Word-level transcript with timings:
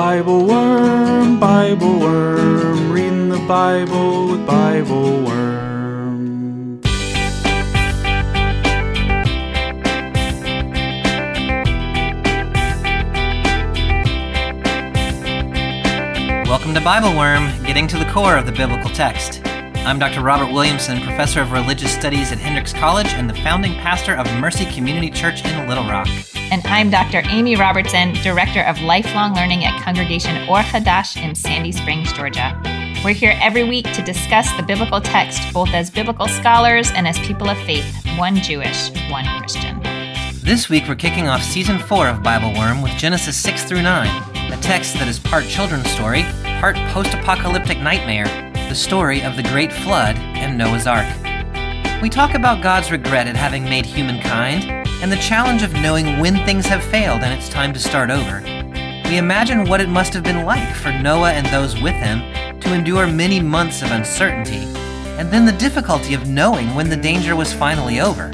Bible 0.00 0.46
Worm, 0.46 1.38
Bible 1.38 2.00
Worm, 2.00 2.90
reading 2.90 3.28
the 3.28 3.38
Bible 3.40 4.28
with 4.28 4.46
Bible 4.46 5.24
Worm. 5.26 6.80
Welcome 16.46 16.72
to 16.72 16.80
Bible 16.80 17.14
Worm, 17.14 17.52
getting 17.66 17.86
to 17.88 17.98
the 17.98 18.06
core 18.06 18.38
of 18.38 18.46
the 18.46 18.52
biblical 18.52 18.88
text. 18.88 19.49
I'm 19.90 19.98
Dr. 19.98 20.20
Robert 20.20 20.52
Williamson, 20.52 21.00
professor 21.00 21.40
of 21.40 21.50
religious 21.50 21.92
studies 21.92 22.30
at 22.30 22.38
Hendrix 22.38 22.72
College 22.72 23.08
and 23.08 23.28
the 23.28 23.34
founding 23.34 23.72
pastor 23.72 24.14
of 24.14 24.24
Mercy 24.38 24.64
Community 24.66 25.10
Church 25.10 25.44
in 25.44 25.68
Little 25.68 25.82
Rock. 25.82 26.06
And 26.36 26.64
I'm 26.66 26.90
Dr. 26.90 27.22
Amy 27.24 27.56
Robertson, 27.56 28.12
Director 28.22 28.60
of 28.60 28.80
Lifelong 28.82 29.34
Learning 29.34 29.64
at 29.64 29.82
Congregation 29.82 30.48
Or 30.48 30.58
Hadash 30.58 31.20
in 31.20 31.34
Sandy 31.34 31.72
Springs, 31.72 32.12
Georgia. 32.12 32.56
We're 33.04 33.14
here 33.14 33.36
every 33.42 33.64
week 33.64 33.92
to 33.94 34.00
discuss 34.00 34.48
the 34.56 34.62
biblical 34.62 35.00
text, 35.00 35.52
both 35.52 35.70
as 35.70 35.90
biblical 35.90 36.28
scholars 36.28 36.92
and 36.92 37.08
as 37.08 37.18
people 37.18 37.50
of 37.50 37.58
faith, 37.58 37.92
one 38.16 38.36
Jewish, 38.36 38.92
one 39.10 39.24
Christian. 39.40 39.80
This 40.44 40.68
week 40.68 40.84
we're 40.86 40.94
kicking 40.94 41.26
off 41.26 41.42
season 41.42 41.80
4 41.80 42.06
of 42.06 42.22
Bible 42.22 42.56
Worm 42.56 42.80
with 42.80 42.92
Genesis 42.92 43.36
6 43.38 43.64
through 43.64 43.82
9, 43.82 44.52
a 44.52 44.56
text 44.58 44.94
that 44.94 45.08
is 45.08 45.18
part 45.18 45.46
children's 45.46 45.90
story, 45.90 46.22
part 46.60 46.76
post 46.92 47.12
apocalyptic 47.12 47.80
nightmare, 47.80 48.49
the 48.70 48.76
story 48.76 49.20
of 49.24 49.34
the 49.34 49.42
Great 49.42 49.72
Flood 49.72 50.14
and 50.16 50.56
Noah's 50.56 50.86
Ark. 50.86 51.08
We 52.00 52.08
talk 52.08 52.34
about 52.34 52.62
God's 52.62 52.92
regret 52.92 53.26
at 53.26 53.34
having 53.34 53.64
made 53.64 53.84
humankind 53.84 54.62
and 55.02 55.10
the 55.10 55.16
challenge 55.16 55.64
of 55.64 55.72
knowing 55.72 56.20
when 56.20 56.36
things 56.46 56.66
have 56.66 56.84
failed 56.84 57.22
and 57.22 57.36
it's 57.36 57.48
time 57.48 57.72
to 57.72 57.80
start 57.80 58.12
over. 58.12 58.40
We 59.08 59.18
imagine 59.18 59.68
what 59.68 59.80
it 59.80 59.88
must 59.88 60.14
have 60.14 60.22
been 60.22 60.46
like 60.46 60.72
for 60.72 60.92
Noah 60.92 61.32
and 61.32 61.44
those 61.48 61.82
with 61.82 61.96
him 61.96 62.20
to 62.60 62.72
endure 62.72 63.08
many 63.08 63.40
months 63.40 63.82
of 63.82 63.90
uncertainty, 63.90 64.62
and 65.18 65.32
then 65.32 65.46
the 65.46 65.58
difficulty 65.58 66.14
of 66.14 66.28
knowing 66.28 66.72
when 66.76 66.88
the 66.88 66.96
danger 66.96 67.34
was 67.34 67.52
finally 67.52 68.00
over. 68.00 68.30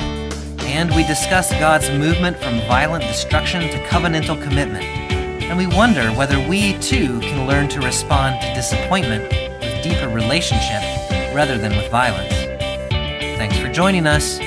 And 0.69 0.95
we 0.95 1.07
discuss 1.07 1.51
God's 1.53 1.89
movement 1.89 2.37
from 2.37 2.59
violent 2.69 3.05
destruction 3.05 3.62
to 3.62 3.83
covenantal 3.87 4.42
commitment. 4.42 4.84
And 4.84 5.57
we 5.57 5.67
wonder 5.67 6.11
whether 6.11 6.47
we 6.47 6.79
too 6.81 7.20
can 7.20 7.47
learn 7.47 7.69
to 7.69 7.81
respond 7.81 8.42
to 8.42 8.53
disappointment 8.53 9.45
deeper 9.89 10.09
relationship 10.09 10.83
rather 11.34 11.59
than 11.59 11.77
with 11.77 11.89
violence. 11.91 12.33
Thanks 13.39 13.56
for 13.59 13.70
joining 13.73 14.06
us. 14.06 14.39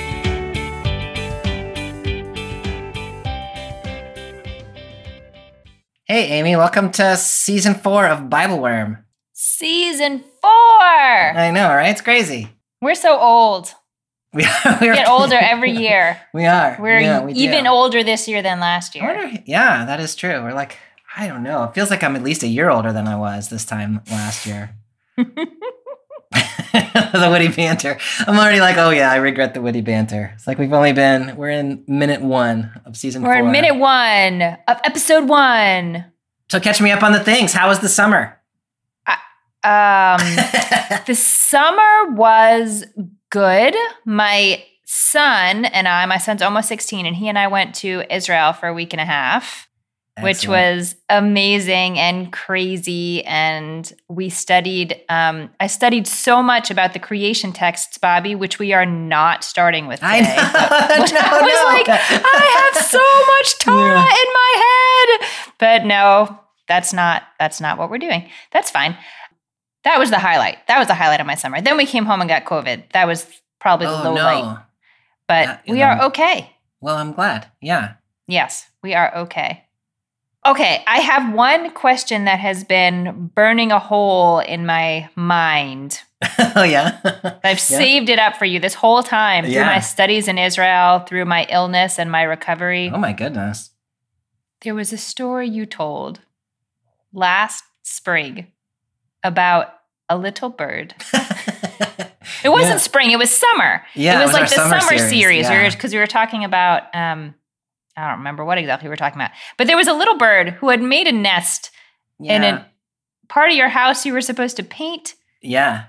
Hey, 6.04 6.26
Amy, 6.38 6.56
welcome 6.56 6.90
to 6.92 7.16
season 7.16 7.74
four 7.74 8.06
of 8.06 8.28
Bible 8.28 8.58
Worm. 8.58 9.04
Season 9.32 10.18
four! 10.42 10.50
I 10.50 11.50
know, 11.54 11.68
right? 11.68 11.90
It's 11.90 12.00
crazy. 12.00 12.48
We're 12.82 12.94
so 12.94 13.18
old. 13.18 13.74
We 14.32 14.44
are, 14.44 14.76
We 14.80 14.86
get 14.86 15.08
older 15.08 15.36
every 15.40 15.72
year. 15.72 16.20
We 16.34 16.46
are. 16.46 16.76
We're 16.78 17.00
yeah, 17.00 17.24
we 17.24 17.32
do. 17.32 17.40
even 17.40 17.66
older 17.66 18.04
this 18.04 18.28
year 18.28 18.42
than 18.42 18.60
last 18.60 18.94
year. 18.94 19.04
wonder- 19.04 19.42
yeah, 19.44 19.84
that 19.86 19.98
is 20.00 20.14
true. 20.14 20.40
We're 20.42 20.52
like, 20.52 20.76
I 21.16 21.26
don't 21.26 21.42
know. 21.42 21.64
It 21.64 21.74
feels 21.74 21.90
like 21.90 22.04
I'm 22.04 22.14
at 22.14 22.22
least 22.22 22.44
a 22.44 22.46
year 22.46 22.70
older 22.70 22.92
than 22.92 23.08
I 23.08 23.16
was 23.16 23.48
this 23.48 23.64
time 23.64 24.00
last 24.08 24.46
year. 24.46 24.76
the 26.32 27.28
witty 27.30 27.48
banter. 27.48 27.98
I'm 28.20 28.38
already 28.38 28.60
like, 28.60 28.76
oh 28.76 28.90
yeah, 28.90 29.10
I 29.10 29.16
regret 29.16 29.54
the 29.54 29.62
witty 29.62 29.80
banter. 29.80 30.32
It's 30.34 30.46
like 30.46 30.58
we've 30.58 30.72
only 30.72 30.92
been, 30.92 31.36
we're 31.36 31.50
in 31.50 31.84
minute 31.86 32.22
one 32.22 32.80
of 32.84 32.96
season 32.96 33.22
We're 33.22 33.34
four. 33.34 33.46
in 33.46 33.52
minute 33.52 33.76
one 33.76 34.42
of 34.42 34.80
episode 34.84 35.28
one. 35.28 36.04
So 36.50 36.60
catch 36.60 36.80
me 36.80 36.90
up 36.90 37.02
on 37.02 37.12
the 37.12 37.20
things. 37.20 37.52
How 37.52 37.68
was 37.68 37.80
the 37.80 37.88
summer? 37.88 38.40
Um, 39.62 40.18
the 41.06 41.14
summer 41.14 42.12
was 42.12 42.84
good. 43.30 43.74
My 44.04 44.64
son 44.84 45.66
and 45.66 45.86
I, 45.86 46.06
my 46.06 46.18
son's 46.18 46.42
almost 46.42 46.68
16, 46.68 47.06
and 47.06 47.14
he 47.14 47.28
and 47.28 47.38
I 47.38 47.46
went 47.46 47.74
to 47.76 48.02
Israel 48.10 48.52
for 48.52 48.68
a 48.68 48.74
week 48.74 48.92
and 48.92 49.00
a 49.00 49.04
half. 49.04 49.68
Which 50.20 50.46
was 50.46 50.96
amazing 51.08 51.98
and 51.98 52.32
crazy. 52.32 53.24
And 53.24 53.90
we 54.08 54.28
studied, 54.28 55.00
um, 55.08 55.50
I 55.60 55.66
studied 55.66 56.06
so 56.06 56.42
much 56.42 56.70
about 56.70 56.92
the 56.92 56.98
creation 56.98 57.52
texts, 57.52 57.96
Bobby, 57.96 58.34
which 58.34 58.58
we 58.58 58.72
are 58.72 58.84
not 58.84 59.44
starting 59.44 59.86
with 59.86 60.00
today. 60.00 60.08
I 60.36 60.98
know. 60.98 61.04
No, 61.04 61.20
I 61.20 61.42
was 61.42 61.52
no. 61.52 61.64
like, 61.64 61.88
I 62.24 62.70
have 62.74 62.84
so 62.84 62.98
much 63.38 63.58
Torah 63.60 63.94
Yeah. 63.94 64.02
in 64.02 64.32
my 64.34 65.16
head. 65.20 65.28
But 65.58 65.84
no, 65.86 66.38
that's 66.68 66.92
not 66.92 67.22
that's 67.38 67.60
not 67.60 67.78
what 67.78 67.90
we're 67.90 67.98
doing. 67.98 68.28
That's 68.52 68.70
fine. 68.70 68.96
That 69.84 69.98
was 69.98 70.10
the 70.10 70.18
highlight. 70.18 70.66
That 70.68 70.78
was 70.78 70.88
the 70.88 70.94
highlight 70.94 71.20
of 71.20 71.26
my 71.26 71.34
summer. 71.36 71.60
Then 71.62 71.76
we 71.78 71.86
came 71.86 72.04
home 72.04 72.20
and 72.20 72.28
got 72.28 72.44
COVID. 72.44 72.92
That 72.92 73.06
was 73.06 73.26
probably 73.58 73.86
the 73.86 74.00
Oh 74.00 74.02
low 74.04 74.14
no. 74.14 74.22
light. 74.24 74.58
But 75.26 75.60
we 75.66 75.80
are 75.82 76.02
okay. 76.06 76.50
Well, 76.80 76.96
I'm 76.96 77.12
glad. 77.12 77.50
Yeah. 77.62 77.94
Yes, 78.26 78.68
we 78.82 78.94
are 78.94 79.14
okay. 79.18 79.64
Okay, 80.46 80.82
I 80.86 81.00
have 81.00 81.34
one 81.34 81.70
question 81.72 82.24
that 82.24 82.38
has 82.40 82.64
been 82.64 83.30
burning 83.34 83.72
a 83.72 83.78
hole 83.78 84.38
in 84.38 84.64
my 84.64 85.08
mind. 85.14 86.00
oh 86.56 86.62
yeah. 86.62 87.38
I've 87.44 87.60
saved 87.60 88.08
it 88.08 88.18
up 88.18 88.36
for 88.36 88.46
you 88.46 88.58
this 88.58 88.74
whole 88.74 89.02
time 89.02 89.44
through 89.44 89.54
Yeah. 89.54 89.66
my 89.66 89.80
studies 89.80 90.28
in 90.28 90.38
Israel, 90.38 91.00
through 91.00 91.26
my 91.26 91.46
illness 91.50 91.98
and 91.98 92.10
my 92.10 92.22
recovery. 92.22 92.90
oh 92.92 92.98
my 92.98 93.12
goodness. 93.12 93.70
There 94.62 94.74
was 94.74 94.92
a 94.92 94.98
story 94.98 95.48
you 95.48 95.66
told 95.66 96.20
last 97.12 97.64
spring 97.82 98.46
about 99.22 99.74
a 100.08 100.16
little 100.16 100.48
bird. 100.50 100.94
It 102.44 102.48
wasn't 102.50 102.74
Yeah. 102.74 102.76
spring, 102.78 103.10
it 103.10 103.18
was 103.18 103.30
summer. 103.30 103.84
Yeah, 103.94 104.12
it 104.18 104.22
it 104.22 104.26
was, 104.26 104.32
was 104.32 104.40
like 104.40 104.48
the 104.50 104.54
summer 104.56 104.80
summer, 104.80 104.98
series, 105.10 105.44
yeah. 105.48 105.68
because 105.70 105.92
we 105.92 105.98
were 105.98 106.06
talking 106.06 106.44
about 106.44 106.94
um 106.94 107.34
I 107.96 108.08
don't 108.08 108.18
remember 108.18 108.44
what 108.44 108.58
exactly 108.58 108.88
we 108.88 108.90
were 108.90 108.96
talking 108.96 109.20
about. 109.20 109.32
But 109.58 109.66
there 109.66 109.76
was 109.76 109.88
a 109.88 109.92
little 109.92 110.16
bird 110.16 110.50
who 110.50 110.68
had 110.70 110.80
made 110.82 111.06
a 111.06 111.12
nest 111.12 111.70
in 112.22 112.44
a 112.44 112.66
part 113.28 113.50
of 113.50 113.56
your 113.56 113.68
house 113.68 114.04
you 114.06 114.12
were 114.12 114.20
supposed 114.20 114.56
to 114.56 114.62
paint 114.62 115.14
yeah. 115.42 115.84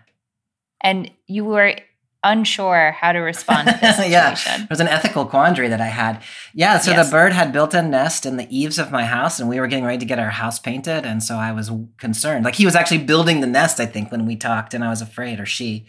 and 0.82 1.10
you 1.28 1.44
were 1.44 1.76
unsure 2.24 2.92
how 2.92 3.12
to 3.12 3.20
respond 3.20 3.68
to 3.68 3.78
this 3.82 3.98
yeah, 4.08 4.36
it 4.62 4.70
was 4.70 4.80
an 4.80 4.88
ethical 4.88 5.26
quandary 5.26 5.68
that 5.68 5.82
I 5.82 5.88
had. 5.88 6.22
Yeah, 6.54 6.78
so 6.78 6.92
Yes. 6.92 7.08
the 7.08 7.12
bird 7.12 7.34
had 7.34 7.52
built 7.52 7.74
a 7.74 7.82
nest 7.82 8.26
in 8.28 8.38
the 8.38 8.48
eaves 8.56 8.78
of 8.78 8.92
my 8.92 9.06
house, 9.06 9.40
and 9.40 9.50
we 9.50 9.60
were 9.60 9.68
getting 9.68 9.86
ready 9.86 9.98
to 9.98 10.06
get 10.06 10.20
our 10.20 10.30
house 10.30 10.60
painted, 10.60 11.04
and 11.06 11.24
so 11.24 11.36
I 11.36 11.52
was 11.52 11.72
concerned. 11.98 12.46
Like 12.46 12.56
he 12.56 12.66
was 12.66 12.76
actually 12.76 13.00
building 13.00 13.42
the 13.42 13.48
nest, 13.48 13.80
I 13.80 13.88
think, 13.88 14.12
when 14.12 14.26
we 14.28 14.36
talked, 14.36 14.74
and 14.76 14.84
I 14.84 14.90
was 14.90 15.02
afraid, 15.02 15.40
or 15.40 15.46
she, 15.48 15.88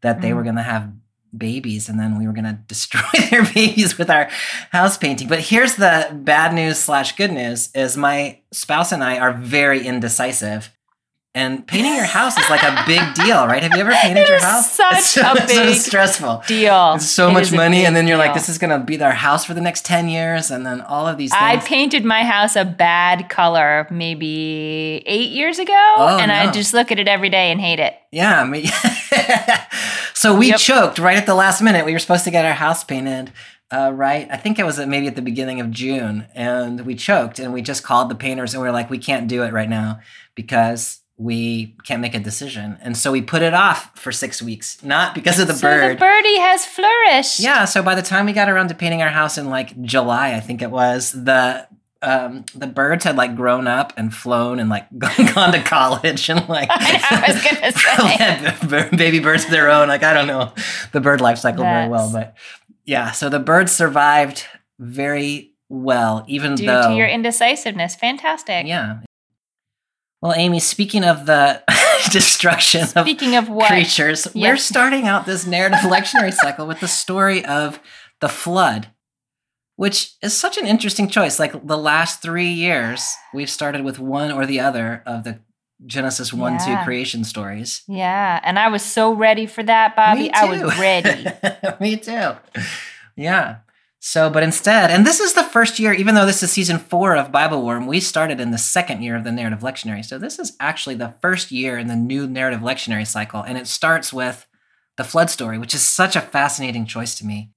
that 0.00 0.22
they 0.22 0.30
Mm. 0.30 0.36
were 0.36 0.42
going 0.42 0.56
to 0.56 0.62
have 0.62 0.90
babies, 1.36 1.88
and 1.88 1.98
then 1.98 2.18
we 2.18 2.26
were 2.26 2.32
going 2.32 2.44
to 2.56 2.58
destroy 2.68 3.00
their 3.30 3.44
babies 3.44 3.98
with 3.98 4.10
our 4.10 4.28
house 4.70 4.96
painting. 4.98 5.28
But 5.28 5.40
here's 5.40 5.76
the 5.76 6.10
bad 6.12 6.54
news 6.54 6.78
slash 6.78 7.16
good 7.16 7.32
news: 7.32 7.70
is 7.74 7.96
my 7.96 8.38
spouse 8.52 8.92
and 8.92 9.02
I 9.04 9.18
are 9.18 9.32
very 9.32 9.86
indecisive. 9.86 10.70
And 11.36 11.66
painting 11.66 11.96
your 11.96 12.04
house 12.04 12.38
is 12.38 12.48
like 12.48 12.62
a 12.62 12.84
big 12.86 13.02
deal, 13.14 13.44
right? 13.48 13.60
Have 13.60 13.72
you 13.72 13.80
ever 13.80 13.90
painted 13.90 14.20
It 14.20 14.28
your 14.28 14.38
house? 14.40 14.70
such 14.70 14.98
It's 14.98 15.06
so, 15.08 15.22
a 15.22 15.32
it's 15.34 15.52
so 15.52 15.64
big 15.64 15.74
stressful. 15.74 16.44
Deal. 16.46 16.94
It's 16.94 17.08
so 17.10 17.28
It 17.28 17.32
much 17.32 17.50
money, 17.50 17.84
and 17.84 17.96
then 17.96 18.06
you're 18.06 18.18
like, 18.18 18.34
this 18.34 18.48
is 18.48 18.56
gonna 18.56 18.78
be 18.78 19.02
our 19.02 19.10
house 19.10 19.44
for 19.44 19.52
the 19.52 19.60
next 19.60 19.84
ten 19.84 20.08
years, 20.08 20.52
and 20.52 20.64
then 20.64 20.80
all 20.82 21.08
of 21.08 21.18
these 21.18 21.32
things. 21.32 21.42
I 21.42 21.56
painted 21.56 22.04
my 22.04 22.22
house 22.22 22.54
a 22.54 22.64
bad 22.64 23.28
color 23.30 23.88
maybe 23.90 25.02
eight 25.06 25.30
years 25.32 25.58
ago, 25.58 25.72
Oh, 25.96 26.18
and 26.20 26.30
I 26.30 26.52
just 26.52 26.72
look 26.72 26.92
at 26.92 27.00
it 27.00 27.08
every 27.08 27.30
day 27.30 27.50
and 27.50 27.60
hate 27.60 27.80
it. 27.80 27.96
yeah, 28.12 28.40
I 28.40 28.44
mean, 28.44 28.66
so 30.24 30.34
we 30.34 30.48
Yep. 30.48 30.58
choked 30.58 30.98
right 30.98 31.16
at 31.18 31.26
the 31.26 31.34
last 31.34 31.60
minute. 31.60 31.84
We 31.84 31.92
were 31.92 31.98
supposed 31.98 32.24
to 32.24 32.30
get 32.30 32.44
our 32.44 32.54
house 32.54 32.82
painted. 32.82 33.30
Uh, 33.70 33.90
right, 33.92 34.26
I 34.30 34.36
think 34.36 34.58
it 34.58 34.64
was 34.64 34.78
maybe 34.78 35.06
at 35.06 35.16
the 35.16 35.22
beginning 35.22 35.60
of 35.60 35.70
June, 35.70 36.26
and 36.34 36.82
we 36.86 36.94
choked, 36.94 37.38
and 37.38 37.52
we 37.52 37.60
just 37.62 37.82
called 37.82 38.08
the 38.08 38.14
painters, 38.14 38.54
and 38.54 38.62
we 38.62 38.68
were 38.68 38.72
like, 38.72 38.88
we 38.90 38.98
can't 38.98 39.26
do 39.26 39.42
it 39.42 39.52
right 39.52 39.68
now 39.68 40.00
because 40.34 41.00
we 41.16 41.74
can't 41.84 42.00
make 42.02 42.14
a 42.14 42.20
decision, 42.20 42.78
and 42.82 42.96
so 42.96 43.10
we 43.12 43.22
put 43.22 43.42
it 43.42 43.54
off 43.54 43.90
for 43.98 44.12
six 44.12 44.40
weeks, 44.42 44.82
not 44.82 45.14
because 45.14 45.38
of 45.38 45.46
the 45.48 45.54
so 45.54 45.68
bird. 45.68 45.96
the 45.96 46.00
birdie 46.00 46.38
has 46.38 46.66
flourished. 46.66 47.40
Yeah, 47.40 47.64
so 47.64 47.82
by 47.82 47.94
the 47.94 48.02
time 48.02 48.26
we 48.26 48.32
got 48.32 48.48
around 48.48 48.68
to 48.68 48.74
painting 48.74 49.02
our 49.02 49.08
house 49.10 49.38
in 49.38 49.48
like 49.48 49.80
July, 49.82 50.34
I 50.34 50.40
think 50.40 50.60
it 50.62 50.70
was, 50.70 51.12
the 51.12 51.66
um 52.04 52.44
the 52.54 52.66
birds 52.66 53.04
had 53.04 53.16
like 53.16 53.34
grown 53.34 53.66
up 53.66 53.92
and 53.96 54.14
flown 54.14 54.58
and 54.60 54.68
like 54.70 54.86
gone 54.98 55.52
to 55.52 55.62
college 55.64 56.28
and 56.28 56.48
like 56.48 56.68
I 56.72 57.24
was 57.28 57.42
gonna 57.42 57.72
say. 58.08 58.24
had 58.24 58.96
baby 58.96 59.18
birds 59.20 59.44
of 59.44 59.50
their 59.50 59.70
own. 59.70 59.88
Like 59.88 60.02
I 60.02 60.12
don't 60.12 60.26
know 60.26 60.52
the 60.92 61.00
bird 61.00 61.20
life 61.20 61.38
cycle 61.38 61.64
very 61.64 61.88
well, 61.88 62.10
but 62.12 62.36
yeah, 62.84 63.12
so 63.12 63.28
the 63.28 63.38
birds 63.40 63.72
survived 63.72 64.44
very 64.78 65.52
well, 65.68 66.24
even 66.28 66.54
Due 66.54 66.66
though 66.66 66.90
to 66.90 66.94
your 66.94 67.08
indecisiveness. 67.08 67.94
Fantastic. 67.96 68.66
yeah. 68.66 69.00
Well, 70.20 70.34
Amy, 70.36 70.58
speaking 70.60 71.04
of 71.04 71.26
the 71.26 71.62
destruction 72.10 72.82
of 72.82 72.88
Speaking 72.88 73.36
of 73.36 73.48
what? 73.48 73.68
creatures. 73.68 74.26
We're 74.34 74.56
starting 74.56 75.06
out 75.06 75.26
this 75.26 75.46
narrative 75.46 75.80
lectionary 75.80 76.32
cycle 76.32 76.66
with 76.66 76.80
the 76.80 76.88
story 76.88 77.44
of 77.44 77.78
the 78.20 78.28
flood. 78.28 78.88
Which 79.76 80.14
is 80.22 80.36
such 80.36 80.56
an 80.58 80.66
interesting 80.66 81.08
choice. 81.08 81.38
Like 81.38 81.66
the 81.66 81.78
last 81.78 82.22
three 82.22 82.50
years, 82.50 83.04
we've 83.32 83.50
started 83.50 83.84
with 83.84 83.98
one 83.98 84.30
or 84.30 84.46
the 84.46 84.60
other 84.60 85.02
of 85.06 85.24
the 85.24 85.40
Genesis 85.86 86.32
1 86.32 86.52
Yeah. 86.54 86.78
2 86.80 86.84
creation 86.84 87.24
stories. 87.24 87.82
Yeah, 87.88 88.40
and 88.42 88.58
I 88.58 88.68
was 88.68 88.82
so 88.82 89.12
ready 89.12 89.46
for 89.46 89.62
that, 89.62 89.96
Bobby. 89.96 90.30
I 90.32 90.44
was 90.46 90.78
ready. 90.78 91.26
Me 91.80 91.96
too. 91.96 92.32
Yeah. 93.16 93.56
So, 93.98 94.28
but 94.28 94.42
instead, 94.42 94.90
and 94.90 95.06
this 95.06 95.18
is 95.18 95.32
the 95.32 95.42
first 95.42 95.78
year, 95.78 95.92
even 95.94 96.14
though 96.14 96.26
this 96.26 96.42
is 96.42 96.52
season 96.52 96.78
four 96.78 97.16
of 97.16 97.32
Bible 97.32 97.64
Worm, 97.64 97.86
we 97.86 98.00
started 98.00 98.38
in 98.38 98.50
the 98.50 98.58
second 98.58 99.02
year 99.02 99.16
of 99.16 99.24
the 99.24 99.32
narrative 99.32 99.60
lectionary. 99.60 100.04
So, 100.04 100.18
this 100.18 100.38
is 100.38 100.54
actually 100.60 100.96
the 100.96 101.14
first 101.22 101.50
year 101.50 101.78
in 101.78 101.86
the 101.86 101.96
new 101.96 102.26
narrative 102.26 102.60
lectionary 102.60 103.06
cycle. 103.06 103.40
And 103.42 103.56
it 103.56 103.66
starts 103.66 104.12
with 104.12 104.46
the 104.98 105.04
flood 105.04 105.30
story, 105.30 105.58
which 105.58 105.74
is 105.74 105.82
such 105.82 106.16
a 106.16 106.20
fascinating 106.20 106.84
choice 106.84 107.14
to 107.16 107.26
me 107.26 107.50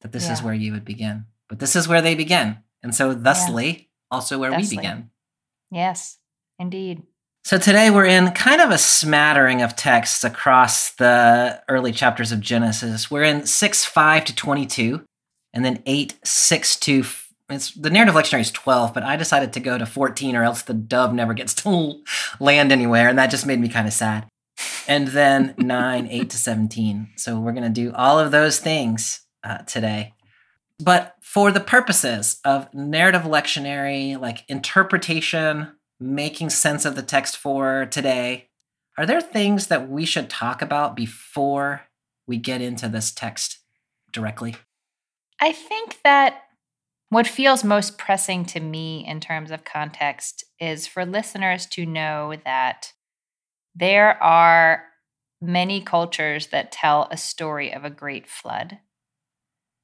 that 0.00 0.12
this 0.12 0.28
is 0.30 0.42
where 0.42 0.54
you 0.54 0.72
would 0.72 0.84
begin. 0.86 1.26
But 1.50 1.58
this 1.58 1.76
is 1.76 1.86
where 1.86 2.00
they 2.00 2.14
begin. 2.14 2.58
And 2.82 2.94
so, 2.94 3.12
thusly, 3.12 3.90
also 4.10 4.38
where 4.38 4.50
Thusly. 4.50 4.76
we 4.76 4.82
begin. 4.82 5.10
yes, 5.70 6.16
indeed. 6.58 7.02
So 7.44 7.58
today 7.58 7.90
we're 7.90 8.04
in 8.04 8.32
kind 8.32 8.60
of 8.60 8.70
a 8.70 8.78
smattering 8.78 9.62
of 9.62 9.74
texts 9.74 10.24
across 10.24 10.92
the 10.92 11.62
early 11.68 11.90
chapters 11.90 12.32
of 12.32 12.40
Genesis. 12.40 13.10
We're 13.10 13.24
in 13.24 13.46
6 13.46 13.84
5 13.84 14.24
to 14.26 14.34
22, 14.34 15.02
and 15.52 15.64
then 15.64 15.82
8 15.86 16.14
6 16.24 16.76
to. 16.80 17.04
It's, 17.48 17.72
the 17.72 17.90
narrative 17.90 18.14
lectionary 18.14 18.42
is 18.42 18.52
12, 18.52 18.94
but 18.94 19.02
I 19.02 19.16
decided 19.16 19.52
to 19.54 19.60
go 19.60 19.76
to 19.76 19.84
14 19.84 20.36
or 20.36 20.44
else 20.44 20.62
the 20.62 20.74
dove 20.74 21.12
never 21.12 21.34
gets 21.34 21.52
to 21.54 22.00
land 22.40 22.70
anywhere, 22.70 23.08
and 23.08 23.18
that 23.18 23.30
just 23.30 23.46
made 23.46 23.58
me 23.58 23.68
kind 23.68 23.88
of 23.88 23.92
sad. 23.92 24.26
And 24.86 25.08
then 25.08 25.54
9 25.58 26.06
8 26.06 26.30
to 26.30 26.36
17. 26.36 27.10
So 27.16 27.40
we're 27.40 27.52
going 27.52 27.64
to 27.64 27.70
do 27.70 27.92
all 27.94 28.18
of 28.18 28.30
those 28.30 28.60
things 28.60 29.22
uh, 29.42 29.58
today. 29.58 30.12
But 30.80 31.16
for 31.20 31.52
the 31.52 31.60
purposes 31.60 32.40
of 32.44 32.72
narrative 32.72 33.22
lectionary, 33.22 34.18
like 34.18 34.44
interpretation, 34.48 35.72
making 35.98 36.50
sense 36.50 36.84
of 36.84 36.96
the 36.96 37.02
text 37.02 37.36
for 37.36 37.86
today, 37.86 38.48
are 38.96 39.06
there 39.06 39.20
things 39.20 39.66
that 39.68 39.88
we 39.88 40.04
should 40.04 40.30
talk 40.30 40.62
about 40.62 40.96
before 40.96 41.82
we 42.26 42.36
get 42.36 42.60
into 42.60 42.88
this 42.88 43.12
text 43.12 43.58
directly? 44.12 44.56
I 45.40 45.52
think 45.52 45.98
that 46.04 46.42
what 47.10 47.26
feels 47.26 47.64
most 47.64 47.98
pressing 47.98 48.44
to 48.46 48.60
me 48.60 49.04
in 49.06 49.20
terms 49.20 49.50
of 49.50 49.64
context 49.64 50.44
is 50.60 50.86
for 50.86 51.04
listeners 51.04 51.66
to 51.66 51.84
know 51.84 52.34
that 52.44 52.92
there 53.74 54.22
are 54.22 54.84
many 55.40 55.80
cultures 55.80 56.48
that 56.48 56.72
tell 56.72 57.08
a 57.10 57.16
story 57.16 57.72
of 57.72 57.84
a 57.84 57.90
great 57.90 58.28
flood. 58.28 58.78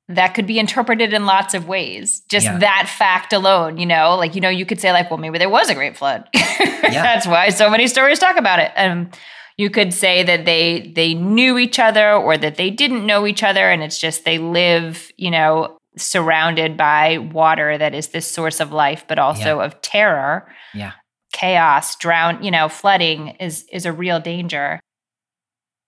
That 0.08 0.34
could 0.34 0.46
be 0.46 0.58
interpreted 0.58 1.12
in 1.12 1.26
lots 1.26 1.52
of 1.54 1.66
ways. 1.66 2.20
Just 2.28 2.46
Yeah. 2.46 2.58
that 2.58 2.88
fact 2.88 3.32
alone, 3.32 3.76
you 3.78 3.86
know, 3.86 4.14
like, 4.16 4.34
you 4.36 4.40
know, 4.40 4.48
you 4.48 4.64
could 4.64 4.80
say, 4.80 4.92
like, 4.92 5.10
well, 5.10 5.18
maybe 5.18 5.38
there 5.38 5.48
was 5.48 5.68
a 5.68 5.74
great 5.74 5.96
flood. 5.96 6.28
That's 6.34 7.26
why 7.26 7.48
so 7.48 7.68
many 7.68 7.88
stories 7.88 8.18
talk 8.20 8.36
about 8.36 8.60
it. 8.60 8.70
Um, 8.76 9.10
you 9.56 9.68
could 9.70 9.92
say 9.94 10.22
that 10.22 10.44
they 10.44 10.92
they 10.94 11.14
knew 11.14 11.56
each 11.58 11.78
other 11.78 12.12
or 12.12 12.36
that 12.36 12.56
they 12.56 12.70
didn't 12.70 13.06
know 13.06 13.26
each 13.26 13.42
other 13.42 13.70
and 13.70 13.82
it's 13.82 13.98
just 13.98 14.24
they 14.26 14.36
live 14.38 15.10
you 15.16 15.30
know 15.30 15.78
surrounded 15.96 16.76
by 16.76 17.16
water 17.18 17.78
that 17.78 17.94
is 17.94 18.08
this 18.08 18.30
source 18.30 18.60
of 18.60 18.70
life 18.70 19.06
but 19.08 19.18
also 19.18 19.60
of 19.60 19.80
terror 19.80 20.46
Yeah. 20.74 20.92
chaos 21.32 21.96
drown 21.96 22.42
you 22.44 22.50
know 22.50 22.68
flooding 22.68 23.28
is 23.40 23.64
is 23.72 23.86
a 23.86 23.92
real 23.94 24.20
danger 24.20 24.78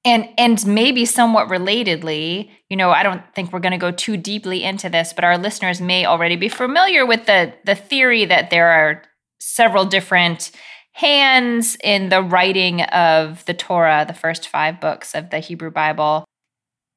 and 0.08 0.22
and 0.44 0.66
maybe 0.66 1.05
somewhat 1.05 1.46
relatedly 1.56 2.50
you 2.70 2.76
know 2.81 2.90
i 2.99 3.02
don't 3.02 3.22
think 3.34 3.52
we're 3.52 3.66
going 3.66 3.78
to 3.81 3.87
go 3.88 3.90
too 4.06 4.16
deeply 4.16 4.58
into 4.70 4.88
this 4.96 5.12
but 5.16 5.25
our 5.25 5.38
listeners 5.46 5.78
may 5.81 6.00
already 6.12 6.37
be 6.37 6.49
familiar 6.49 7.02
with 7.12 7.22
the 7.26 7.40
the 7.64 7.75
theory 7.90 8.25
that 8.25 8.50
there 8.50 8.69
are 8.69 8.93
several 9.40 9.84
different 9.84 10.50
hands 10.93 11.76
in 11.84 12.08
the 12.08 12.20
writing 12.20 12.82
of 12.82 13.44
the 13.44 13.55
Torah, 13.55 14.05
the 14.06 14.14
first 14.25 14.49
five 14.49 14.81
books 14.81 15.14
of 15.14 15.31
the 15.31 15.38
Hebrew 15.38 15.70
Bible. 15.70 16.25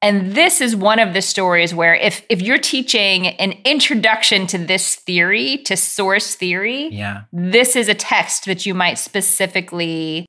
And 0.04 0.34
this 0.34 0.60
is 0.60 0.74
one 0.74 0.98
of 0.98 1.14
the 1.14 1.22
stories 1.22 1.72
where 1.72 1.94
if 1.94 2.24
if 2.28 2.42
you're 2.42 2.58
teaching 2.58 3.28
an 3.28 3.52
introduction 3.64 4.48
to 4.48 4.58
this 4.58 4.96
theory, 4.96 5.58
to 5.66 5.76
source 5.76 6.34
theory, 6.34 6.88
Yeah. 6.90 7.22
this 7.32 7.76
is 7.76 7.88
a 7.88 7.94
text 7.94 8.46
that 8.46 8.66
you 8.66 8.74
might 8.74 8.98
specifically 8.98 10.26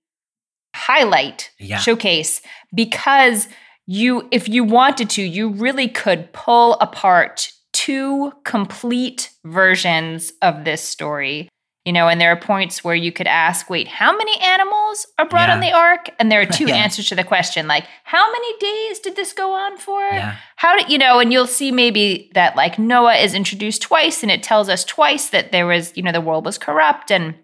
highlight, 0.88 1.52
Yeah. 1.60 1.78
showcase 1.80 2.42
because 2.74 3.48
you 3.86 4.28
if 4.32 4.48
you 4.48 4.64
wanted 4.64 5.10
to, 5.12 5.22
you 5.22 5.50
really 5.50 5.88
could 5.88 6.32
pull 6.34 6.76
apart 6.76 7.52
two 7.74 8.32
complete 8.44 9.30
versions 9.46 10.32
of 10.42 10.64
this 10.66 10.82
story. 10.82 11.50
You 11.86 11.92
know, 11.92 12.08
and 12.08 12.22
there 12.22 12.32
are 12.32 12.40
points 12.40 12.82
where 12.82 12.96
you 12.96 13.12
could 13.12 13.28
ask, 13.28 13.70
wait, 13.70 13.90
how 13.90 14.16
many 14.16 14.40
animals 14.40 15.06
are 15.20 15.28
brought 15.28 15.50
on 15.50 15.60
the 15.60 15.74
ark? 15.74 16.10
And 16.18 16.32
there 16.32 16.40
are 16.40 16.46
two 16.60 16.68
Yeah. 16.68 16.76
answers 16.78 17.10
to 17.10 17.16
the 17.16 17.26
question, 17.26 17.68
like, 17.68 17.86
how 18.06 18.32
many 18.32 18.58
days 18.58 19.00
did 19.00 19.18
this 19.18 19.34
go 19.34 19.52
on 19.52 19.78
for? 19.78 20.00
Yeah. 20.00 20.38
How 20.56 20.78
did 20.78 20.90
you 20.90 20.98
know? 20.98 21.20
And 21.20 21.34
you'll 21.34 21.46
see 21.60 21.74
maybe 21.74 22.32
that 22.36 22.56
like 22.56 22.80
Noah 22.80 23.16
is 23.16 23.34
introduced 23.34 23.82
twice, 23.82 24.24
and 24.24 24.32
it 24.32 24.42
tells 24.44 24.70
us 24.70 24.86
twice 24.86 25.28
that 25.32 25.52
there 25.52 25.68
was, 25.68 25.92
you 25.98 26.04
know, 26.04 26.14
the 26.14 26.22
world 26.22 26.46
was 26.46 26.58
corrupt. 26.58 27.12
And 27.12 27.36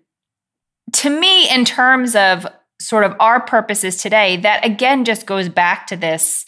to 0.94 1.09
me, 1.09 1.53
in 1.53 1.65
terms 1.65 2.15
of 2.15 2.47
sort 2.81 3.04
of 3.04 3.16
our 3.20 3.40
purposes 3.42 3.98
today, 3.98 4.38
that 4.38 4.66
again 4.66 5.06
just 5.06 5.26
goes 5.26 5.50
back 5.50 5.88
to 5.88 5.96
this 5.98 6.46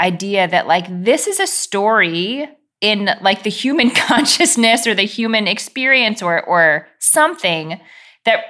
idea 0.00 0.48
that 0.48 0.66
like 0.66 0.86
this 0.88 1.26
is 1.26 1.40
a 1.40 1.46
story 1.46 2.48
in 2.80 3.10
like 3.20 3.42
the 3.42 3.50
human 3.50 3.90
consciousness 3.94 4.86
or 4.86 4.94
the 4.94 5.02
human 5.02 5.46
experience 5.46 6.22
or 6.22 6.42
or 6.44 6.86
something 6.98 7.80
that 8.24 8.40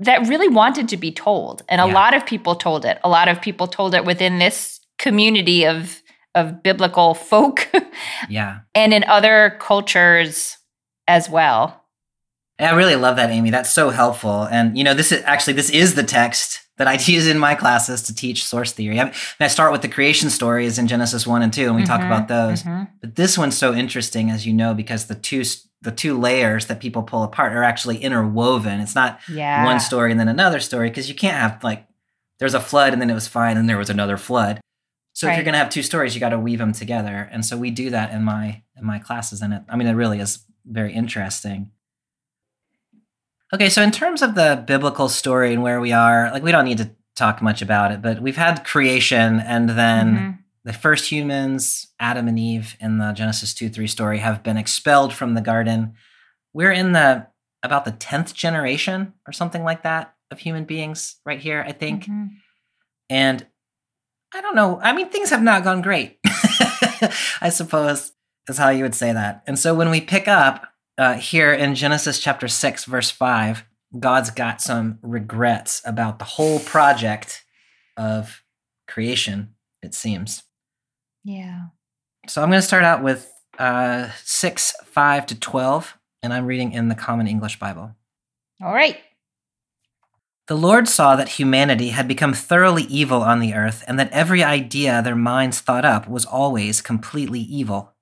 that 0.00 0.26
really 0.28 0.48
wanted 0.48 0.88
to 0.88 0.96
be 0.96 1.12
told 1.12 1.62
and 1.68 1.80
a 1.80 1.86
Yeah. 1.86 1.94
lot 1.94 2.14
of 2.14 2.26
people 2.26 2.54
told 2.56 2.84
it 2.84 2.98
a 3.04 3.08
lot 3.08 3.28
of 3.28 3.40
people 3.40 3.66
told 3.68 3.94
it 3.94 4.04
within 4.04 4.38
this 4.38 4.80
community 4.98 5.64
of 5.66 6.02
of 6.34 6.62
biblical 6.62 7.14
folk 7.30 7.68
Yeah. 8.28 8.60
and 8.74 8.92
in 8.92 9.04
other 9.04 9.56
cultures 9.60 10.58
as 11.08 11.30
well 11.30 11.79
I 12.60 12.74
really 12.74 12.96
love 12.96 13.16
that, 13.16 13.30
Amy. 13.30 13.50
That's 13.50 13.70
so 13.70 13.90
helpful. 13.90 14.44
And 14.44 14.76
you 14.76 14.84
know, 14.84 14.94
this 14.94 15.12
is 15.12 15.22
actually 15.24 15.54
this 15.54 15.70
is 15.70 15.94
the 15.94 16.02
text 16.02 16.60
that 16.76 16.86
I 16.88 16.94
use 17.12 17.26
in 17.26 17.38
my 17.38 17.54
classes 17.54 18.02
to 18.04 18.14
teach 18.14 18.44
source 18.44 18.72
theory. 18.72 18.98
I, 19.00 19.04
and 19.06 19.14
I 19.40 19.48
start 19.48 19.72
with 19.72 19.82
the 19.82 19.88
creation 19.88 20.30
stories 20.30 20.78
in 20.78 20.86
Genesis 20.86 21.26
one 21.26 21.42
and 21.42 21.52
two, 21.52 21.66
and 21.66 21.76
we 21.76 21.84
talk 21.84 22.00
Mhm, 22.00 22.06
about 22.06 22.28
those. 22.28 22.62
mhm. 22.62 22.88
But 23.00 23.16
this 23.16 23.36
one's 23.38 23.56
so 23.56 23.74
interesting, 23.74 24.30
as 24.30 24.46
you 24.46 24.52
know, 24.52 24.74
because 24.74 25.06
the 25.06 25.14
two 25.14 25.42
the 25.82 25.90
two 25.92 26.18
layers 26.18 26.66
that 26.66 26.78
people 26.78 27.02
pull 27.02 27.22
apart 27.22 27.54
are 27.54 27.62
actually 27.62 27.96
interwoven. 27.98 28.80
It's 28.80 28.94
not 28.94 29.18
yeah 29.28 29.64
one 29.64 29.80
story 29.80 30.10
and 30.10 30.20
then 30.20 30.28
another 30.28 30.60
story 30.60 30.90
because 30.90 31.08
you 31.08 31.14
can't 31.14 31.36
have 31.36 31.64
like 31.64 31.86
there's 32.38 32.54
a 32.54 32.60
flood 32.60 32.92
and 32.92 33.00
then 33.00 33.08
it 33.10 33.14
was 33.14 33.26
fine 33.28 33.56
and 33.56 33.68
there 33.68 33.78
was 33.78 33.88
another 33.90 34.16
flood. 34.18 34.60
So 35.14 35.26
if 35.26 35.34
you're 35.36 35.44
going 35.44 35.52
to 35.54 35.58
have 35.58 35.70
two 35.70 35.82
stories, 35.82 36.14
you 36.14 36.20
got 36.20 36.30
to 36.30 36.38
weave 36.38 36.58
them 36.60 36.72
together. 36.72 37.28
And 37.32 37.44
so 37.44 37.56
we 37.58 37.70
do 37.70 37.90
that 37.90 38.12
in 38.12 38.22
my 38.22 38.62
in 38.78 38.84
my 38.86 38.98
classes 38.98 39.40
and 39.42 39.52
it 39.54 39.62
I 39.70 39.76
mean 39.76 39.88
it 39.88 39.92
really 39.94 40.20
is 40.20 40.44
very 40.66 40.92
interesting. 40.92 41.70
Okay, 43.52 43.68
so 43.68 43.82
in 43.82 43.90
terms 43.90 44.22
of 44.22 44.34
the 44.34 44.62
biblical 44.66 45.08
story 45.08 45.52
and 45.52 45.62
where 45.62 45.80
we 45.80 45.92
are, 45.92 46.30
like 46.30 46.42
we 46.42 46.52
don't 46.52 46.64
need 46.64 46.78
to 46.78 46.90
talk 47.16 47.42
much 47.42 47.62
about 47.62 47.90
it, 47.92 48.00
but 48.00 48.20
we've 48.22 48.36
had 48.36 48.64
creation 48.64 49.40
and 49.40 49.70
then 49.70 50.16
Mhm. 50.16 50.38
the 50.64 50.72
first 50.72 51.10
humans, 51.10 51.88
Adam 51.98 52.28
and 52.28 52.38
Eve 52.38 52.76
in 52.80 52.98
the 52.98 53.12
Genesis 53.12 53.52
2 53.52 53.68
3 53.68 53.86
story, 53.88 54.18
have 54.18 54.42
been 54.42 54.56
expelled 54.56 55.12
from 55.12 55.34
the 55.34 55.40
garden. 55.40 55.94
We're 56.52 56.72
in 56.72 56.92
the 56.92 57.26
about 57.62 57.84
the 57.84 57.92
10th 57.92 58.32
generation 58.34 59.12
or 59.26 59.32
something 59.32 59.64
like 59.64 59.82
that 59.82 60.14
of 60.30 60.38
human 60.38 60.64
beings 60.64 61.16
right 61.26 61.40
here, 61.40 61.62
I 61.66 61.72
think. 61.72 62.04
Mhm. 62.06 62.30
And 63.10 63.46
I 64.34 64.40
don't 64.40 64.54
know. 64.56 64.80
I 64.82 64.92
mean, 64.92 65.10
things 65.10 65.28
have 65.30 65.42
not 65.42 65.64
gone 65.64 65.82
great, 65.82 66.18
I 67.42 67.48
suppose 67.50 68.12
is 68.48 68.56
how 68.58 68.70
you 68.70 68.82
would 68.84 68.94
say 68.94 69.12
that. 69.12 69.42
And 69.46 69.58
so 69.58 69.74
when 69.74 69.90
we 69.90 70.00
pick 70.00 70.26
up 70.26 70.69
uh, 71.00 71.14
here 71.14 71.50
in 71.50 71.74
Genesis 71.74 72.18
chapter 72.18 72.46
6, 72.46 72.84
verse 72.84 73.10
5, 73.10 73.64
God's 73.98 74.30
got 74.30 74.60
some 74.60 74.98
regrets 75.00 75.80
about 75.86 76.18
the 76.18 76.26
whole 76.26 76.60
project 76.60 77.42
of 77.96 78.42
creation, 78.86 79.54
it 79.82 79.94
seems. 79.94 80.42
yeah 81.24 81.68
So 82.28 82.42
I'm 82.42 82.50
going 82.50 82.60
to 82.60 82.66
start 82.66 82.84
out 82.84 83.02
with 83.02 83.32
uh, 83.58 84.10
6, 84.24 84.74
5 84.84 85.26
to 85.26 85.40
12, 85.40 85.98
and 86.22 86.34
I'm 86.34 86.44
reading 86.44 86.72
in 86.72 86.88
the 86.88 86.94
Common 86.94 87.26
English 87.26 87.58
Bible. 87.58 87.96
all 88.62 88.74
right 88.74 88.98
The 90.48 90.54
Lord 90.54 90.86
saw 90.86 91.16
that 91.16 91.40
humanity 91.40 91.90
had 91.90 92.08
become 92.08 92.34
thoroughly 92.34 92.82
evil 92.82 93.22
on 93.22 93.40
the 93.40 93.54
earth, 93.54 93.82
and 93.88 93.98
that 93.98 94.12
every 94.12 94.44
idea 94.44 95.00
their 95.00 95.16
minds 95.16 95.60
thought 95.60 95.86
up 95.86 96.06
was 96.06 96.26
always 96.26 96.82
completely 96.82 97.40
evil. 97.40 97.94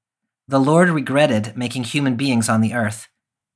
The 0.50 0.58
Lord 0.58 0.88
regretted 0.88 1.58
making 1.58 1.84
human 1.84 2.16
beings 2.16 2.48
on 2.48 2.62
the 2.62 2.72
earth, 2.72 3.08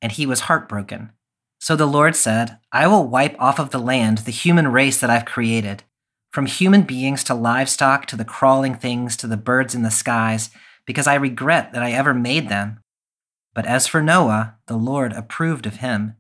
and 0.02 0.12
he 0.12 0.26
was 0.26 0.40
heartbroken. 0.40 1.12
So 1.58 1.74
the 1.74 1.86
Lord 1.86 2.14
said, 2.14 2.58
I 2.70 2.86
will 2.86 3.08
wipe 3.08 3.34
off 3.40 3.58
of 3.58 3.70
the 3.70 3.78
land 3.78 4.18
the 4.18 4.30
human 4.30 4.68
race 4.68 5.00
that 5.00 5.08
I've 5.08 5.24
created, 5.24 5.84
from 6.32 6.44
human 6.44 6.82
beings 6.82 7.24
to 7.24 7.34
livestock 7.34 8.04
to 8.06 8.16
the 8.16 8.26
crawling 8.26 8.74
things 8.74 9.16
to 9.16 9.26
the 9.26 9.38
birds 9.38 9.74
in 9.74 9.82
the 9.82 9.90
skies, 9.90 10.50
because 10.84 11.06
I 11.06 11.14
regret 11.14 11.72
that 11.72 11.82
I 11.82 11.92
ever 11.92 12.12
made 12.12 12.50
them. 12.50 12.80
But 13.54 13.64
as 13.64 13.86
for 13.86 14.02
Noah, 14.02 14.56
the 14.66 14.76
Lord 14.76 15.14
approved 15.14 15.64
of 15.64 15.76
him. 15.76 16.16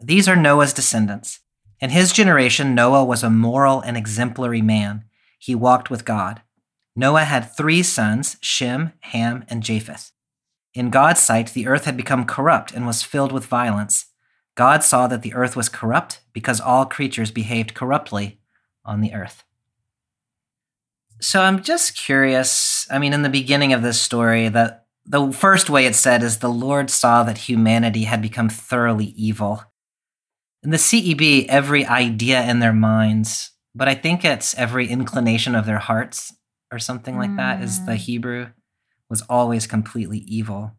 These 0.00 0.26
are 0.26 0.36
Noah's 0.36 0.72
descendants. 0.72 1.40
In 1.80 1.90
his 1.90 2.14
generation, 2.14 2.74
Noah 2.74 3.04
was 3.04 3.22
a 3.22 3.28
moral 3.28 3.82
and 3.82 3.98
exemplary 3.98 4.62
man. 4.62 5.04
He 5.38 5.54
walked 5.54 5.90
with 5.90 6.06
God. 6.06 6.40
Noah 6.94 7.24
had 7.24 7.54
three 7.56 7.82
sons 7.82 8.36
Shem, 8.40 8.92
Ham, 9.00 9.44
and 9.48 9.62
Japheth. 9.62 10.12
In 10.74 10.90
God's 10.90 11.20
sight, 11.20 11.52
the 11.52 11.66
earth 11.66 11.84
had 11.84 11.96
become 11.96 12.24
corrupt 12.24 12.72
and 12.72 12.86
was 12.86 13.02
filled 13.02 13.32
with 13.32 13.46
violence. 13.46 14.06
God 14.54 14.82
saw 14.82 15.06
that 15.06 15.22
the 15.22 15.34
earth 15.34 15.56
was 15.56 15.68
corrupt 15.68 16.20
because 16.32 16.60
all 16.60 16.84
creatures 16.84 17.30
behaved 17.30 17.74
corruptly 17.74 18.40
on 18.84 19.00
the 19.00 19.14
earth. 19.14 19.44
So 21.20 21.40
I'm 21.40 21.62
just 21.62 21.96
curious. 21.96 22.86
I 22.90 22.98
mean, 22.98 23.12
in 23.12 23.22
the 23.22 23.28
beginning 23.28 23.72
of 23.72 23.82
this 23.82 24.00
story, 24.00 24.48
that 24.48 24.86
the 25.04 25.32
first 25.32 25.70
way 25.70 25.86
it's 25.86 25.98
said 25.98 26.22
is 26.22 26.38
the 26.38 26.48
Lord 26.48 26.90
saw 26.90 27.22
that 27.22 27.38
humanity 27.38 28.04
had 28.04 28.20
become 28.20 28.48
thoroughly 28.48 29.06
evil. 29.16 29.62
In 30.62 30.70
the 30.70 30.76
CEB, 30.76 31.46
every 31.48 31.86
idea 31.86 32.42
in 32.42 32.60
their 32.60 32.72
minds, 32.72 33.52
but 33.74 33.88
I 33.88 33.94
think 33.94 34.24
it's 34.24 34.56
every 34.58 34.88
inclination 34.88 35.54
of 35.54 35.66
their 35.66 35.78
hearts 35.78 36.32
or 36.72 36.78
something 36.78 37.16
like 37.16 37.36
that 37.36 37.62
is 37.62 37.84
the 37.84 37.92
Mm. 37.92 37.96
Hebrew, 37.96 38.48
was 39.08 39.22
always 39.22 39.66
completely 39.66 40.18
evil. 40.20 40.72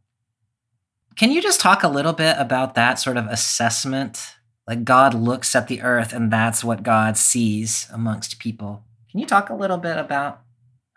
Can 1.15 1.31
you 1.31 1.41
just 1.41 1.59
talk 1.59 1.83
a 1.83 1.87
little 1.87 2.13
bit 2.13 2.35
about 2.39 2.73
that 2.73 2.99
sort 2.99 3.17
of 3.17 3.27
assessment? 3.27 4.35
Like 4.67 4.83
God 4.83 5.13
looks 5.13 5.55
at 5.55 5.67
the 5.67 5.81
earth 5.81 6.13
and 6.13 6.31
that's 6.31 6.63
what 6.63 6.81
God 6.81 7.15
sees 7.15 7.87
amongst 7.93 8.39
people. 8.39 8.83
Can 9.11 9.19
you 9.19 9.27
talk 9.27 9.49
a 9.49 9.55
little 9.55 9.77
bit 9.77 9.97
about 9.97 10.41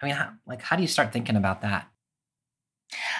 I 0.00 0.06
mean, 0.06 0.14
how, 0.14 0.32
like 0.46 0.62
how 0.62 0.76
do 0.76 0.82
you 0.82 0.88
start 0.88 1.12
thinking 1.12 1.36
about 1.36 1.62
that? 1.62 1.88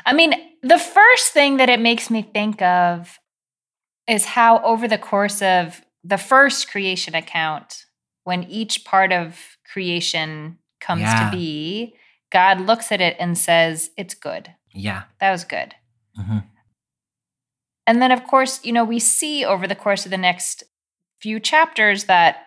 I 0.05 0.13
mean, 0.13 0.35
the 0.63 0.79
first 0.79 1.33
thing 1.33 1.59
that 1.59 1.69
it 1.69 1.81
makes 1.81 2.11
me 2.11 2.23
think 2.23 2.63
of 2.63 3.19
is 4.09 4.25
how, 4.25 4.63
over 4.63 4.87
the 4.87 4.99
course 4.99 5.43
of 5.43 5.83
the 6.05 6.19
first 6.19 6.71
creation 6.71 7.15
account, 7.15 7.87
when 8.25 8.45
each 8.45 8.85
part 8.85 9.13
of 9.13 9.59
creation 9.71 10.59
comes 10.87 11.03
Yeah. 11.03 11.31
to 11.31 11.37
be, 11.37 11.95
God 12.31 12.61
looks 12.61 12.93
at 12.93 13.01
it 13.01 13.17
and 13.19 13.37
says, 13.37 13.91
It's 13.97 14.15
good. 14.15 14.53
Yeah. 14.73 15.03
That 15.21 15.31
was 15.33 15.45
good. 15.45 15.75
hmm 16.17 16.39
And 17.87 18.03
then, 18.03 18.13
of 18.13 18.25
course, 18.25 18.65
you 18.65 18.73
know, 18.73 18.85
we 18.85 18.99
see 18.99 19.45
over 19.45 19.67
the 19.67 19.75
course 19.75 20.05
of 20.05 20.11
the 20.11 20.17
next 20.19 20.65
few 21.21 21.41
chapters 21.41 22.05
that 22.05 22.43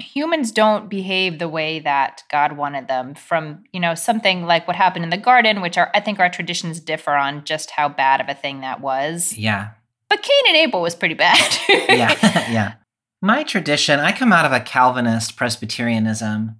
humans 0.00 0.50
don't 0.50 0.88
behave 0.90 1.38
the 1.38 1.48
way 1.48 1.78
that 1.78 2.22
God 2.30 2.56
wanted 2.56 2.88
them 2.88 3.14
from, 3.14 3.62
you 3.72 3.78
know, 3.78 3.94
something 3.94 4.44
like 4.44 4.66
what 4.66 4.76
happened 4.76 5.04
in 5.04 5.10
the 5.10 5.16
garden, 5.16 5.60
which 5.60 5.78
are, 5.78 5.90
I 5.94 6.00
think 6.00 6.18
our 6.18 6.28
traditions 6.28 6.80
differ 6.80 7.12
on 7.12 7.44
just 7.44 7.70
how 7.70 7.88
bad 7.88 8.20
of 8.20 8.28
a 8.28 8.34
thing 8.34 8.60
that 8.62 8.80
was. 8.80 9.36
Yeah. 9.38 9.70
But 10.08 10.22
Cain 10.22 10.44
and 10.48 10.56
Abel 10.56 10.82
was 10.82 10.94
pretty 10.96 11.14
bad. 11.14 11.56
yeah, 11.68 12.16
yeah. 12.50 12.74
My 13.22 13.42
tradition, 13.44 14.00
I 14.00 14.12
come 14.12 14.32
out 14.32 14.44
of 14.44 14.52
a 14.52 14.60
Calvinist 14.60 15.36
Presbyterianism, 15.36 16.58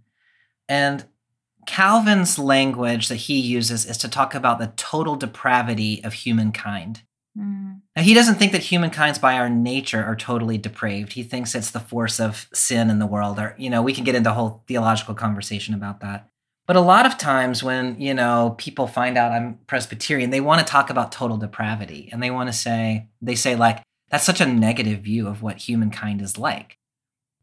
and 0.69 1.07
Calvin's 1.67 2.39
language 2.39 3.09
that 3.09 3.17
he 3.17 3.41
uses 3.41 3.87
is 3.87 3.97
to 3.99 4.09
talk 4.09 4.35
about 4.35 4.59
the 4.59 4.73
total 4.77 5.17
depravity 5.17 6.03
of 6.05 6.13
humankind. 6.13 7.03
Mm, 7.39 7.81
Now, 7.97 8.03
he 8.03 8.15
doesn't 8.15 8.37
think 8.37 8.53
that 8.53 8.63
humankind's 8.63 9.19
by 9.19 9.39
our 9.39 9.49
nature 9.49 10.05
are 10.05 10.17
totally 10.17 10.59
depraved. 10.59 11.15
He 11.15 11.23
thinks 11.23 11.55
it's 11.55 11.71
the 11.71 11.81
force 11.81 12.21
of 12.21 12.49
sin 12.53 12.91
in 12.91 12.99
the 12.99 13.07
world, 13.07 13.39
or, 13.39 13.55
you 13.59 13.71
know, 13.71 13.83
we 13.83 13.93
can 13.93 14.05
get 14.05 14.15
into 14.15 14.31
a 14.31 14.35
whole 14.35 14.63
theological 14.69 15.15
conversation 15.15 15.75
about 15.75 16.01
that. 16.01 16.29
But 16.67 16.77
a 16.77 16.81
lot 16.81 17.07
of 17.07 17.19
times 17.19 17.63
when, 17.63 18.01
you 18.01 18.15
know, 18.15 18.55
people 18.57 18.87
find 18.87 19.19
out 19.19 19.33
I'm 19.33 19.59
Presbyterian, 19.67 20.31
they 20.31 20.41
want 20.41 20.61
to 20.61 20.71
talk 20.71 20.91
about 20.91 21.13
total 21.13 21.37
depravity. 21.37 22.09
And 22.11 22.23
they 22.23 22.31
want 22.31 22.49
to 22.49 22.55
say, 22.55 23.09
they 23.21 23.35
say, 23.35 23.55
like, 23.57 23.83
that's 24.11 24.25
such 24.25 24.41
a 24.41 24.47
negative 24.47 25.01
view 25.01 25.27
of 25.27 25.43
what 25.43 25.57
humankind 25.69 26.23
is 26.23 26.39
like. 26.39 26.79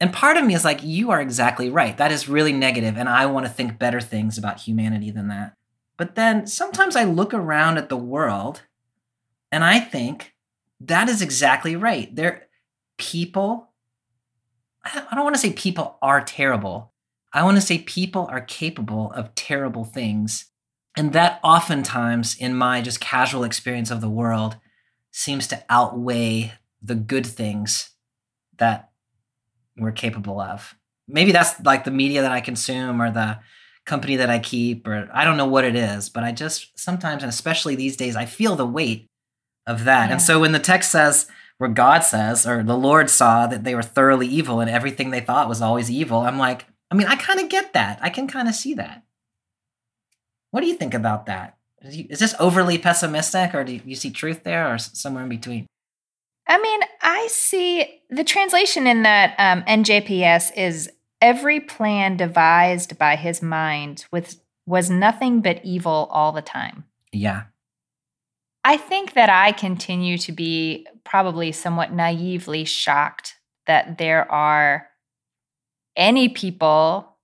And 0.01 0.11
part 0.11 0.35
of 0.35 0.43
me 0.43 0.55
is 0.55 0.65
like, 0.65 0.83
you 0.83 1.11
are 1.11 1.21
exactly 1.21 1.69
right. 1.69 1.95
That 1.95 2.11
is 2.11 2.27
really 2.27 2.51
negative, 2.51 2.97
and 2.97 3.07
I 3.07 3.27
want 3.27 3.45
to 3.45 3.51
think 3.51 3.77
better 3.77 4.01
things 4.01 4.37
about 4.37 4.59
humanity 4.59 5.11
than 5.11 5.27
that. 5.27 5.55
But 5.95 6.15
then 6.15 6.47
sometimes 6.47 6.95
I 6.95 7.03
look 7.03 7.33
around 7.33 7.77
at 7.77 7.87
the 7.89 7.95
world 7.97 8.63
and 9.51 9.63
I 9.63 9.79
think 9.79 10.33
that 10.79 11.07
is 11.07 11.21
exactly 11.21 11.75
right. 11.75 12.13
There, 12.15 12.47
people, 12.97 13.69
I 14.83 15.05
don't- 15.13 15.23
want 15.23 15.35
to 15.35 15.41
say 15.41 15.53
people 15.53 15.99
are 16.01 16.21
terrible. 16.21 16.91
I 17.33 17.43
want 17.43 17.57
to 17.57 17.61
say 17.61 17.77
people 17.77 18.25
are 18.31 18.41
capable 18.41 19.11
of 19.11 19.35
terrible 19.35 19.85
things. 19.85 20.45
And 20.97 21.13
that 21.13 21.39
oftentimes, 21.43 22.35
in 22.35 22.55
my 22.55 22.81
just 22.81 22.99
casual 22.99 23.43
experience 23.43 23.91
of 23.91 24.01
the 24.01 24.09
world, 24.09 24.57
seems 25.11 25.45
to 25.47 25.63
outweigh 25.69 26.53
the 26.81 26.95
good 26.95 27.27
things 27.27 27.91
that 28.57 28.90
we're 29.77 29.91
capable 29.91 30.39
of. 30.39 30.75
Maybe 31.07 31.31
that's 31.31 31.59
like 31.61 31.83
the 31.83 31.91
media 31.91 32.21
that 32.21 32.31
I 32.31 32.41
consume 32.41 33.01
or 33.01 33.11
the 33.11 33.39
company 33.85 34.17
that 34.17 34.29
I 34.29 34.39
keep, 34.39 34.87
or 34.87 35.09
I 35.13 35.25
don't 35.25 35.37
know 35.37 35.47
what 35.47 35.65
it 35.65 35.75
is, 35.75 36.09
but 36.09 36.23
I 36.23 36.31
just 36.31 36.77
sometimes, 36.79 37.23
and 37.23 37.29
especially 37.29 37.75
these 37.75 37.97
days, 37.97 38.15
I 38.15 38.25
feel 38.25 38.55
the 38.55 38.65
weight 38.65 39.09
of 39.65 39.85
that. 39.85 40.07
Yeah. 40.07 40.13
And 40.13 40.21
so 40.21 40.39
when 40.39 40.51
the 40.51 40.59
text 40.59 40.91
says, 40.91 41.27
where 41.57 41.69
God 41.69 41.99
says, 41.99 42.47
or 42.47 42.63
the 42.63 42.77
Lord 42.77 43.09
saw 43.09 43.45
that 43.45 43.63
they 43.63 43.75
were 43.75 43.83
thoroughly 43.83 44.27
evil 44.27 44.61
and 44.61 44.69
everything 44.69 45.11
they 45.11 45.19
thought 45.19 45.47
was 45.47 45.61
always 45.61 45.91
evil, 45.91 46.21
I'm 46.21 46.39
like, 46.39 46.65
I 46.89 46.95
mean, 46.95 47.07
I 47.07 47.15
kind 47.15 47.39
of 47.39 47.49
get 47.49 47.73
that. 47.73 47.99
I 48.01 48.09
can 48.09 48.27
kind 48.27 48.47
of 48.47 48.55
see 48.55 48.73
that. 48.73 49.03
What 50.49 50.61
do 50.61 50.67
you 50.67 50.73
think 50.73 50.93
about 50.93 51.27
that? 51.27 51.57
Is 51.83 52.19
this 52.19 52.35
overly 52.39 52.77
pessimistic, 52.77 53.53
or 53.53 53.63
do 53.63 53.79
you 53.85 53.95
see 53.95 54.11
truth 54.11 54.43
there, 54.43 54.73
or 54.73 54.77
somewhere 54.77 55.23
in 55.23 55.29
between? 55.29 55.67
I 56.51 56.57
mean, 56.61 56.81
I 57.01 57.27
see 57.27 58.01
the 58.09 58.25
translation 58.25 58.85
in 58.85 59.03
that 59.03 59.35
um, 59.37 59.63
NJPS 59.63 60.51
is 60.57 60.91
every 61.21 61.61
plan 61.61 62.17
devised 62.17 62.97
by 62.97 63.15
his 63.15 63.41
mind 63.41 64.05
with 64.11 64.41
was 64.65 64.89
nothing 64.89 65.39
but 65.39 65.63
evil 65.63 66.09
all 66.11 66.33
the 66.33 66.41
time. 66.41 66.83
Yeah. 67.13 67.43
I 68.65 68.75
think 68.75 69.13
that 69.13 69.29
I 69.29 69.53
continue 69.53 70.17
to 70.17 70.33
be 70.33 70.85
probably 71.05 71.53
somewhat 71.53 71.93
naively 71.93 72.65
shocked 72.65 73.35
that 73.65 73.97
there 73.97 74.29
are 74.29 74.89
any 75.95 76.27
people 76.27 77.17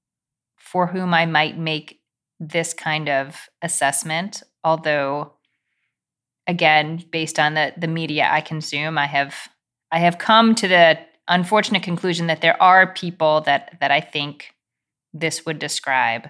for 0.56 0.88
whom 0.88 1.14
I 1.14 1.26
might 1.26 1.58
make 1.58 2.00
this 2.40 2.74
kind 2.74 3.10
of 3.10 3.50
assessment. 3.62 4.42
Although, 4.64 5.34
again, 6.48 7.04
based 7.12 7.40
on 7.40 7.54
the, 7.54 7.74
the 7.78 7.88
media 7.88 8.28
I 8.32 8.42
consume, 8.42 8.98
I 8.98 9.06
have 9.06 9.36
I 9.92 10.00
have 10.00 10.18
come 10.18 10.56
to 10.56 10.68
the 10.68 11.00
unfortunate 11.28 11.84
conclusion 11.84 12.28
that 12.28 12.42
there 12.42 12.62
are 12.62 12.94
people 12.94 13.42
that 13.42 13.78
that 13.80 13.92
I 13.92 14.02
think 14.02 14.54
this 15.14 15.46
would 15.46 15.60
describe. 15.60 16.24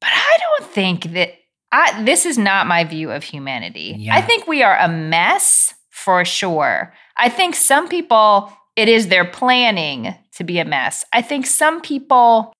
But 0.00 0.10
I 0.12 0.36
don't 0.40 0.70
think 0.70 1.12
that 1.14 1.30
I, 1.72 2.04
this 2.04 2.26
is 2.26 2.38
not 2.38 2.66
my 2.66 2.84
view 2.84 3.10
of 3.10 3.24
humanity. 3.24 3.94
Yeah. 3.98 4.14
I 4.14 4.22
think 4.22 4.46
we 4.46 4.62
are 4.62 4.76
a 4.78 4.88
mess 4.88 5.74
for 5.90 6.24
sure. 6.24 6.94
I 7.16 7.28
think 7.28 7.54
some 7.54 7.88
people, 7.88 8.52
it 8.76 8.88
is 8.88 9.08
their 9.08 9.24
planning 9.24 10.14
to 10.36 10.44
be 10.44 10.58
a 10.58 10.64
mess. 10.64 11.04
I 11.12 11.22
think 11.22 11.46
some 11.46 11.80
people, 11.80 12.52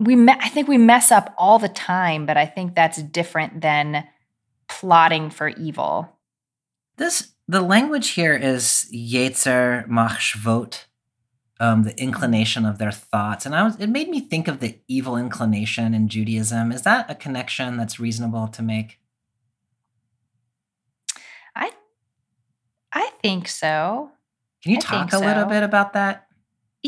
we, 0.00 0.16
me- 0.16 0.34
I 0.40 0.48
think 0.48 0.66
we 0.66 0.78
mess 0.78 1.12
up 1.12 1.34
all 1.38 1.58
the 1.58 1.68
time, 1.68 2.26
but 2.26 2.36
I 2.36 2.46
think 2.46 2.74
that's 2.74 3.00
different 3.02 3.60
than 3.60 4.06
plotting 4.68 5.30
for 5.30 5.48
evil. 5.48 6.18
This 6.96 7.32
the 7.48 7.60
language 7.60 8.10
here 8.10 8.34
is 8.34 8.88
Yetzer 8.92 9.86
Machshvot, 9.88 10.84
um, 11.60 11.84
the 11.84 11.98
inclination 12.00 12.64
of 12.66 12.78
their 12.78 12.90
thoughts, 12.90 13.46
and 13.46 13.54
I 13.54 13.62
was 13.62 13.76
it 13.76 13.88
made 13.88 14.08
me 14.08 14.20
think 14.20 14.48
of 14.48 14.60
the 14.60 14.78
evil 14.88 15.16
inclination 15.16 15.94
in 15.94 16.08
Judaism. 16.08 16.72
Is 16.72 16.82
that 16.82 17.10
a 17.10 17.14
connection 17.14 17.76
that's 17.76 18.00
reasonable 18.00 18.48
to 18.48 18.62
make? 18.62 18.98
I, 21.54 21.70
I 22.92 23.10
think 23.22 23.48
so. 23.48 24.10
Can 24.62 24.72
you 24.72 24.78
I 24.78 24.80
talk 24.80 25.12
a 25.12 25.18
little 25.18 25.46
bit 25.46 25.62
about 25.62 25.92
that? 25.92 26.25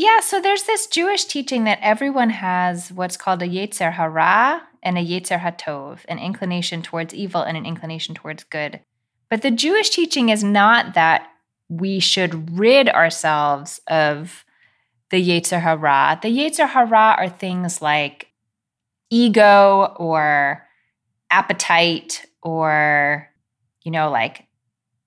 Yeah, 0.01 0.21
so 0.21 0.41
there's 0.41 0.63
this 0.63 0.87
Jewish 0.87 1.25
teaching 1.25 1.65
that 1.65 1.81
everyone 1.83 2.31
has 2.31 2.93
what's 2.93 3.17
called 3.17 3.43
a 3.43 3.49
Yetzer 3.49 3.95
Hara 3.95 4.63
and 4.81 4.97
a 4.97 5.05
Yetzer 5.05 5.41
Hatov, 5.41 6.05
an 6.07 6.21
inclination 6.21 6.83
towards 6.83 7.13
evil 7.13 7.43
and 7.43 7.57
an 7.57 7.67
inclination 7.67 8.15
towards 8.15 8.45
good. 8.45 8.79
But 9.29 9.43
the 9.43 9.51
Jewish 9.51 9.91
teaching 9.91 10.29
is 10.29 10.45
not 10.45 10.95
that 10.95 11.29
we 11.69 11.99
should 11.99 12.57
rid 12.57 12.89
ourselves 12.89 13.81
of 13.89 14.45
the 15.11 15.21
Yetzer 15.21 15.63
Hara. 15.63 16.21
The 16.23 16.29
Yetzer 16.29 16.69
Hara 16.69 17.17
are 17.19 17.29
things 17.29 17.83
like 17.83 18.29
ego 19.11 19.97
or 19.99 20.65
appetite 21.29 22.25
or, 22.41 23.29
you 23.83 23.91
know, 23.91 24.13
like 24.13 24.47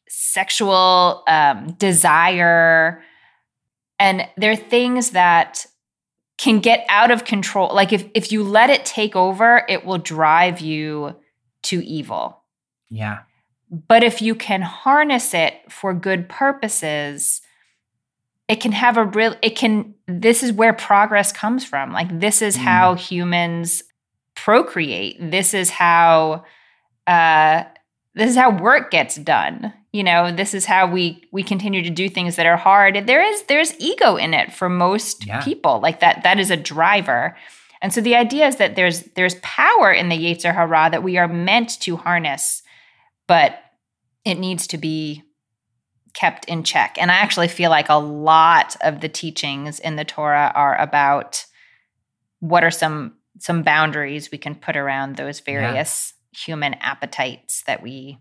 sexual 0.10 1.24
um, 1.30 1.76
desire 1.80 3.02
and 4.02 4.28
they're 4.36 4.58
things 4.58 5.12
that 5.12 5.66
can 6.38 6.60
get 6.60 6.86
out 6.90 7.12
of 7.12 7.24
control 7.24 7.74
like 7.74 7.94
if 7.94 8.06
if 8.16 8.32
you 8.32 8.44
let 8.44 8.70
it 8.70 8.84
take 8.86 9.16
over 9.16 9.64
it 9.70 9.86
will 9.86 9.98
drive 10.00 10.60
you 10.60 11.16
to 11.64 11.82
evil 11.86 12.44
Yeah. 12.90 13.20
But 13.88 14.04
if 14.04 14.22
you 14.22 14.36
can 14.36 14.62
harness 14.62 15.34
it 15.34 15.54
for 15.70 15.94
good 15.94 16.28
purposes, 16.28 17.42
it 18.50 18.60
can 18.60 18.74
have 18.74 18.98
a 18.98 19.06
real, 19.06 19.34
it 19.42 19.56
can, 19.56 19.94
this 20.08 20.44
is 20.44 20.52
where 20.52 20.74
progress 20.74 21.32
comes 21.32 21.64
from. 21.64 21.94
Like, 21.94 22.10
this 22.20 22.42
is 22.42 22.58
Mm. 22.58 22.64
how 22.64 22.96
humans 22.96 23.84
procreate. 24.36 25.16
This 25.22 25.54
is 25.54 25.70
how, 25.70 26.44
uh, 27.08 27.64
this 28.14 28.32
is 28.32 28.36
how 28.36 28.50
work 28.52 28.92
gets 28.92 29.16
done. 29.16 29.72
You 29.92 30.04
know, 30.04 30.32
this 30.32 30.54
is 30.54 30.66
how 30.66 30.88
we 30.90 31.28
we 31.32 31.44
continue 31.44 31.82
to 31.84 31.90
do 31.90 32.08
things 32.08 32.38
that 32.38 32.46
are 32.46 32.58
hard. 32.58 33.08
There 33.08 33.22
is 33.22 33.44
there's 33.44 33.74
ego 33.80 34.16
in 34.16 34.34
it 34.34 34.54
for 34.54 34.70
most 34.70 35.26
Yeah. 35.26 35.44
people. 35.44 35.80
Like 35.82 36.00
that 36.00 36.24
that 36.24 36.40
is 36.40 36.50
a 36.50 36.58
driver. 36.58 37.36
And 37.82 37.94
so 37.94 38.00
the 38.00 38.16
idea 38.16 38.48
is 38.48 38.58
that 38.58 38.76
there's 38.76 39.02
there's 39.16 39.36
power 39.42 39.92
in 39.92 40.10
the 40.10 40.18
Yetzer 40.18 40.54
Hara 40.54 40.90
that 40.92 41.04
we 41.04 41.18
are 41.18 41.28
meant 41.28 41.80
to 41.82 41.98
harness, 41.98 42.64
but 43.28 43.60
it 44.24 44.36
needs 44.40 44.68
to 44.68 44.78
be 44.78 45.24
kept 46.14 46.46
in 46.46 46.64
check. 46.64 46.98
And 47.00 47.12
I 47.12 47.16
actually 47.16 47.48
feel 47.48 47.70
like 47.70 47.90
a 47.90 47.96
lot 47.96 48.76
of 48.82 49.02
the 49.02 49.10
teachings 49.10 49.80
in 49.80 49.96
the 49.96 50.06
Torah 50.06 50.52
are 50.56 50.80
about 50.80 51.46
what 52.40 52.64
are 52.64 52.72
some 52.72 53.16
some 53.40 53.64
boundaries 53.64 54.32
we 54.32 54.38
can 54.38 54.56
put 54.56 54.78
around 54.78 55.16
those 55.16 55.40
various 55.40 56.14
human 56.32 56.76
appetites 56.76 57.64
that 57.64 57.82
we 57.82 58.20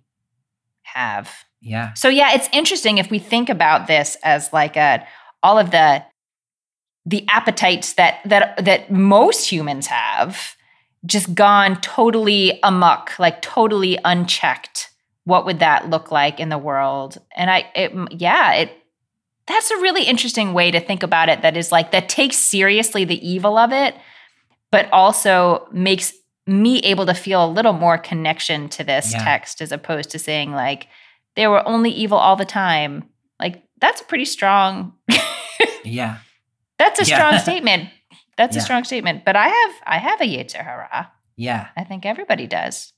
have. 0.83 1.31
Yeah. 1.61 1.93
So 1.95 2.09
yeah, 2.09 2.33
it's 2.35 2.49
interesting 2.52 2.99
if 2.99 3.11
we 3.11 3.19
think 3.19 3.49
about 3.49 3.87
this 3.87 4.17
as 4.23 4.52
like 4.52 4.76
a 4.76 5.07
all 5.43 5.59
of 5.59 5.71
the 5.71 6.05
the 7.07 7.26
appetites 7.29 7.95
that 7.95 8.21
that 8.25 8.64
that 8.64 8.90
most 8.90 9.50
humans 9.50 9.87
have 9.87 10.55
just 11.07 11.35
gone 11.35 11.81
totally 11.81 12.61
amok, 12.62 13.19
like 13.19 13.40
totally 13.43 13.99
unchecked. 14.05 14.90
What 15.25 15.45
would 15.47 15.61
that 15.61 15.88
look 15.88 16.11
like 16.11 16.40
in 16.40 16.49
the 16.50 16.59
world? 16.59 17.19
And 17.37 17.50
I 17.50 17.71
it 17.75 17.93
yeah, 18.21 18.52
it 18.55 18.73
that's 19.47 19.71
a 19.71 19.76
really 19.79 20.05
interesting 20.05 20.52
way 20.55 20.71
to 20.71 20.79
think 20.81 21.02
about 21.02 21.29
it 21.29 21.43
that 21.43 21.57
is 21.57 21.73
like 21.73 21.90
that 21.93 22.09
takes 22.09 22.37
seriously 22.37 23.05
the 23.05 23.26
evil 23.29 23.59
of 23.59 23.73
it 23.73 23.95
but 24.71 24.88
also 24.93 25.67
makes 25.73 26.12
me 26.47 26.79
able 26.81 27.05
to 27.07 27.14
feel 27.14 27.45
a 27.45 27.50
little 27.50 27.73
more 27.73 27.99
connection 27.99 28.69
to 28.69 28.85
this 28.85 29.12
Yeah. 29.12 29.25
text 29.25 29.61
as 29.61 29.73
opposed 29.73 30.11
to 30.11 30.19
saying 30.21 30.52
like 30.52 30.87
they 31.37 31.47
were 31.47 31.67
only 31.67 31.91
evil 31.91 32.19
all 32.19 32.37
the 32.37 32.45
time. 32.45 33.05
Like 33.39 33.63
that's 33.81 34.01
a 34.01 34.05
pretty 34.05 34.25
strong 34.27 34.95
Yeah. 35.85 36.19
that's 36.79 37.01
a 37.01 37.05
Yeah. 37.05 37.17
strong 37.17 37.39
statement. 37.39 37.89
That's 38.37 38.57
a 38.57 38.61
strong 38.61 38.85
statement. 38.85 39.25
But 39.25 39.37
I 39.37 39.49
have 39.49 39.71
I 39.87 39.99
have 39.99 40.21
a 40.21 40.25
Yetzer 40.25 40.65
Hara. 40.65 41.11
Yeah. 41.37 41.69
I 41.77 41.85
think 41.85 42.07
everybody 42.07 42.47
does. 42.47 42.93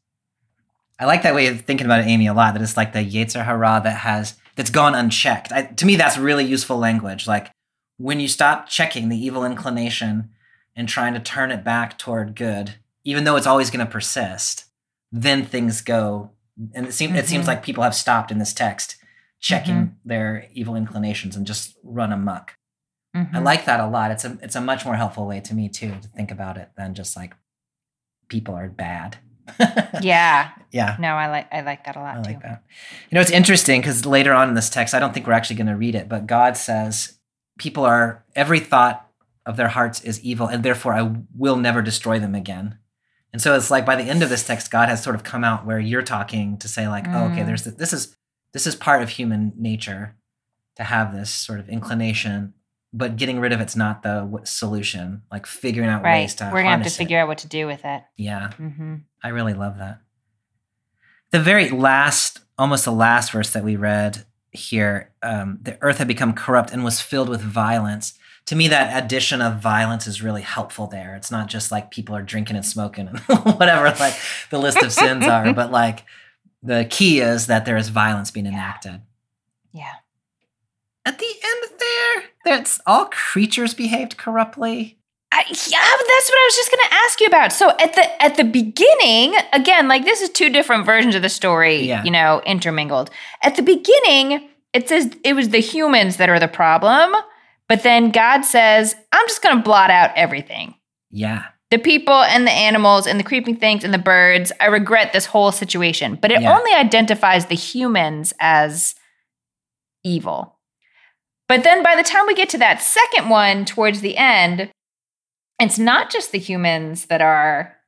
I 1.01 1.05
like 1.07 1.23
that 1.23 1.35
way 1.35 1.49
of 1.49 1.63
thinking 1.63 1.87
about 1.87 2.01
it, 2.01 2.07
Amy, 2.07 2.27
a 2.27 2.35
lot. 2.35 2.55
That 2.55 2.63
it's 2.63 2.77
like 2.77 2.93
the 2.93 3.05
Yetzer 3.05 3.45
Hara 3.45 3.81
that 3.83 3.99
has 3.99 4.35
that's 4.55 4.71
gone 4.71 4.95
unchecked. 4.95 5.51
I, 5.53 5.63
to 5.63 5.87
me, 5.87 5.97
that's 5.97 6.19
really 6.19 6.45
useful 6.45 6.79
language. 6.79 7.27
Like 7.27 7.51
when 7.97 8.21
you 8.21 8.29
stop 8.29 8.69
checking 8.69 9.09
the 9.09 9.17
evil 9.17 9.45
inclination 9.45 10.31
and 10.77 10.89
trying 10.89 11.15
to 11.15 11.21
turn 11.21 11.51
it 11.51 11.65
back 11.65 11.99
toward 11.99 12.35
good, 12.37 12.75
even 13.05 13.25
though 13.25 13.37
it's 13.37 13.47
always 13.47 13.71
going 13.71 13.85
to 13.85 13.91
persist, 13.91 14.67
then 15.11 15.45
things 15.45 15.81
go. 15.81 16.31
And 16.75 16.87
it 16.87 16.93
seems 16.93 17.17
it 17.19 17.27
seems 17.27 17.47
like 17.47 17.63
people 17.63 17.83
have 17.83 17.95
stopped 17.95 18.31
in 18.31 18.39
this 18.39 18.53
text 18.53 18.97
checking 19.41 19.97
their 20.05 20.47
evil 20.53 20.77
inclinations 20.77 21.35
and 21.37 21.47
just 21.47 21.77
run 21.83 22.13
amok. 22.13 22.57
I 23.15 23.19
Mhm. 23.25 23.45
like 23.45 23.65
that 23.67 23.81
a 23.81 23.87
lot. 23.87 24.11
It's 24.11 24.25
a 24.25 24.39
it's 24.43 24.55
a 24.57 24.61
much 24.61 24.85
more 24.85 24.97
helpful 24.97 25.27
way 25.27 25.41
to 25.41 25.55
me 25.55 25.69
too 25.69 25.95
to 26.01 26.09
think 26.09 26.31
about 26.31 26.57
it 26.57 26.71
than 26.77 26.95
just 26.95 27.17
like 27.17 27.35
people 28.29 28.55
are 28.55 28.69
bad. 28.69 29.17
Yeah. 30.03 30.51
yeah. 30.71 30.97
No, 30.99 31.15
I 31.15 31.29
like 31.29 31.53
I 31.53 31.61
like 31.63 31.85
that 31.85 31.97
a 31.97 32.01
lot 32.01 32.17
I 32.19 32.23
too. 32.23 32.31
like 32.31 32.43
that. 32.43 32.63
You 33.11 33.17
know, 33.17 33.21
it's 33.21 33.31
interesting 33.31 33.81
because 33.81 34.07
later 34.07 34.33
on 34.33 34.49
in 34.49 34.55
this 34.55 34.71
text, 34.71 34.95
I 34.95 34.99
don't 35.01 35.13
think 35.13 35.27
we're 35.27 35.33
actually 35.35 35.57
going 35.57 35.67
to 35.69 35.77
read 35.77 35.95
it, 35.95 36.09
but 36.09 36.27
God 36.27 36.57
says, 36.57 37.19
People 37.59 37.85
are, 37.85 38.25
every 38.35 38.61
thought 38.61 39.07
of 39.45 39.57
their 39.57 39.69
hearts 39.69 40.01
is 40.01 40.21
evil, 40.25 40.47
and 40.47 40.63
therefore 40.63 40.95
I 40.95 41.15
will 41.37 41.57
never 41.57 41.83
destroy 41.83 42.19
them 42.19 42.35
again. 42.35 42.79
And 43.33 43.41
so 43.41 43.55
it's 43.57 43.71
like 43.71 43.87
by 43.87 43.97
the 43.97 44.05
end 44.05 44.23
of 44.23 44.29
this 44.29 44.47
text, 44.47 44.71
God 44.71 44.89
has 44.89 45.03
sort 45.03 45.17
of 45.17 45.23
come 45.25 45.43
out 45.45 45.65
where 45.65 45.81
you're 45.81 46.03
talking 46.03 46.59
to 46.59 46.69
say, 46.69 46.87
like, 46.89 47.07
oh, 47.09 47.27
okay, 47.27 47.41
Mm. 47.43 47.47
there's 47.47 47.65
this 47.65 47.93
is 47.93 48.17
this 48.53 48.67
is 48.67 48.77
part 48.77 49.01
of 49.03 49.09
human 49.09 49.53
nature 49.57 50.17
to 50.77 50.85
have 50.85 51.15
this 51.15 51.31
sort 51.31 51.59
of 51.59 51.69
inclination, 51.71 52.53
but 52.93 53.17
getting 53.17 53.41
rid 53.41 53.53
of 53.53 53.61
it's 53.61 53.75
not 53.77 54.03
the 54.03 54.41
solution. 54.45 55.23
Like 55.31 55.47
figuring 55.47 55.89
out 55.89 56.03
Right. 56.03 56.21
ways 56.23 56.35
to 56.37 56.51
We're 56.53 56.63
gonna 56.63 56.77
have 56.77 56.83
to 56.83 56.89
it. 56.89 56.93
figure 56.93 57.19
out 57.19 57.29
what 57.29 57.39
to 57.39 57.49
do 57.49 57.67
with 57.67 57.85
it. 57.85 58.03
Yeah. 58.17 58.51
hmm 58.53 58.97
I 59.23 59.29
really 59.29 59.55
love 59.55 59.79
that. 59.79 60.01
The 61.31 61.41
very 61.41 61.71
last, 61.71 62.41
almost 62.59 62.85
the 62.85 62.93
last 62.93 63.33
verse 63.33 63.51
that 63.53 63.65
we 63.65 63.77
read 63.77 64.27
here, 64.51 65.13
um, 65.23 65.59
the 65.63 65.79
earth 65.81 65.97
had 65.99 66.09
become 66.09 66.35
corrupt 66.35 66.71
and 66.71 66.85
was 66.85 67.01
filled 67.01 67.31
with 67.31 67.41
violence. 67.41 68.13
To 68.47 68.57
me, 68.57 68.69
that 68.69 69.05
addition 69.05 69.41
of 69.41 69.61
violence 69.61 70.07
is 70.07 70.21
really 70.23 70.43
helpful 70.43 70.87
there. 70.89 71.15
It's 71.15 71.31
not 71.31 71.47
just 71.49 71.71
like 71.71 71.91
people 71.91 72.17
are 72.17 72.23
drinking 72.23 72.57
and 72.57 72.67
smoking 72.67 73.09
and 73.09 73.19
whatever, 73.59 73.85
like 74.01 74.15
the 74.51 74.59
list 74.59 74.83
of 74.83 74.93
sins 74.93 75.25
are, 75.27 75.53
but 75.55 75.71
like 75.71 76.05
the 76.63 76.87
key 76.91 77.21
is 77.21 77.47
that 77.47 77.65
there 77.65 77.77
is 77.77 77.89
violence 77.89 78.31
being 78.31 78.47
enacted. 78.47 79.01
Yeah. 79.73 79.93
At 81.05 81.19
the 81.19 81.27
end 81.27 81.63
there, 81.79 82.25
that's 82.45 82.81
all 82.87 83.07
creatures 83.07 83.75
behaved 83.75 84.17
corruptly. 84.17 84.99
I, 85.35 85.45
yeah, 85.49 85.55
that's 85.81 86.31
what 86.31 86.39
I 86.39 86.45
was 86.47 86.57
just 86.57 86.71
going 86.71 86.89
to 86.89 86.95
ask 86.95 87.21
you 87.21 87.27
about. 87.27 87.53
So 87.53 87.71
at 87.71 87.95
the 87.95 88.23
at 88.23 88.37
the 88.37 88.45
beginning, 88.45 89.35
again, 89.53 89.89
like 89.89 90.05
this 90.05 90.21
is 90.21 90.29
two 90.31 90.51
different 90.51 90.85
versions 90.85 91.15
of 91.15 91.23
the 91.23 91.29
story, 91.31 91.87
Yeah. 91.87 92.05
you 92.05 92.11
know, 92.11 92.43
intermingled. 92.45 93.09
At 93.43 93.57
the 93.57 93.63
beginning, 93.63 94.49
it 94.75 94.89
says 94.89 95.17
it 95.25 95.35
was 95.35 95.49
the 95.49 95.59
humans 95.61 96.19
that 96.19 96.29
are 96.29 96.39
the 96.39 96.49
problem, 96.49 97.15
but 97.73 97.83
then 97.83 98.11
God 98.11 98.43
says, 98.43 98.95
"I'm 99.13 99.27
just 99.27 99.43
going 99.43 99.57
to 99.57 99.63
blot 99.63 99.91
out 99.91 100.11
everything." 100.15 100.75
Yeah. 101.11 101.45
The 101.71 101.79
people 101.79 102.13
and 102.23 102.47
the 102.47 102.51
animals 102.53 103.07
and 103.07 103.19
the 103.19 103.25
creeping 103.25 103.57
things 103.57 103.83
and 103.83 103.95
the 103.95 103.99
birds. 103.99 104.53
I 104.61 104.67
regret 104.67 105.15
this 105.15 105.25
whole 105.25 105.53
situation, 105.53 106.19
but 106.21 106.31
it 106.31 106.43
Yeah. 106.43 106.55
only 106.55 106.73
identifies 106.75 107.47
the 107.47 107.55
humans 107.55 108.35
as 108.41 108.95
evil. 110.05 110.59
But 111.49 111.65
then 111.65 111.83
by 111.83 111.97
the 111.97 112.03
time 112.03 112.27
we 112.27 112.35
get 112.35 112.51
to 112.51 112.59
that 112.59 112.83
second 112.83 113.31
one 113.31 113.65
towards 113.65 114.03
the 114.03 114.19
end, 114.19 114.71
it's 115.59 115.79
not 115.79 116.11
just 116.11 116.33
the 116.33 116.39
humans 116.39 117.07
that 117.07 117.23
are 117.23 117.79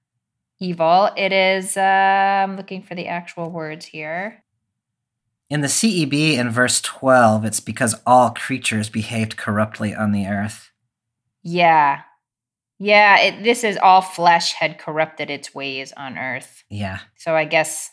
evil. 0.60 1.10
It 1.16 1.32
is, 1.32 1.76
uh, 1.76 1.80
I'm 1.80 2.56
looking 2.56 2.82
for 2.82 2.94
the 2.94 3.08
actual 3.08 3.50
words 3.50 3.84
here. 3.84 4.43
In 5.54 5.60
the 5.60 5.68
CEB 5.68 6.32
in 6.32 6.50
verse 6.50 6.80
12, 6.80 7.44
it's 7.44 7.60
because 7.60 7.94
all 8.04 8.30
creatures 8.30 8.88
behaved 8.88 9.36
corruptly 9.36 9.94
on 9.94 10.10
the 10.10 10.26
earth. 10.26 10.72
Yeah. 11.44 12.00
Yeah, 12.80 13.20
it, 13.20 13.44
this 13.44 13.62
is 13.62 13.78
all 13.80 14.00
flesh 14.00 14.54
had 14.54 14.80
corrupted 14.80 15.30
its 15.30 15.54
ways 15.54 15.92
on 15.96 16.18
earth. 16.18 16.64
Yeah. 16.68 16.98
So 17.16 17.36
I 17.36 17.44
guess, 17.44 17.92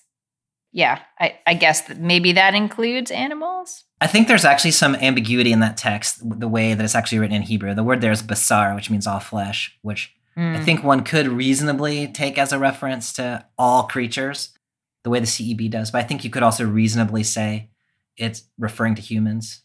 yeah, 0.72 1.02
I, 1.20 1.38
I 1.46 1.54
guess 1.54 1.82
that 1.82 2.00
maybe 2.00 2.32
that 2.32 2.56
includes 2.56 3.12
animals. 3.12 3.84
I 4.02 4.08
think 4.08 4.28
there's 4.28 4.44
actually 4.44 4.72
some 4.72 4.96
ambiguity 4.96 5.52
in 5.52 5.60
that 5.60 5.78
text, 5.78 6.28
the 6.40 6.48
way 6.48 6.74
that 6.74 6.84
it's 6.84 6.96
actually 6.96 7.20
written 7.20 7.36
in 7.36 7.44
Hebrew. 7.44 7.76
The 7.76 7.84
word 7.84 8.02
there 8.02 8.12
is 8.12 8.24
basar, 8.24 8.74
which 8.74 8.90
means 8.90 9.06
all 9.06 9.20
flesh, 9.20 9.78
which 9.84 10.12
I 10.36 10.40
Mm. 10.40 10.64
think 10.64 10.84
one 10.84 11.04
could 11.04 11.28
reasonably 11.28 12.08
take 12.08 12.40
as 12.40 12.52
a 12.52 12.58
reference 12.58 13.14
to 13.14 13.46
all 13.56 13.84
creatures, 13.84 14.58
the 15.04 15.10
way 15.10 15.20
the 15.20 15.26
CEB 15.26 15.70
does. 15.70 15.92
But 15.92 16.00
I 16.04 16.08
think 16.08 16.24
you 16.24 16.30
could 16.30 16.44
also 16.44 16.66
reasonably 16.66 17.24
say 17.24 17.70
it's 18.18 18.44
referring 18.58 18.96
to 18.96 19.02
humans. 19.02 19.64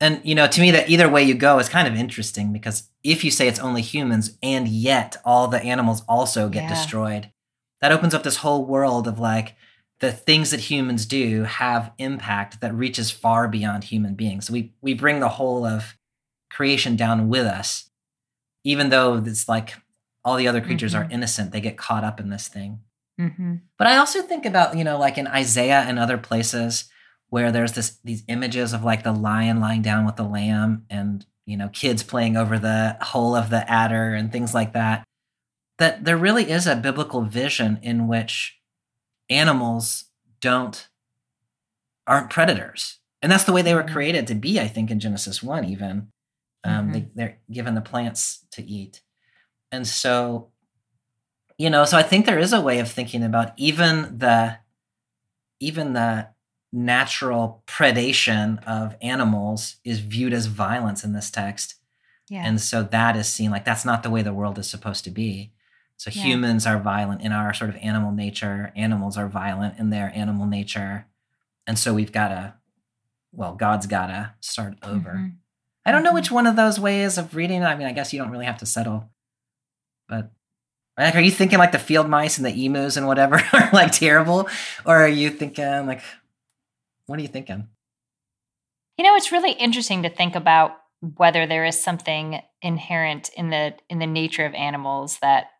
And, 0.00 0.20
you 0.24 0.34
know, 0.34 0.46
to 0.46 0.60
me, 0.60 0.70
that 0.70 0.88
either 0.88 1.08
way 1.08 1.24
you 1.24 1.34
go 1.34 1.58
is 1.58 1.68
kind 1.68 1.88
of 1.88 1.94
interesting 1.96 2.52
because 2.52 2.88
if 3.02 3.24
you 3.24 3.30
say 3.30 3.48
it's 3.48 3.58
only 3.58 3.82
humans 3.82 4.38
and 4.42 4.68
yet 4.68 5.16
all 5.24 5.48
the 5.48 5.60
animals 5.62 6.02
also 6.08 6.48
get 6.48 6.62
Yeah. 6.64 6.68
destroyed, 6.68 7.32
that 7.80 7.90
opens 7.92 8.14
up 8.14 8.22
this 8.22 8.36
whole 8.36 8.64
world 8.64 9.08
of 9.08 9.18
like 9.18 9.56
the 10.00 10.12
things 10.12 10.52
that 10.52 10.60
humans 10.60 11.04
do 11.04 11.42
have 11.42 11.90
impact 11.98 12.60
that 12.60 12.72
reaches 12.74 13.10
far 13.10 13.48
beyond 13.48 13.84
human 13.84 14.14
beings. 14.14 14.46
So 14.46 14.52
we, 14.52 14.72
we 14.80 14.94
bring 14.94 15.18
the 15.18 15.28
whole 15.30 15.64
of 15.66 15.96
creation 16.50 16.94
down 16.96 17.28
with 17.28 17.44
us 17.46 17.84
even 18.64 18.90
though 18.90 19.14
it's 19.14 19.48
like 19.48 19.74
all 20.24 20.36
the 20.36 20.48
other 20.48 20.60
creatures 20.60 20.94
are 20.94 21.04
Mhm. 21.04 21.12
innocent, 21.12 21.52
they 21.52 21.60
get 21.60 21.78
caught 21.78 22.04
up 22.04 22.20
in 22.20 22.28
this 22.28 22.48
thing. 22.48 22.80
Hmm 23.18 23.56
But 23.76 23.86
I 23.86 23.96
also 23.96 24.22
think 24.22 24.46
about, 24.46 24.76
you 24.76 24.84
know, 24.84 24.98
like 24.98 25.18
in 25.18 25.26
Isaiah 25.26 25.84
and 25.86 25.98
other 25.98 26.18
places 26.18 26.88
where 27.30 27.52
there's 27.52 27.72
this 27.72 27.98
these 28.04 28.22
images 28.28 28.72
of 28.72 28.84
like 28.84 29.02
the 29.02 29.12
lion 29.12 29.60
lying 29.60 29.82
down 29.82 30.06
with 30.06 30.16
the 30.16 30.22
lamb 30.22 30.86
and, 30.88 31.26
you 31.46 31.56
know, 31.56 31.68
kids 31.68 32.02
playing 32.02 32.36
over 32.36 32.58
the 32.58 32.96
hole 33.00 33.34
of 33.34 33.50
the 33.50 33.68
adder 33.70 34.14
and 34.14 34.32
things 34.32 34.54
like 34.54 34.72
that. 34.72 35.04
That 35.78 36.04
there 36.04 36.16
really 36.16 36.50
is 36.50 36.66
a 36.66 36.76
biblical 36.76 37.22
vision 37.22 37.78
in 37.82 38.08
which 38.08 38.58
animals 39.28 40.04
don't 40.40 40.88
aren't 42.06 42.30
predators. 42.30 42.98
And 43.20 43.30
that's 43.30 43.44
the 43.44 43.52
way 43.52 43.62
they 43.62 43.74
were 43.74 43.82
created 43.82 44.26
to 44.28 44.34
be, 44.34 44.60
I 44.60 44.68
think, 44.68 44.90
in 44.90 45.00
Genesis 45.00 45.42
1 45.42 45.64
even. 45.64 46.08
Um, 46.64 46.92
they, 46.92 47.08
they're 47.14 47.38
given 47.50 47.74
the 47.74 47.80
plants 47.80 48.44
to 48.52 48.62
eat. 48.62 49.02
And 49.70 49.86
so, 49.86 50.48
you 51.58 51.68
know, 51.70 51.84
so 51.84 51.96
I 51.98 52.02
think 52.02 52.24
there 52.24 52.38
is 52.38 52.52
a 52.52 52.60
way 52.60 52.78
of 52.78 52.90
thinking 52.90 53.22
about 53.22 53.52
even 53.56 54.18
the 54.18 54.58
even 55.60 55.92
the 55.92 56.28
natural 56.72 57.62
predation 57.66 58.62
of 58.64 58.94
animals 59.02 59.76
is 59.84 60.00
viewed 60.00 60.32
as 60.32 60.46
violence 60.46 61.02
in 61.02 61.12
this 61.12 61.30
text. 61.30 61.74
Yeah. 62.28 62.42
And 62.44 62.60
so 62.60 62.82
that 62.82 63.16
is 63.16 63.26
seen 63.26 63.50
like 63.50 63.64
that's 63.64 63.84
not 63.84 64.02
the 64.02 64.10
way 64.10 64.22
the 64.22 64.34
world 64.34 64.58
is 64.58 64.68
supposed 64.68 65.04
to 65.04 65.10
be. 65.10 65.52
So 65.96 66.10
Yeah. 66.14 66.22
humans 66.22 66.66
are 66.66 66.78
violent 66.78 67.22
in 67.22 67.32
our 67.32 67.52
sort 67.54 67.70
of 67.70 67.76
animal 67.76 68.12
nature, 68.12 68.72
animals 68.76 69.16
are 69.16 69.28
violent 69.28 69.78
in 69.78 69.90
their 69.90 70.12
animal 70.14 70.46
nature. 70.46 71.06
And 71.66 71.78
so 71.78 71.92
we've 71.94 72.12
got 72.12 72.28
to, 72.28 72.54
well, 73.32 73.54
God's 73.54 73.86
got 73.86 74.06
to 74.08 74.34
start 74.40 74.76
over. 74.82 75.14
Mhm. 75.14 75.36
I 75.84 75.90
don't 75.90 76.02
know 76.04 76.10
Mhm. 76.12 76.14
which 76.14 76.30
one 76.30 76.46
of 76.46 76.54
those 76.56 76.78
ways 76.78 77.18
of 77.18 77.34
reading 77.34 77.62
it. 77.62 77.66
I 77.66 77.74
mean, 77.74 77.86
I 77.88 77.92
guess 77.92 78.12
you 78.12 78.20
don't 78.20 78.30
really 78.30 78.46
have 78.46 78.58
to 78.58 78.66
settle. 78.66 79.10
But 80.08 80.30
like, 80.98 81.14
are 81.14 81.20
you 81.20 81.30
thinking 81.30 81.58
like 81.58 81.72
the 81.72 81.78
field 81.78 82.08
mice 82.08 82.36
and 82.38 82.46
the 82.46 82.64
emus 82.64 82.96
and 82.96 83.06
whatever 83.06 83.36
are 83.52 83.70
like 83.72 83.92
terrible? 83.92 84.48
Or 84.84 84.96
are 84.96 85.08
you 85.08 85.30
thinking 85.30 85.86
like, 85.86 86.02
what 87.06 87.18
are 87.18 87.22
you 87.22 87.28
thinking? 87.28 87.68
You 88.96 89.04
know, 89.04 89.14
it's 89.14 89.30
really 89.32 89.52
interesting 89.52 90.02
to 90.02 90.10
think 90.10 90.34
about 90.34 90.72
whether 91.16 91.46
there 91.46 91.64
is 91.64 91.80
something 91.80 92.40
inherent 92.60 93.30
in 93.36 93.50
the 93.50 93.74
in 93.88 94.00
the 94.00 94.06
nature 94.06 94.44
of 94.44 94.52
animals 94.54 95.18
that 95.20 95.50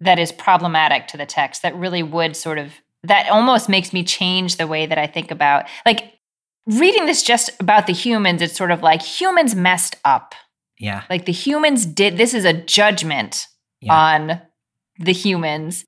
that 0.00 0.18
is 0.18 0.32
problematic 0.32 1.08
to 1.08 1.16
the 1.16 1.26
text 1.26 1.62
that 1.62 1.76
really 1.76 2.02
would 2.02 2.34
sort 2.36 2.58
of 2.58 2.72
that 3.02 3.28
almost 3.28 3.68
makes 3.68 3.92
me 3.92 4.02
change 4.02 4.56
the 4.56 4.66
way 4.66 4.86
that 4.86 4.96
I 4.98 5.06
think 5.06 5.30
about 5.30 5.66
like 5.84 6.14
reading 6.66 7.06
this 7.06 7.22
just 7.22 7.50
about 7.60 7.86
the 7.86 7.92
humans 7.92 8.40
it's 8.40 8.56
sort 8.56 8.70
of 8.70 8.82
like 8.82 9.02
humans 9.02 9.54
messed 9.54 9.96
up 10.04 10.34
Yeah. 10.78 11.02
like 11.10 11.26
the 11.26 11.32
humans 11.32 11.84
did 11.84 12.16
this 12.16 12.32
is 12.32 12.44
a 12.46 12.52
judgment 12.54 13.46
Yeah. 13.80 13.94
on 13.94 14.42
the 14.98 15.12
humans 15.12 15.84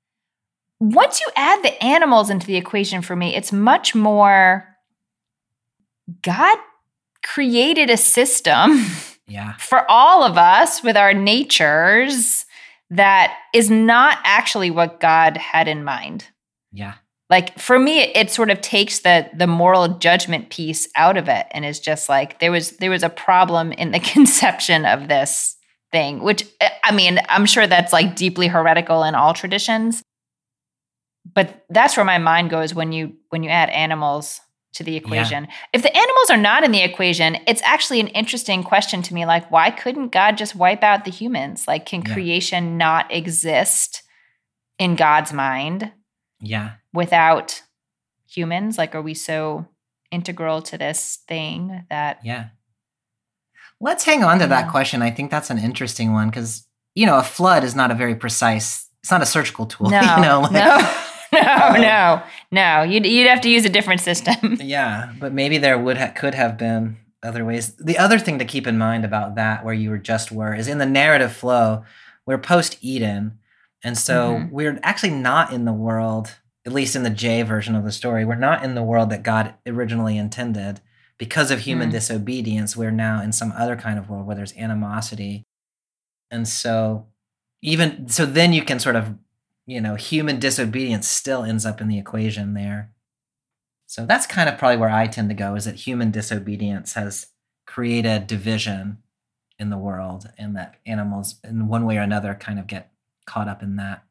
once 0.79 1.19
you 1.21 1.27
add 1.35 1.61
the 1.63 1.83
animals 1.83 2.29
into 2.29 2.47
the 2.47 2.55
equation 2.55 3.01
for 3.01 3.15
me 3.15 3.35
it's 3.35 3.51
much 3.51 3.93
more 3.93 4.65
god 6.21 6.57
created 7.23 7.89
a 7.89 7.97
system 7.97 8.85
Yeah. 9.27 9.53
for 9.59 9.89
all 9.89 10.23
of 10.23 10.37
us 10.37 10.83
with 10.83 10.97
our 10.97 11.13
natures 11.13 12.45
that 12.89 13.33
is 13.53 13.69
not 13.69 14.17
actually 14.25 14.71
what 14.71 14.99
god 14.99 15.37
had 15.37 15.67
in 15.69 15.83
mind 15.85 16.25
Yeah. 16.73 16.95
like 17.29 17.57
for 17.59 17.79
me 17.79 17.99
it, 18.01 18.11
it 18.17 18.31
sort 18.31 18.49
of 18.49 18.59
takes 18.61 18.99
the 18.99 19.29
the 19.33 19.47
moral 19.47 19.87
judgment 19.99 20.49
piece 20.49 20.87
out 20.95 21.15
of 21.17 21.29
it 21.29 21.45
and 21.51 21.63
is 21.63 21.79
just 21.79 22.09
like 22.09 22.39
there 22.39 22.51
was 22.51 22.71
there 22.77 22.89
was 22.91 23.03
a 23.03 23.09
problem 23.09 23.71
in 23.73 23.91
the 23.91 23.99
conception 24.13 24.85
of 24.85 25.07
this 25.07 25.55
thing 25.91 26.21
which 26.21 26.45
eh, 26.61 26.69
i 26.83 26.91
mean 26.91 27.19
i'm 27.29 27.45
sure 27.45 27.67
that's 27.67 27.91
like 27.93 28.15
deeply 28.15 28.47
heretical 28.47 29.03
in 29.03 29.15
all 29.15 29.33
traditions 29.33 30.01
but 31.33 31.65
that's 31.69 31.95
where 31.97 32.05
my 32.05 32.17
mind 32.17 32.49
goes 32.49 32.73
when 32.73 32.91
you 32.91 33.13
when 33.29 33.43
you 33.43 33.49
add 33.49 33.69
animals 33.69 34.41
to 34.73 34.83
the 34.83 34.95
equation 34.95 35.47
if 35.73 35.81
the 35.83 35.95
animals 35.95 36.29
are 36.29 36.37
not 36.37 36.63
in 36.63 36.71
the 36.71 36.81
equation 36.81 37.37
it's 37.45 37.61
actually 37.63 37.99
an 37.99 38.07
interesting 38.07 38.63
question 38.63 39.01
to 39.01 39.13
me 39.13 39.25
like 39.25 39.49
why 39.51 39.69
couldn't 39.69 40.09
god 40.13 40.37
just 40.37 40.55
wipe 40.55 40.81
out 40.83 41.03
the 41.05 41.11
humans 41.11 41.67
like 41.67 41.85
can 41.85 42.01
Yeah. 42.05 42.13
creation 42.13 42.77
not 42.77 43.11
exist 43.13 44.03
in 44.79 44.95
god's 44.95 45.33
mind 45.33 45.91
Yeah. 46.39 46.71
without 46.93 47.61
humans? 48.27 48.77
Like, 48.77 48.95
are 48.95 49.01
we 49.01 49.13
so 49.13 49.67
integral 50.09 50.61
to 50.63 50.77
this 50.77 51.19
thing 51.27 51.85
that 51.89 52.19
Yeah. 52.23 52.45
Let's 53.81 54.03
hang 54.05 54.23
on 54.23 54.39
to 54.39 54.47
that 54.47 54.69
question. 54.69 55.01
I 55.01 55.09
think 55.11 55.31
that's 55.31 55.49
an 55.49 55.57
interesting 55.57 56.13
one 56.13 56.29
because, 56.29 56.67
you 56.95 57.05
know, 57.05 57.17
a 57.17 57.23
flood 57.23 57.63
is 57.63 57.75
not 57.75 57.89
a 57.91 57.95
very 57.95 58.15
precise, 58.15 58.87
it's 59.01 59.11
not 59.11 59.21
a 59.21 59.25
surgical 59.25 59.65
tool. 59.65 59.89
no, 59.89 59.99
you 60.01 60.21
know, 60.21 60.41
like- 60.41 60.51
no, 60.51 60.77
no, 61.33 61.39
Um, 61.75 61.81
no, 61.81 62.23
no? 62.51 62.83
You'd 62.83 63.05
you'd 63.05 63.27
have 63.27 63.41
to 63.41 63.49
use 63.49 63.65
a 63.65 63.69
different 63.69 64.01
system. 64.01 64.57
Yeah, 64.61 65.11
but 65.19 65.33
maybe 65.33 65.57
there 65.57 65.77
would 65.79 65.97
ha- 65.97 66.11
could 66.15 66.35
have 66.35 66.57
been 66.57 66.97
other 67.23 67.43
ways. 67.45 67.73
The 67.75 67.97
other 67.97 68.19
thing 68.19 68.37
to 68.39 68.45
keep 68.45 68.67
in 68.67 68.77
mind 68.77 69.03
about 69.05 69.35
that, 69.35 69.63
where 69.65 69.73
you 69.73 69.89
were 69.89 69.97
just 69.97 70.31
were, 70.31 70.53
is 70.53 70.67
in 70.67 70.77
the 70.77 70.85
narrative 70.85 71.33
flow, 71.33 71.83
we're 72.25 72.37
post 72.37 72.77
Eden, 72.81 73.39
and 73.83 73.97
so 73.97 74.35
Mhm. 74.35 74.51
we're 74.51 74.79
actually 74.83 75.11
not 75.13 75.51
in 75.53 75.65
the 75.65 75.73
world. 75.73 76.35
At 76.65 76.73
least 76.73 76.95
in 76.95 77.01
the 77.01 77.09
J 77.09 77.41
version 77.41 77.75
of 77.75 77.83
the 77.83 77.91
story, 77.91 78.23
we're 78.25 78.35
not 78.35 78.63
in 78.63 78.75
the 78.75 78.83
world 78.83 79.09
that 79.09 79.23
God 79.23 79.55
originally 79.65 80.15
intended. 80.17 80.79
Because 81.21 81.51
of 81.51 81.59
human 81.59 81.89
Mm. 81.89 81.91
disobedience, 81.91 82.75
we're 82.75 82.89
now 82.89 83.21
in 83.21 83.31
some 83.31 83.51
other 83.51 83.75
kind 83.75 83.99
of 83.99 84.09
world 84.09 84.25
where 84.25 84.35
there's 84.35 84.57
animosity, 84.57 85.45
and 86.31 86.47
so 86.47 87.05
even 87.61 88.09
so, 88.09 88.25
then 88.25 88.53
you 88.53 88.63
can 88.63 88.79
sort 88.79 88.95
of, 88.95 89.13
you 89.67 89.79
know, 89.79 89.93
human 89.93 90.39
disobedience 90.39 91.07
still 91.07 91.43
ends 91.43 91.63
up 91.63 91.79
in 91.79 91.87
the 91.89 91.99
equation 91.99 92.55
there. 92.55 92.91
So 93.85 94.03
that's 94.07 94.25
kind 94.25 94.49
of 94.49 94.57
probably 94.57 94.77
where 94.77 94.89
I 94.89 95.05
tend 95.05 95.29
to 95.29 95.35
go 95.35 95.53
is 95.53 95.65
that 95.65 95.75
human 95.75 96.09
disobedience 96.09 96.93
has 96.93 97.27
created 97.67 98.25
division 98.25 98.97
in 99.59 99.69
the 99.69 99.77
world 99.77 100.31
and 100.39 100.55
that 100.55 100.77
animals 100.87 101.35
in 101.43 101.67
one 101.67 101.85
way 101.85 101.97
or 101.97 102.01
another 102.01 102.33
kind 102.33 102.57
of 102.57 102.65
get 102.65 102.91
caught 103.27 103.47
up 103.47 103.61
in 103.61 103.75
that. 103.75 104.03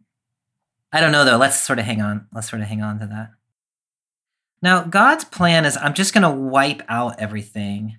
I 0.92 1.00
don't 1.00 1.10
know 1.10 1.24
though. 1.24 1.38
Let's 1.38 1.58
sort 1.58 1.80
of 1.80 1.86
hang 1.86 2.00
on. 2.00 2.28
Let's 2.32 2.48
sort 2.48 2.62
of 2.62 2.68
hang 2.68 2.82
on 2.82 3.00
to 3.00 3.06
that. 3.08 3.30
Now, 4.62 4.82
God's 4.84 5.24
plan 5.24 5.64
is 5.64 5.76
I'm 5.76 5.94
just 5.94 6.12
going 6.12 6.22
to 6.22 6.30
wipe 6.30 6.82
out 6.88 7.18
everything. 7.18 7.96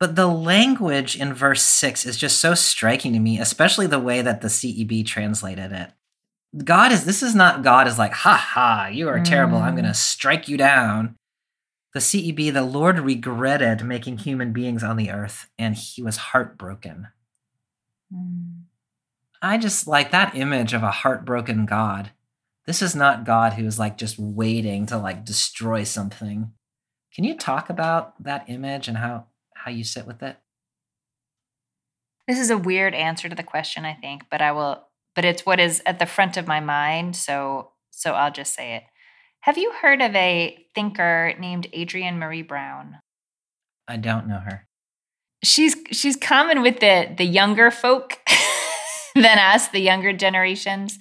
But 0.00 0.14
the 0.16 0.26
language 0.26 1.16
in 1.16 1.34
verse 1.34 1.62
6 1.62 2.06
is 2.06 2.16
just 2.16 2.40
so 2.40 2.54
striking 2.54 3.12
to 3.14 3.18
me, 3.18 3.38
especially 3.40 3.86
the 3.88 3.98
way 3.98 4.22
that 4.22 4.40
the 4.42 4.48
CEB 4.48 5.04
translated 5.06 5.72
it. 5.72 5.90
God 6.64 6.92
is, 6.92 7.04
this 7.04 7.22
is 7.22 7.34
not 7.34 7.62
God 7.62 7.86
is 7.88 7.98
like, 7.98 8.12
ha 8.12 8.36
ha, 8.36 8.88
you 8.92 9.08
are 9.08 9.20
terrible. 9.22 9.58
I'm 9.58 9.72
Mm. 9.74 9.76
going 9.76 9.84
to 9.86 9.94
strike 9.94 10.48
you 10.48 10.56
down. 10.56 11.16
The 11.94 12.00
CEB, 12.00 12.52
the 12.52 12.62
Lord 12.62 12.98
regretted 13.00 13.84
making 13.84 14.18
human 14.18 14.52
beings 14.52 14.82
on 14.84 14.96
the 14.96 15.10
earth, 15.10 15.48
and 15.58 15.74
he 15.74 16.02
was 16.02 16.16
heartbroken. 16.16 17.08
I 19.42 19.58
just 19.58 19.86
like 19.86 20.10
that 20.10 20.34
image 20.36 20.72
of 20.74 20.82
a 20.82 20.90
heartbroken 20.90 21.66
God. 21.66 22.10
This 22.68 22.82
is 22.82 22.94
not 22.94 23.24
God 23.24 23.54
who 23.54 23.64
is 23.64 23.78
like 23.78 23.96
just 23.96 24.18
waiting 24.18 24.84
to 24.86 24.98
like 24.98 25.24
destroy 25.24 25.84
something. 25.84 26.52
Can 27.14 27.24
you 27.24 27.34
talk 27.34 27.70
about 27.70 28.22
that 28.22 28.44
image 28.50 28.88
and 28.88 28.98
how 28.98 29.24
how 29.54 29.70
you 29.70 29.82
sit 29.84 30.06
with 30.06 30.22
it? 30.22 30.36
This 32.26 32.38
is 32.38 32.50
a 32.50 32.58
weird 32.58 32.92
answer 32.92 33.26
to 33.26 33.34
the 33.34 33.42
question, 33.42 33.86
I 33.86 33.94
think, 33.94 34.24
but 34.30 34.42
I 34.42 34.52
will. 34.52 34.84
But 35.14 35.24
it's 35.24 35.46
what 35.46 35.58
is 35.58 35.80
at 35.86 35.98
the 35.98 36.04
front 36.04 36.36
of 36.36 36.46
my 36.46 36.60
mind, 36.60 37.16
so 37.16 37.70
so 37.90 38.12
I'll 38.12 38.30
just 38.30 38.54
say 38.54 38.74
it. 38.76 38.82
Have 39.40 39.56
you 39.56 39.72
heard 39.80 40.02
of 40.02 40.14
a 40.14 40.62
thinker 40.74 41.32
named 41.38 41.68
Adrienne 41.74 42.20
Maree 42.20 42.46
Brown? 42.46 42.98
I 43.88 43.96
don't 43.96 44.28
know 44.28 44.40
her. 44.40 44.66
she's 45.42 45.74
she's 45.90 46.16
common 46.16 46.60
with 46.60 46.80
the 46.80 47.14
the 47.16 47.24
younger 47.24 47.70
folk 47.70 48.18
than 49.14 49.38
us 49.38 49.68
the 49.68 49.80
younger 49.80 50.12
generations 50.12 50.98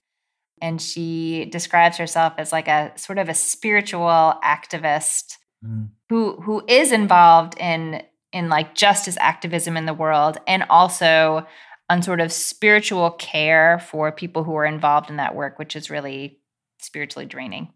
and 0.61 0.81
she 0.81 1.45
describes 1.45 1.97
herself 1.97 2.33
as 2.37 2.51
like 2.51 2.67
a 2.67 2.91
sort 2.95 3.19
of 3.19 3.29
a 3.29 3.33
spiritual 3.33 4.35
activist 4.43 5.37
Mm, 5.65 5.89
who 6.09 6.39
who 6.41 6.63
is 6.67 6.91
involved 6.91 7.57
in 7.59 8.03
in 8.31 8.47
like 8.49 8.75
justice 8.75 9.17
activism 9.19 9.75
in 9.75 9.87
the 9.87 9.93
world 9.93 10.37
and 10.45 10.63
also 10.69 11.47
on 11.89 12.03
sort 12.03 12.19
of 12.19 12.31
spiritual 12.31 13.11
care 13.11 13.79
for 13.79 14.11
people 14.11 14.43
who 14.43 14.55
are 14.55 14.65
involved 14.65 15.09
in 15.09 15.17
that 15.17 15.33
work 15.33 15.57
which 15.57 15.75
is 15.75 15.89
really 15.89 16.39
spiritually 16.79 17.25
draining. 17.25 17.73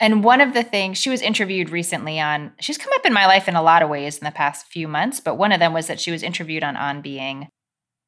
And 0.00 0.24
one 0.24 0.40
of 0.40 0.54
the 0.54 0.64
things 0.64 0.98
she 0.98 1.10
was 1.10 1.20
interviewed 1.20 1.68
recently 1.68 2.18
on 2.18 2.52
she's 2.60 2.78
come 2.78 2.92
up 2.94 3.04
in 3.04 3.12
my 3.12 3.26
life 3.26 3.46
in 3.46 3.56
a 3.56 3.62
lot 3.62 3.82
of 3.82 3.90
ways 3.90 4.16
in 4.16 4.24
the 4.24 4.30
past 4.30 4.66
few 4.66 4.88
months 4.88 5.20
but 5.20 5.36
one 5.36 5.52
of 5.52 5.60
them 5.60 5.74
was 5.74 5.88
that 5.88 6.00
she 6.00 6.10
was 6.10 6.22
interviewed 6.22 6.64
on 6.64 6.76
on 6.76 7.02
being. 7.02 7.48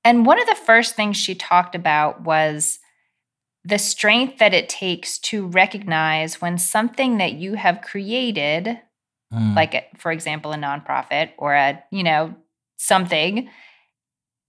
And 0.03 0.25
one 0.25 0.41
of 0.41 0.47
the 0.47 0.55
first 0.55 0.97
things 0.97 1.19
she 1.19 1.35
talked 1.35 1.75
about 1.75 2.23
was 2.23 2.79
the 3.65 3.79
strength 3.79 4.39
that 4.39 4.53
it 4.55 4.69
takes 4.69 5.19
to 5.19 5.47
recognize 5.47 6.41
when 6.41 6.59
something 6.59 7.17
that 7.19 7.33
you 7.33 7.55
have 7.55 7.81
created 7.81 8.79
mm, 9.33 9.57
like 9.57 9.91
for 9.99 10.13
example 10.13 10.53
a 10.53 10.57
nonprofit 10.57 11.31
or 11.39 11.55
a 11.55 11.83
you 11.91 12.03
know 12.03 12.35
something 12.77 13.49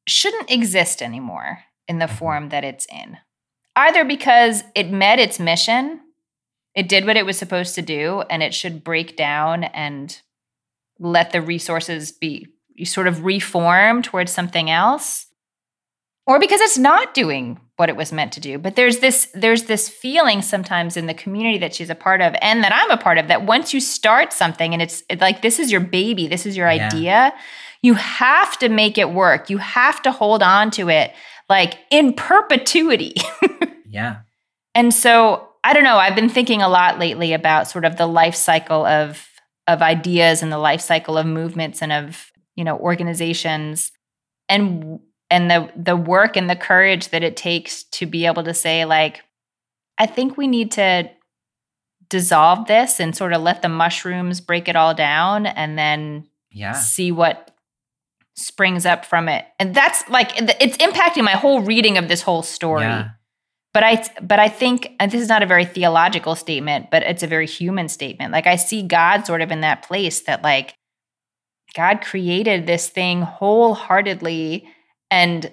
shouldn't 0.07 0.51
exist 0.51 1.01
anymore 1.01 1.59
in 1.87 1.99
the 1.99 2.05
Mhm. 2.05 2.17
form 2.17 2.49
that 2.49 2.63
it's 2.63 2.85
in 2.87 3.17
either 3.75 4.03
because 4.03 4.63
it 4.75 4.89
met 4.91 5.19
its 5.19 5.39
mission 5.39 6.01
it 6.75 6.89
did 6.89 7.05
what 7.05 7.15
it 7.17 7.25
was 7.25 7.37
supposed 7.37 7.73
to 7.75 7.81
do 7.81 8.21
and 8.29 8.43
it 8.43 8.53
should 8.53 8.83
break 8.83 9.15
down 9.15 9.63
and 9.63 10.21
let 10.99 11.31
the 11.31 11.41
resources 11.41 12.11
be 12.11 12.47
sort 12.83 13.07
of 13.07 13.23
reform 13.23 14.01
towards 14.01 14.31
something 14.31 14.69
else 14.69 15.27
or 16.27 16.39
because 16.39 16.61
it's 16.61 16.77
not 16.77 17.13
doing 17.13 17.59
what 17.77 17.89
it 17.89 17.95
was 17.95 18.11
meant 18.11 18.31
to 18.33 18.39
do 18.39 18.57
but 18.57 18.75
there's 18.75 18.99
this 18.99 19.27
there's 19.33 19.63
this 19.63 19.89
feeling 19.89 20.41
sometimes 20.41 20.95
in 20.97 21.07
the 21.07 21.13
community 21.13 21.57
that 21.57 21.73
she's 21.75 21.89
a 21.89 21.95
part 21.95 22.21
of 22.21 22.33
and 22.41 22.63
that 22.63 22.73
I'm 22.73 22.89
a 22.91 22.97
part 22.97 23.17
of 23.17 23.27
that 23.27 23.45
once 23.45 23.73
you 23.73 23.79
start 23.81 24.31
something 24.31 24.73
and 24.73 24.81
it's 24.81 25.03
like 25.19 25.41
this 25.41 25.59
is 25.59 25.71
your 25.71 25.81
baby 25.81 26.27
this 26.27 26.45
is 26.45 26.55
your 26.55 26.71
Yeah. 26.71 26.87
idea 26.87 27.33
you 27.81 27.93
have 27.95 28.57
to 28.59 28.69
make 28.69 28.97
it 28.97 29.11
work 29.11 29.49
you 29.49 29.57
have 29.57 30.01
to 30.03 30.11
hold 30.11 30.41
on 30.41 30.71
to 30.71 30.89
it 30.89 31.11
like 31.49 31.77
in 31.91 32.13
perpetuity 32.13 33.13
yeah. 33.89 34.17
and 34.73 34.93
so 34.93 35.49
I 35.67 35.73
don't 35.73 35.83
know. 35.83 35.97
I've 35.97 36.13
been 36.13 36.29
thinking 36.29 36.61
a 36.61 36.69
lot 36.69 36.99
lately 36.99 37.33
about 37.33 37.67
sort 37.67 37.85
of 37.85 37.97
the 37.97 38.05
life 38.05 38.35
cycle 38.35 38.85
of 38.85 39.27
of 39.65 39.81
ideas 39.81 40.43
and 40.43 40.51
the 40.51 40.59
life 40.59 40.79
cycle 40.79 41.17
of 41.17 41.25
movements 41.25 41.81
and 41.81 41.91
of 41.91 42.31
you 42.55 42.63
know 42.63 42.77
organizations 42.77 43.91
and 44.47 44.99
and 45.29 45.49
the 45.49 45.71
the 45.75 45.95
work 45.95 46.35
and 46.37 46.49
the 46.49 46.55
courage 46.55 47.09
that 47.09 47.23
it 47.23 47.35
takes 47.35 47.83
to 47.83 48.05
be 48.05 48.25
able 48.25 48.43
to 48.43 48.53
say 48.53 48.85
like 48.85 49.23
I 49.97 50.05
think 50.05 50.37
we 50.37 50.47
need 50.47 50.71
to 50.73 51.09
dissolve 52.09 52.67
this 52.67 52.99
and 52.99 53.15
sort 53.15 53.33
of 53.33 53.41
let 53.41 53.61
the 53.61 53.69
mushrooms 53.69 54.41
break 54.41 54.67
it 54.67 54.75
all 54.75 54.93
down 54.93 55.45
and 55.45 55.77
then 55.77 56.27
Yeah. 56.51 56.73
see 56.73 57.11
what 57.11 57.51
springs 58.35 58.85
up 58.85 59.05
from 59.05 59.27
it. 59.29 59.45
And 59.59 59.73
that's 59.73 60.07
like 60.09 60.31
it's 60.37 60.77
impacting 60.77 61.23
my 61.23 61.31
whole 61.31 61.61
reading 61.61 61.97
of 61.97 62.07
this 62.07 62.21
whole 62.21 62.43
story. 62.43 62.83
Yeah. 62.83 63.09
But 63.73 63.83
I 63.83 64.05
but 64.21 64.39
I 64.39 64.49
think 64.49 64.93
and 64.99 65.11
this 65.11 65.21
is 65.21 65.29
not 65.29 65.41
a 65.43 65.45
very 65.47 65.65
theological 65.65 66.35
statement, 66.35 66.91
but 66.91 67.03
it's 67.03 67.23
a 67.23 67.27
very 67.27 67.47
human 67.47 67.89
statement. 67.89 68.31
Like 68.31 68.47
I 68.47 68.55
see 68.57 68.83
God 68.83 69.25
sort 69.25 69.41
of 69.41 69.51
in 69.51 69.61
that 69.61 69.83
place 69.83 70.21
that 70.21 70.43
like 70.43 70.75
God 71.75 72.01
created 72.01 72.67
this 72.67 72.87
thing 72.87 73.21
wholeheartedly 73.21 74.67
and 75.15 75.51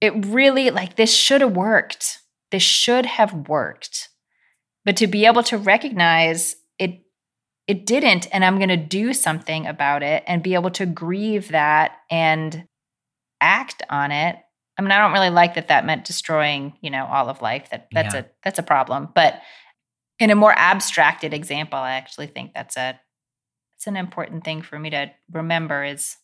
it 0.00 0.24
really 0.26 0.70
like 0.70 0.94
this 0.94 1.14
should 1.14 1.40
have 1.40 1.56
worked. 1.56 2.18
This 2.52 2.62
should 2.62 3.06
have 3.06 3.48
worked. 3.48 4.08
But 4.84 4.96
to 4.98 5.06
be 5.08 5.26
able 5.26 5.42
to 5.44 5.58
recognize 5.58 6.54
it 6.78 7.02
it 7.66 7.86
didn't 7.86 8.28
and 8.32 8.44
I'm 8.44 8.56
going 8.58 8.68
to 8.68 8.76
do 8.76 9.12
something 9.12 9.66
about 9.66 10.02
it 10.02 10.22
and 10.26 10.42
be 10.42 10.54
able 10.54 10.70
to 10.72 10.86
grieve 10.86 11.48
that 11.48 11.92
and 12.10 12.66
act 13.40 13.82
on 13.90 14.12
it. 14.12 14.36
I 14.78 14.82
mean, 14.82 14.92
I 14.92 14.98
don't 14.98 15.12
really 15.12 15.30
like 15.30 15.54
that 15.54 15.68
that 15.68 15.84
meant 15.84 16.04
destroying, 16.04 16.74
you 16.80 16.90
know, 16.90 17.06
all 17.06 17.28
of 17.28 17.42
life. 17.42 17.68
That 17.70 17.88
that's 17.92 18.14
Yeah. 18.14 18.20
a 18.20 18.24
that's 18.44 18.58
a 18.60 18.62
problem. 18.64 19.08
But 19.14 19.42
in 20.20 20.30
a 20.30 20.36
more 20.36 20.54
abstracted 20.56 21.34
example, 21.34 21.78
I 21.80 21.92
actually 21.94 22.28
think 22.28 22.54
that's 22.54 22.76
a 22.76 23.00
it's 23.76 23.88
an 23.88 23.96
important 23.96 24.44
thing 24.44 24.62
for 24.62 24.78
me 24.78 24.90
to 24.90 25.10
remember 25.32 25.82
is 25.82 26.16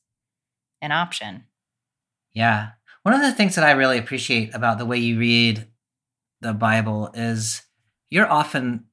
an 0.81 0.92
option. 0.92 1.47
Yeah. 2.38 2.70
One 3.03 3.14
of 3.14 3.20
the 3.20 3.33
things 3.33 3.57
that 3.57 3.64
I 3.64 3.72
really 3.72 3.98
appreciate 3.98 4.55
about 4.55 4.79
the 4.79 4.87
way 4.87 4.98
you 4.98 5.18
read 5.18 5.66
the 6.40 6.53
Bible 6.53 7.11
is 7.14 7.62
you're 8.11 8.31
often 8.31 8.85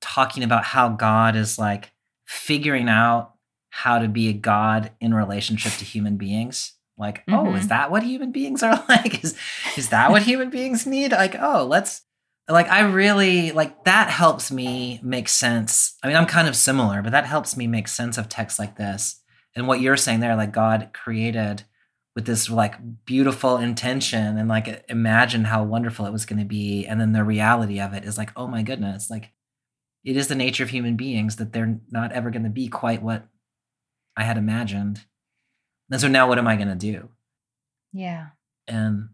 talking 0.00 0.42
about 0.42 0.64
how 0.64 0.90
God 0.90 1.34
is 1.36 1.58
like 1.58 1.90
figuring 2.26 2.88
out 2.90 3.32
how 3.70 3.98
to 3.98 4.08
be 4.08 4.28
a 4.28 4.32
God 4.34 4.90
in 5.00 5.14
relationship 5.14 5.72
to 5.74 5.84
human 5.86 6.16
beings. 6.18 6.74
Like, 6.98 7.22
oh, 7.28 7.54
is 7.54 7.64
Mhm. 7.64 7.68
that 7.68 7.90
what 7.90 8.02
human 8.02 8.30
beings 8.30 8.62
are 8.62 8.84
like? 8.88 9.24
Is 9.24 9.38
is 9.76 9.88
that 9.88 10.10
what 10.10 10.22
human 10.22 10.50
beings 10.50 10.86
need? 10.86 11.12
Like, 11.12 11.36
oh, 11.40 11.64
let's 11.64 12.02
like 12.48 12.68
I 12.68 12.80
really 12.80 13.52
like 13.52 13.84
that 13.84 14.10
helps 14.10 14.52
me 14.52 15.00
make 15.02 15.28
sense. 15.30 15.96
I 16.02 16.08
mean, 16.08 16.16
I'm 16.16 16.26
kind 16.26 16.46
of 16.48 16.56
similar, 16.56 17.00
but 17.00 17.12
that 17.12 17.24
helps 17.24 17.56
me 17.56 17.66
make 17.66 17.88
sense 17.88 18.18
of 18.18 18.28
texts 18.28 18.58
like 18.58 18.76
this. 18.76 19.22
And 19.56 19.66
what 19.66 19.80
you're 19.80 19.96
saying 19.96 20.20
there, 20.20 20.36
like 20.36 20.52
God 20.52 20.90
created 20.92 21.64
with 22.14 22.26
this 22.26 22.50
like 22.50 22.74
beautiful 23.04 23.56
intention 23.56 24.36
and 24.36 24.48
like 24.48 24.84
imagine 24.88 25.44
how 25.44 25.62
wonderful 25.62 26.04
it 26.04 26.12
was 26.12 26.26
going 26.26 26.38
to 26.38 26.44
be. 26.44 26.86
And 26.86 27.00
then 27.00 27.12
the 27.12 27.24
reality 27.24 27.80
of 27.80 27.94
it 27.94 28.04
is 28.04 28.18
like 28.18 28.30
oh 28.36 28.46
my 28.46 28.62
goodness 28.62 29.10
like 29.10 29.30
it 30.04 30.16
is 30.16 30.28
the 30.28 30.34
nature 30.34 30.64
of 30.64 30.70
human 30.70 30.96
beings 30.96 31.36
that 31.36 31.52
they're 31.52 31.78
not 31.90 32.12
ever 32.12 32.30
going 32.30 32.42
to 32.42 32.50
be 32.50 32.68
quite 32.68 33.02
what 33.02 33.26
i 34.16 34.24
had 34.24 34.36
imagined. 34.36 35.04
And 35.90 36.00
so 36.00 36.08
now 36.08 36.28
what 36.28 36.38
am 36.38 36.48
i 36.48 36.56
going 36.56 36.68
to 36.68 36.74
do? 36.74 37.08
Yeah. 37.92 38.28
and 38.66 39.08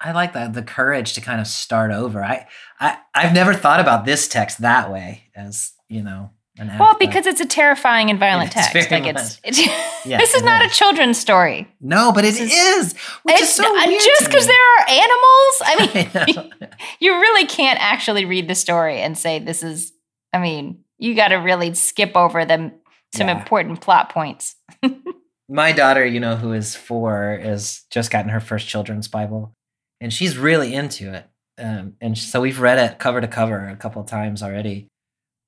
i 0.00 0.12
like 0.12 0.32
that 0.32 0.52
the 0.54 0.62
courage 0.62 1.12
to 1.14 1.20
kind 1.20 1.40
of 1.40 1.46
start 1.46 1.90
over. 1.92 2.22
I 2.22 2.46
i 2.80 2.98
i've 3.14 3.32
never 3.32 3.54
thought 3.54 3.80
about 3.80 4.04
this 4.04 4.28
text 4.28 4.60
that 4.60 4.90
way 4.90 5.24
as 5.34 5.72
you 5.88 6.02
know 6.02 6.30
Well, 6.56 6.96
because 7.00 7.26
it's 7.26 7.40
a 7.40 7.46
terrifying 7.46 8.10
and 8.10 8.18
violent 8.18 8.54
It 8.54 8.60
is 8.60 8.66
text. 8.68 8.90
Like 8.92 9.06
it's, 9.06 9.40
it's 9.42 9.58
Yeah, 10.06 10.18
this 10.18 10.34
is 10.34 10.42
it 10.42 10.44
not 10.44 10.64
is. 10.64 10.70
a 10.72 10.74
children's 10.74 11.18
story. 11.18 11.66
no 11.80 12.12
but 12.12 12.24
it 12.24 12.34
this 12.34 12.52
is, 12.52 12.94
which 13.24 13.34
is 13.36 13.42
It's 13.42 13.54
so 13.56 13.72
weird 13.72 14.00
just 14.00 14.24
because 14.26 14.46
there 14.46 14.54
are 14.56 14.88
animals. 14.88 15.62
I 15.64 15.90
mean, 15.94 16.50
I 16.70 16.76
you 17.00 17.12
really 17.12 17.46
can't 17.46 17.80
actually 17.82 18.24
read 18.24 18.46
the 18.48 18.54
story 18.54 19.00
and 19.00 19.18
say 19.18 19.38
this 19.40 19.62
is. 19.62 19.92
I 20.32 20.38
mean, 20.38 20.84
you 20.98 21.14
got 21.14 21.28
to 21.28 21.36
really 21.36 21.74
skip 21.74 22.16
over 22.16 22.44
them 22.44 22.72
some 23.14 23.28
Yeah. 23.28 23.38
important 23.40 23.80
plot 23.80 24.10
points. 24.10 24.56
my 25.48 25.72
daughter, 25.72 26.04
you 26.06 26.20
know, 26.20 26.36
who 26.36 26.52
is 26.52 26.74
four, 26.76 27.34
is 27.34 27.82
just 27.90 28.10
gotten 28.10 28.30
her 28.30 28.40
first 28.40 28.66
children's 28.68 29.08
Bible, 29.08 29.52
and 30.00 30.12
she's 30.12 30.36
really 30.38 30.72
into 30.74 31.12
it. 31.12 31.26
Um, 31.58 31.94
and 32.00 32.16
so 32.18 32.40
we've 32.40 32.60
read 32.60 32.78
it 32.78 32.98
cover 32.98 33.20
to 33.20 33.28
cover 33.28 33.68
a 33.68 33.76
couple 33.76 34.02
of 34.02 34.08
times 34.08 34.42
already. 34.42 34.88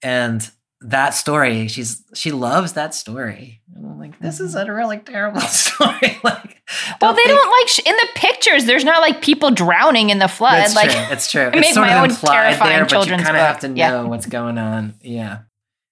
And 0.02 0.48
that 0.82 1.10
story, 1.10 1.68
she's 1.68 2.02
she 2.14 2.30
loves 2.32 2.74
that 2.74 2.94
story. 2.94 3.62
And 3.74 3.86
I'm 3.86 3.98
like, 3.98 4.18
this 4.20 4.40
is 4.40 4.54
a 4.54 4.70
really 4.72 4.98
terrible 4.98 5.40
story. 5.62 6.18
like, 6.22 6.62
Well, 7.00 7.12
they 7.14 7.22
think- 7.24 7.28
don't 7.38 7.60
like 7.60 7.68
sh- 7.68 7.80
in 7.86 7.94
the 7.96 8.08
pictures. 8.14 8.64
There's 8.66 8.84
not 8.84 9.00
like 9.00 9.22
people 9.22 9.50
drowning 9.50 10.10
in 10.10 10.18
the 10.18 10.28
flood. 10.28 10.58
That's 10.58 10.74
like 10.76 10.90
true. 10.90 11.00
It's 11.10 11.30
true. 11.30 11.50
made 11.50 11.58
It's 11.60 11.74
sort 11.74 11.86
my 11.88 11.94
of 12.04 12.10
implied 12.10 12.32
terrifying 12.34 12.70
there, 12.76 12.84
but 12.84 13.06
you 13.06 13.12
kind 13.16 13.36
of 13.36 13.42
have 13.42 13.60
to 13.60 13.72
Yeah. 13.74 13.90
know 13.90 14.06
what's 14.08 14.26
going 14.26 14.58
on. 14.58 14.94
Yeah. 15.00 15.40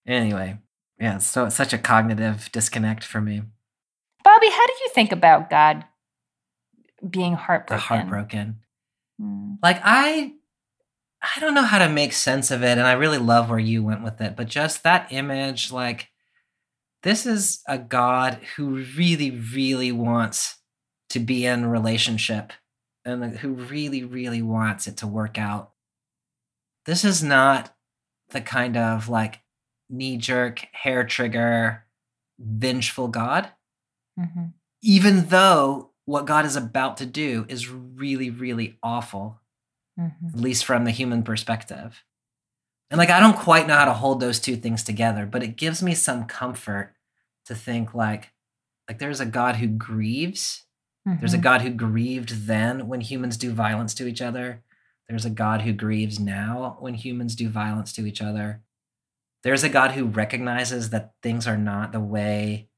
Anyway, 0.07 0.59
yeah. 1.01 1.19
So 1.19 1.47
it's 1.47 1.57
such 1.57 1.73
a 1.73 1.79
cognitive 1.79 2.51
disconnect 2.53 3.05
for 3.05 3.21
me. 3.21 3.43
Bobby, 4.23 4.49
how 4.51 4.67
do 4.67 4.73
you 4.83 4.91
think 4.95 5.13
about 5.13 5.49
God 5.51 5.85
being 7.09 7.33
The 7.33 7.37
heartbroken? 7.39 7.79
heartbroken. 7.87 8.57
Hmm. 9.21 9.55
like 9.63 9.81
i 9.85 10.33
i 11.37 11.41
don't 11.41 11.55
know 11.55 11.63
how 11.65 11.79
to 11.79 11.89
make 11.89 12.13
sense 12.13 12.51
of 12.51 12.63
it 12.63 12.79
and 12.79 12.83
i 12.87 12.93
really 12.93 13.19
love 13.19 13.49
where 13.51 13.59
you 13.59 13.83
went 13.83 14.03
with 14.03 14.21
it 14.21 14.37
but 14.37 14.49
just 14.49 14.83
that 14.83 15.11
image 15.13 15.73
like 15.73 16.09
this 17.03 17.27
is 17.27 17.63
a 17.69 17.79
god 17.79 18.39
who 18.57 18.77
really 18.97 19.31
really 19.31 19.93
wants 19.93 20.57
to 21.11 21.21
be 21.21 21.45
in 21.47 21.67
relationship 21.67 22.53
and 23.05 23.37
who 23.39 23.51
really 23.51 24.03
really 24.03 24.43
wants 24.43 24.87
it 24.87 24.97
to 24.97 25.07
work 25.07 25.39
out. 25.39 25.73
This 26.87 27.05
is 27.05 27.23
not 27.23 27.75
the 28.31 28.41
kind 28.41 28.77
of 28.77 29.09
like 29.09 29.41
knee 29.91 30.17
jerk 30.17 30.67
hair 30.73 31.05
trigger 31.05 31.85
vengeful 32.39 33.09
god. 33.09 33.51
Mhm. 34.19 34.55
even 34.83 35.27
though 35.29 35.91
what 36.07 36.27
god 36.27 36.45
is 36.47 36.57
about 36.57 36.97
to 36.99 37.07
do 37.07 37.47
is 37.49 37.69
really 37.69 38.31
really 38.31 38.79
awful 38.83 39.41
Mhm. 39.99 40.35
at 40.35 40.41
least 40.41 40.65
from 40.65 40.85
the 40.85 40.91
human 40.91 41.23
perspective. 41.23 42.03
And 42.91 42.99
like 42.99 43.11
I 43.11 43.21
don't 43.21 43.37
quite 43.37 43.67
know 43.67 43.77
how 43.77 43.85
to 43.87 43.95
hold 43.95 44.21
those 44.21 44.41
two 44.41 44.57
things 44.57 44.83
together, 44.83 45.27
but 45.27 45.43
it 45.43 45.57
gives 45.57 45.83
me 45.83 45.95
some 45.95 46.25
comfort 46.27 46.95
to 47.47 47.55
think 47.55 47.95
like 47.95 48.33
like 48.89 48.99
there's 48.99 49.21
a 49.21 49.27
God 49.27 49.57
who 49.57 49.67
grieves. 49.69 50.65
There's 51.07 51.35
a 51.35 51.39
Mhm. 51.39 51.43
God 51.43 51.63
who 51.63 51.71
grieved 51.71 52.47
then 52.47 52.87
when 52.89 53.01
humans 53.03 53.37
do 53.37 53.53
violence 53.53 53.95
to 53.95 54.07
each 54.07 54.21
other. 54.23 54.63
There's 55.09 55.25
a 55.27 55.31
God 55.31 55.63
who 55.63 55.73
grieves 55.73 56.19
now 56.19 56.77
when 56.81 56.95
humans 56.95 57.35
do 57.37 57.49
violence 57.49 57.93
to 57.95 58.07
each 58.07 58.21
other. 58.23 58.63
There's 59.43 59.65
a 59.65 59.69
God 59.69 59.93
who 59.93 60.07
recognizes 60.07 60.91
that 60.91 61.13
things 61.23 61.47
are 61.47 61.57
not 61.59 61.93
the 61.93 62.01
way 62.01 62.69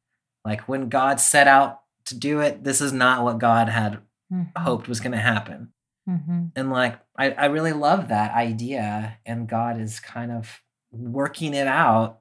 like 0.44 0.68
when 0.68 0.88
God 0.88 1.18
set 1.20 1.48
out 1.48 1.82
to 2.04 2.16
do 2.16 2.40
it, 2.40 2.62
this 2.62 2.80
is 2.80 2.92
not 2.92 3.24
what 3.24 3.38
God 3.38 3.68
had 3.68 4.00
Mhm. 4.32 4.56
hoped 4.56 4.86
was 4.88 5.00
going 5.00 5.12
to 5.12 5.18
happen 5.18 5.72
Mhm. 6.08 6.52
and 6.54 6.70
like 6.70 7.00
I, 7.18 7.32
I 7.32 7.46
really 7.46 7.72
love 7.72 8.08
that 8.08 8.32
idea 8.34 9.18
and 9.26 9.48
god 9.48 9.80
is 9.80 9.98
kind 9.98 10.30
of 10.30 10.62
working 10.92 11.52
it 11.52 11.66
out 11.66 12.20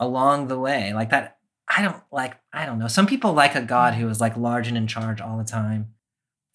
along 0.00 0.48
the 0.48 0.58
way 0.58 0.94
like 0.94 1.10
that 1.10 1.36
i 1.68 1.82
don't 1.82 2.02
like 2.10 2.36
i 2.54 2.64
don't 2.64 2.78
know 2.78 2.88
some 2.88 3.06
people 3.06 3.34
like 3.34 3.54
a 3.54 3.60
god 3.60 3.94
who 3.94 4.08
is 4.08 4.22
like 4.22 4.36
large 4.38 4.68
and 4.68 4.76
in 4.76 4.86
charge 4.86 5.20
all 5.20 5.36
the 5.36 5.44
time 5.44 5.92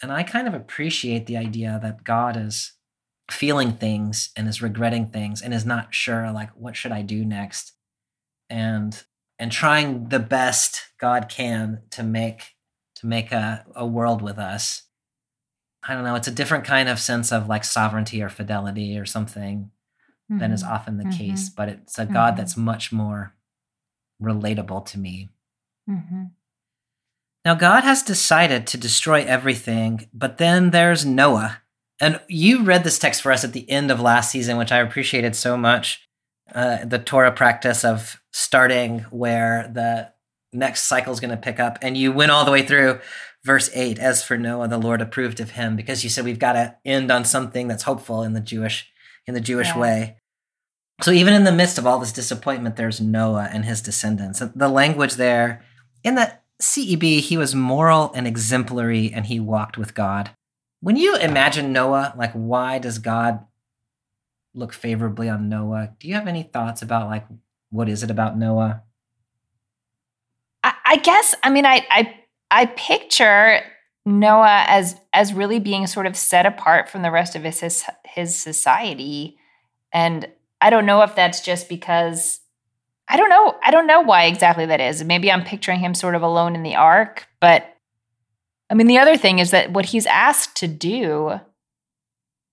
and 0.02 0.12
i 0.12 0.24
kind 0.24 0.48
of 0.48 0.56
appreciate 0.56 1.28
the 1.28 1.38
idea 1.38 1.80
that 1.84 2.04
god 2.04 2.36
is 2.36 2.74
feeling 3.30 3.74
things 3.74 4.32
and 4.36 4.48
is 4.48 4.62
regretting 4.62 5.06
things 5.06 5.41
and 5.41 5.54
is 5.54 5.65
not 5.65 5.94
sure 5.94 6.32
like 6.32 6.50
what 6.56 6.76
should 6.76 6.91
i 6.91 7.04
do 7.04 7.24
next 7.24 7.74
and 8.50 9.04
and 9.39 9.52
trying 9.52 10.10
the 10.10 10.20
best 10.20 10.82
god 11.00 11.30
can 11.30 11.82
to 11.91 12.04
make 12.04 12.56
to 12.96 13.06
make 13.08 13.32
a, 13.32 13.65
a 13.76 13.86
world 13.86 14.22
with 14.22 14.38
us 14.38 14.84
I 15.84 15.94
don't 15.94 16.04
know, 16.04 16.15
it's 16.15 16.28
a 16.28 16.32
different 16.32 16.63
kind 16.65 16.88
of 16.89 17.00
sense 17.00 17.32
of 17.32 17.48
like 17.48 17.63
sovereignty 17.63 18.22
or 18.22 18.30
fidelity 18.30 18.98
or 18.98 19.06
something 19.06 19.72
than 20.30 20.52
is 20.52 20.63
Mhm. 20.63 20.70
often 20.70 20.98
the 20.98 21.06
Mhm. 21.06 21.17
case, 21.17 21.50
but 21.50 21.67
it's 21.70 22.00
a 22.00 22.06
God 22.06 22.34
Mhm. 22.34 22.38
that's 22.38 22.56
much 22.56 22.91
more 22.91 23.34
relatable 24.22 24.86
to 24.88 25.00
me. 25.00 25.30
Mhm. 25.89 26.32
Now, 27.44 27.56
God 27.56 27.84
has 27.84 28.04
decided 28.04 28.67
to 28.67 28.78
destroy 28.78 29.24
everything, 29.26 30.08
but 30.13 30.38
then 30.38 30.70
there's 30.70 31.06
Noah. 31.06 31.58
And 32.00 32.22
you 32.28 32.63
read 32.63 32.84
this 32.84 33.00
text 33.00 33.22
for 33.22 33.32
us 33.32 33.44
at 33.44 33.54
the 33.54 33.70
end 33.70 33.89
of 33.91 34.00
last 34.00 34.32
season, 34.32 34.58
which 34.58 34.72
I 34.72 34.78
appreciated 34.78 35.36
so 35.36 35.58
much. 35.58 36.08
Uh, 36.54 36.86
the 36.86 37.00
Torah 37.00 37.32
practice 37.32 37.84
of 37.84 38.22
starting 38.32 39.00
where 39.10 39.67
the 39.74 40.12
next 40.54 40.84
cycle 40.84 41.13
is 41.13 41.20
going 41.20 41.32
to 41.32 41.38
pick 41.38 41.60
up. 41.60 41.80
And 41.82 41.98
you 41.98 42.12
went 42.12 42.32
all 42.32 42.46
the 42.46 42.52
way 42.52 42.62
through 42.65 43.00
verse 43.43 43.69
8 43.73 43.99
As 43.99 44.23
for 44.23 44.38
Noah, 44.38 44.67
the 44.67 44.77
Lord 44.77 45.01
approved 45.01 45.39
of 45.39 45.51
him, 45.51 45.75
because 45.75 46.04
you 46.04 46.10
said 46.10 46.25
we've 46.25 46.39
got 46.39 46.54
to 46.54 46.75
end 46.86 47.12
on 47.12 47.25
something 47.25 47.67
that's 47.67 47.84
hopeful 47.84 48.23
in 48.23 48.34
the 48.34 48.39
Jewish 48.39 48.91
in 49.27 49.34
the 49.34 49.41
Jewish 49.41 49.67
Yeah. 49.67 49.80
way. 49.80 50.17
So 51.01 51.12
even 51.12 51.34
in 51.34 51.43
the 51.45 51.51
midst 51.51 51.77
of 51.77 51.88
all 51.88 51.99
this 51.99 52.12
disappointment, 52.12 52.75
there's 52.75 53.01
Noah 53.01 53.49
and 53.51 53.65
his 53.65 53.82
descendants. 53.82 54.41
The 54.56 54.67
language 54.69 55.15
there 55.15 55.63
in 56.04 56.15
the 56.15 56.34
CEB, 56.62 57.21
he 57.21 57.38
was 57.38 57.56
moral 57.56 58.12
and 58.13 58.27
exemplary, 58.27 59.12
and 59.12 59.25
he 59.25 59.39
walked 59.39 59.77
with 59.80 59.95
God. 59.95 60.32
When 60.80 60.95
you 60.95 61.15
imagine 61.17 61.71
Noah, 61.73 62.13
like 62.17 62.32
why 62.34 62.77
does 62.80 62.99
God 62.99 63.45
look 64.54 64.73
favorably 64.73 65.30
on 65.30 65.49
Noah? 65.49 65.93
Do 65.99 66.08
you 66.08 66.13
have 66.15 66.27
any 66.27 66.43
thoughts 66.43 66.82
about 66.82 67.08
like 67.10 67.25
what 67.69 67.88
is 67.89 68.04
it 68.04 68.12
about 68.12 68.38
Noah? 68.38 68.84
I, 70.63 70.73
I 70.86 70.95
guess 70.97 71.34
I 71.43 71.49
mean 71.49 71.65
I 71.65 71.86
I 71.89 72.15
I 72.52 72.66
picture 72.66 73.62
Noah 74.06 74.66
as 74.68 74.96
as 75.14 75.34
really 75.34 75.60
being 75.60 75.88
sort 75.88 76.06
of 76.06 76.18
set 76.18 76.46
apart 76.46 76.90
from 76.90 77.02
the 77.02 77.12
rest 77.12 77.36
of 77.36 77.44
his 77.44 77.62
his, 77.62 77.86
his 78.06 78.36
society, 78.36 79.38
and 79.94 80.28
I 80.60 80.70
don't 80.70 80.86
know 80.86 81.02
if 81.02 81.16
that's 81.16 81.42
just 81.42 81.70
because 81.70 82.42
I 83.08 83.18
don't 83.18 83.30
know 83.30 83.56
I 83.64 83.72
don't 83.72 83.88
know 83.88 84.02
why 84.02 84.26
exactly 84.26 84.66
that 84.66 84.82
is. 84.82 85.04
Maybe 85.04 85.32
I'm 85.32 85.44
picturing 85.44 85.80
him 85.80 85.94
sort 85.94 86.16
of 86.16 86.22
alone 86.22 86.56
in 86.56 86.64
the 86.64 86.76
ark, 86.76 87.28
but 87.40 87.66
I 88.70 88.74
mean 88.74 88.88
the 88.88 89.00
other 89.00 89.18
thing 89.18 89.40
is 89.40 89.52
that 89.52 89.72
what 89.72 89.86
he's 89.88 90.06
asked 90.06 90.58
to 90.58 90.68
do. 90.68 91.40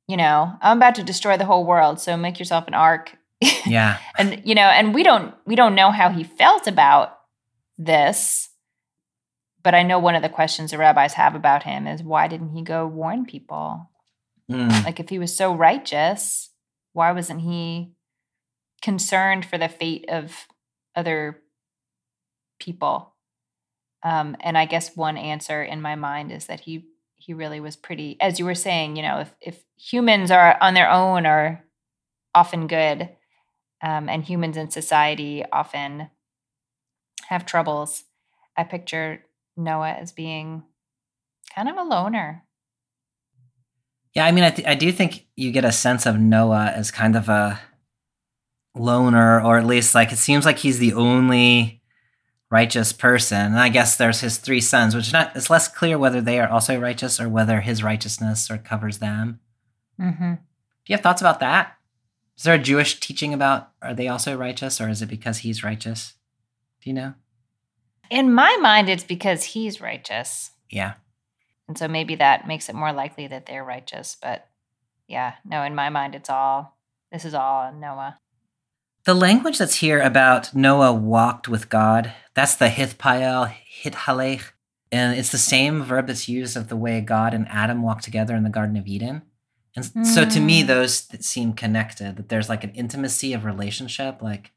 You 0.07 0.17
know, 0.17 0.55
I'm 0.63 0.79
about 0.79 0.95
to 0.95 1.03
destroy 1.03 1.37
the 1.37 1.45
whole 1.45 1.67
world, 1.67 2.01
so 2.01 2.17
make 2.17 2.39
yourself 2.39 2.67
an 2.67 2.73
ark 2.75 3.17
Yeah. 3.67 3.99
and 4.19 4.41
you 4.45 4.55
know 4.55 4.63
and 4.63 4.95
we 4.95 5.03
don't 5.03 5.35
we 5.45 5.57
don't 5.57 5.75
know 5.75 5.91
how 5.91 6.11
he 6.11 6.25
felt 6.25 6.67
about 6.67 7.19
this 7.79 8.48
but 9.69 9.75
i 9.75 9.83
know 9.83 9.99
one 9.99 10.15
of 10.15 10.23
the 10.23 10.31
questions 10.31 10.71
the 10.71 10.79
rabbis 10.79 11.13
have 11.13 11.35
about 11.35 11.65
him 11.65 11.87
is 11.87 12.03
why 12.03 12.27
didn't 12.27 12.57
he 12.57 12.63
go 12.63 12.87
warn 12.87 13.27
people 13.27 13.91
Mm. 14.51 14.83
like 14.83 14.99
if 14.99 15.11
he 15.11 15.19
was 15.19 15.37
so 15.37 15.55
righteous 15.55 16.49
why 16.95 17.13
wasn't 17.13 17.43
he 17.43 17.93
concerned 18.81 19.45
for 19.45 19.59
the 19.59 19.69
fate 19.69 20.07
of 20.09 20.47
other 20.97 21.43
people 22.59 23.13
um, 24.03 24.39
and 24.41 24.57
i 24.57 24.65
guess 24.65 24.97
one 24.97 25.19
answer 25.19 25.63
in 25.63 25.83
my 25.83 25.97
mind 25.97 26.33
is 26.33 26.47
that 26.47 26.61
he 26.61 26.87
he 27.17 27.35
really 27.35 27.61
was 27.61 27.77
pretty 27.77 28.17
as 28.23 28.39
you 28.39 28.47
were 28.47 28.55
saying 28.55 28.97
you 28.97 29.03
know 29.03 29.19
if 29.19 29.35
if 29.43 29.65
humans 29.77 30.31
are 30.31 30.57
on 30.63 30.73
their 30.73 30.91
own 30.91 31.27
are 31.27 31.63
often 32.35 32.67
good 32.69 33.11
um, 33.83 34.09
and 34.09 34.25
humans 34.25 34.57
in 34.57 34.71
society 34.71 35.45
often 35.53 36.09
have 37.29 37.45
troubles 37.45 38.05
i 38.57 38.65
picture 38.65 39.25
noah 39.59 39.90
as 39.92 40.12
being 40.12 40.62
kind 41.55 41.68
of 41.68 41.77
a 41.77 41.83
loner 41.83 42.44
Yeah, 44.14 44.25
I 44.25 44.33
mean, 44.33 44.44
I, 44.44 44.51
th- 44.51 44.66
I 44.66 44.75
do 44.75 44.90
think 44.90 45.27
you 45.37 45.53
get 45.53 45.64
a 45.64 45.73
sense 45.73 46.07
of 46.07 46.18
Noah 46.18 46.73
as 46.75 46.90
kind 46.90 47.14
of 47.14 47.29
a 47.29 47.61
loner, 48.75 49.40
or 49.40 49.59
at 49.59 49.66
least 49.66 49.94
like 49.94 50.12
it 50.12 50.18
seems 50.18 50.44
like 50.44 50.59
he's 50.59 50.79
the 50.79 50.94
only 50.94 51.83
righteous 52.51 52.92
person. 52.92 53.38
And 53.38 53.59
I 53.59 53.68
guess 53.68 53.97
there's 53.97 54.21
his 54.21 54.38
three 54.38 54.61
sons, 54.61 54.94
which 54.94 55.09
is 55.09 55.12
not 55.12 55.37
it's 55.37 55.51
less 55.51 55.68
clear 55.68 55.99
whether 55.99 56.21
they 56.21 56.40
are 56.40 56.49
also 56.49 56.79
righteous 56.79 57.21
or 57.21 57.29
whether 57.29 57.61
his 57.61 57.83
righteousness 57.83 58.47
sort 58.47 58.61
of 58.61 58.64
covers 58.64 58.99
them. 58.99 59.40
mm-hmm. 60.01 60.35
Do 60.35 60.92
you 60.92 60.97
have 60.97 61.03
thoughts 61.03 61.21
about 61.21 61.40
that? 61.40 61.77
Is 62.37 62.44
there 62.44 62.55
a 62.55 62.59
Jewish 62.59 63.01
teaching 63.01 63.35
about 63.35 63.71
are 63.83 63.94
they 63.94 64.09
also 64.09 64.37
righteous, 64.37 64.81
or 64.81 64.88
is 64.88 65.03
it 65.03 65.09
because 65.09 65.38
he's 65.38 65.64
righteous? 65.64 66.14
Do 66.83 66.90
you 66.90 66.94
know? 66.94 67.14
In 68.11 68.33
my 68.33 68.57
mind 68.61 68.88
it's 68.88 69.05
because 69.05 69.44
he's 69.44 69.81
righteous 69.81 70.51
Yeah. 70.71 70.94
And 71.68 71.77
so 71.77 71.87
maybe 71.88 72.14
that 72.16 72.47
makes 72.49 72.68
it 72.71 72.75
more 72.75 72.92
likely 72.94 73.27
that 73.27 73.44
they're 73.44 73.62
righteous. 73.64 74.16
But 74.23 74.49
yeah, 75.07 75.35
no, 75.44 75.62
in 75.64 75.75
my 75.75 75.90
mind, 75.90 76.14
it's 76.14 76.31
all, 76.31 76.79
this 77.12 77.27
is 77.27 77.35
all 77.35 77.71
Noah. 77.73 78.18
The 79.05 79.12
language 79.14 79.59
that's 79.59 79.77
here 79.77 80.01
about 80.01 80.55
Noah 80.55 80.94
walked 80.94 81.47
with 81.47 81.68
God, 81.68 82.12
that's 82.35 82.55
the 82.55 82.68
hithpael, 82.68 83.53
hithalech. 83.83 84.53
And 84.90 85.18
it's 85.18 85.31
the 85.31 85.37
same 85.38 85.83
verb 85.83 86.07
that's 86.07 86.27
used 86.29 86.57
of 86.57 86.68
the 86.68 86.77
way 86.77 87.03
God 87.03 87.35
and 87.35 87.47
Adam 87.49 87.83
walked 87.83 88.05
together 88.05 88.35
in 88.35 88.44
the 88.44 88.51
Garden 88.51 88.77
of 88.79 88.87
Eden. 88.87 89.21
And 89.77 89.85
s- 89.85 90.14
so 90.14 90.25
to 90.25 90.40
me, 90.40 90.62
Mm. 90.62 90.66
those 90.68 91.07
seem 91.21 91.53
connected, 91.53 92.16
that 92.16 92.31
there's 92.31 92.49
like 92.49 92.64
an 92.64 92.71
intimacy 92.71 93.35
of 93.35 93.44
relationship. 93.44 94.23
Like 94.23 94.53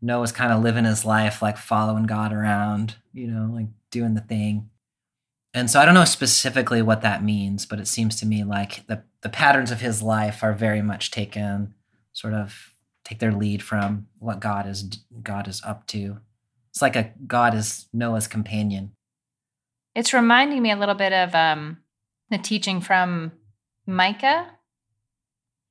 Noah's 0.00 0.32
kind 0.32 0.52
of 0.52 0.62
living 0.62 0.84
his 0.84 1.04
life, 1.04 1.42
like 1.42 1.56
following 1.56 2.04
God 2.04 2.32
around, 2.32 2.96
you 3.12 3.26
know, 3.26 3.50
like 3.52 3.66
doing 3.90 4.14
the 4.14 4.20
thing. 4.20 4.70
And 5.54 5.70
so 5.70 5.80
I 5.80 5.84
don't 5.84 5.94
know 5.94 6.04
specifically 6.04 6.82
what 6.82 7.00
that 7.00 7.24
means, 7.24 7.64
but 7.64 7.80
it 7.80 7.88
seems 7.88 8.16
to 8.16 8.26
me 8.26 8.44
like 8.44 8.86
the, 8.88 9.02
the 9.22 9.28
patterns 9.28 9.70
of 9.70 9.80
his 9.80 10.02
life 10.02 10.42
are 10.42 10.52
very 10.52 10.82
much 10.82 11.10
taken, 11.10 11.74
sort 12.12 12.34
of 12.34 12.74
take 13.04 13.20
their 13.20 13.32
lead 13.32 13.62
from 13.62 14.08
what 14.18 14.40
God 14.40 14.66
is 14.66 14.82
God 15.22 15.48
is 15.48 15.62
up 15.64 15.86
to. 15.88 16.18
It's 16.70 16.82
like 16.82 16.96
a 16.96 17.12
God 17.26 17.54
is 17.54 17.86
Noah's 17.92 18.26
companion. 18.26 18.92
It's 19.94 20.12
reminding 20.12 20.60
me 20.60 20.70
a 20.70 20.76
little 20.76 20.94
bit 20.94 21.14
of 21.14 21.34
um, 21.34 21.78
the 22.28 22.36
teaching 22.36 22.82
from 22.82 23.32
Micah 23.86 24.50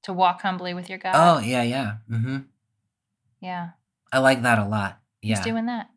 to 0.01 0.13
walk 0.13 0.41
humbly 0.41 0.73
with 0.73 0.89
your 0.89 0.97
God. 0.97 1.13
Oh 1.15 1.39
yeah, 1.45 1.61
yeah. 1.61 1.97
hmm 2.09 2.37
yeah. 3.39 3.69
I 4.15 4.19
like 4.19 4.43
that 4.43 4.59
a 4.59 4.65
lot. 4.65 4.97
Yeah, 5.21 5.35
He's 5.35 5.43
doing 5.45 5.65
that. 5.65 5.89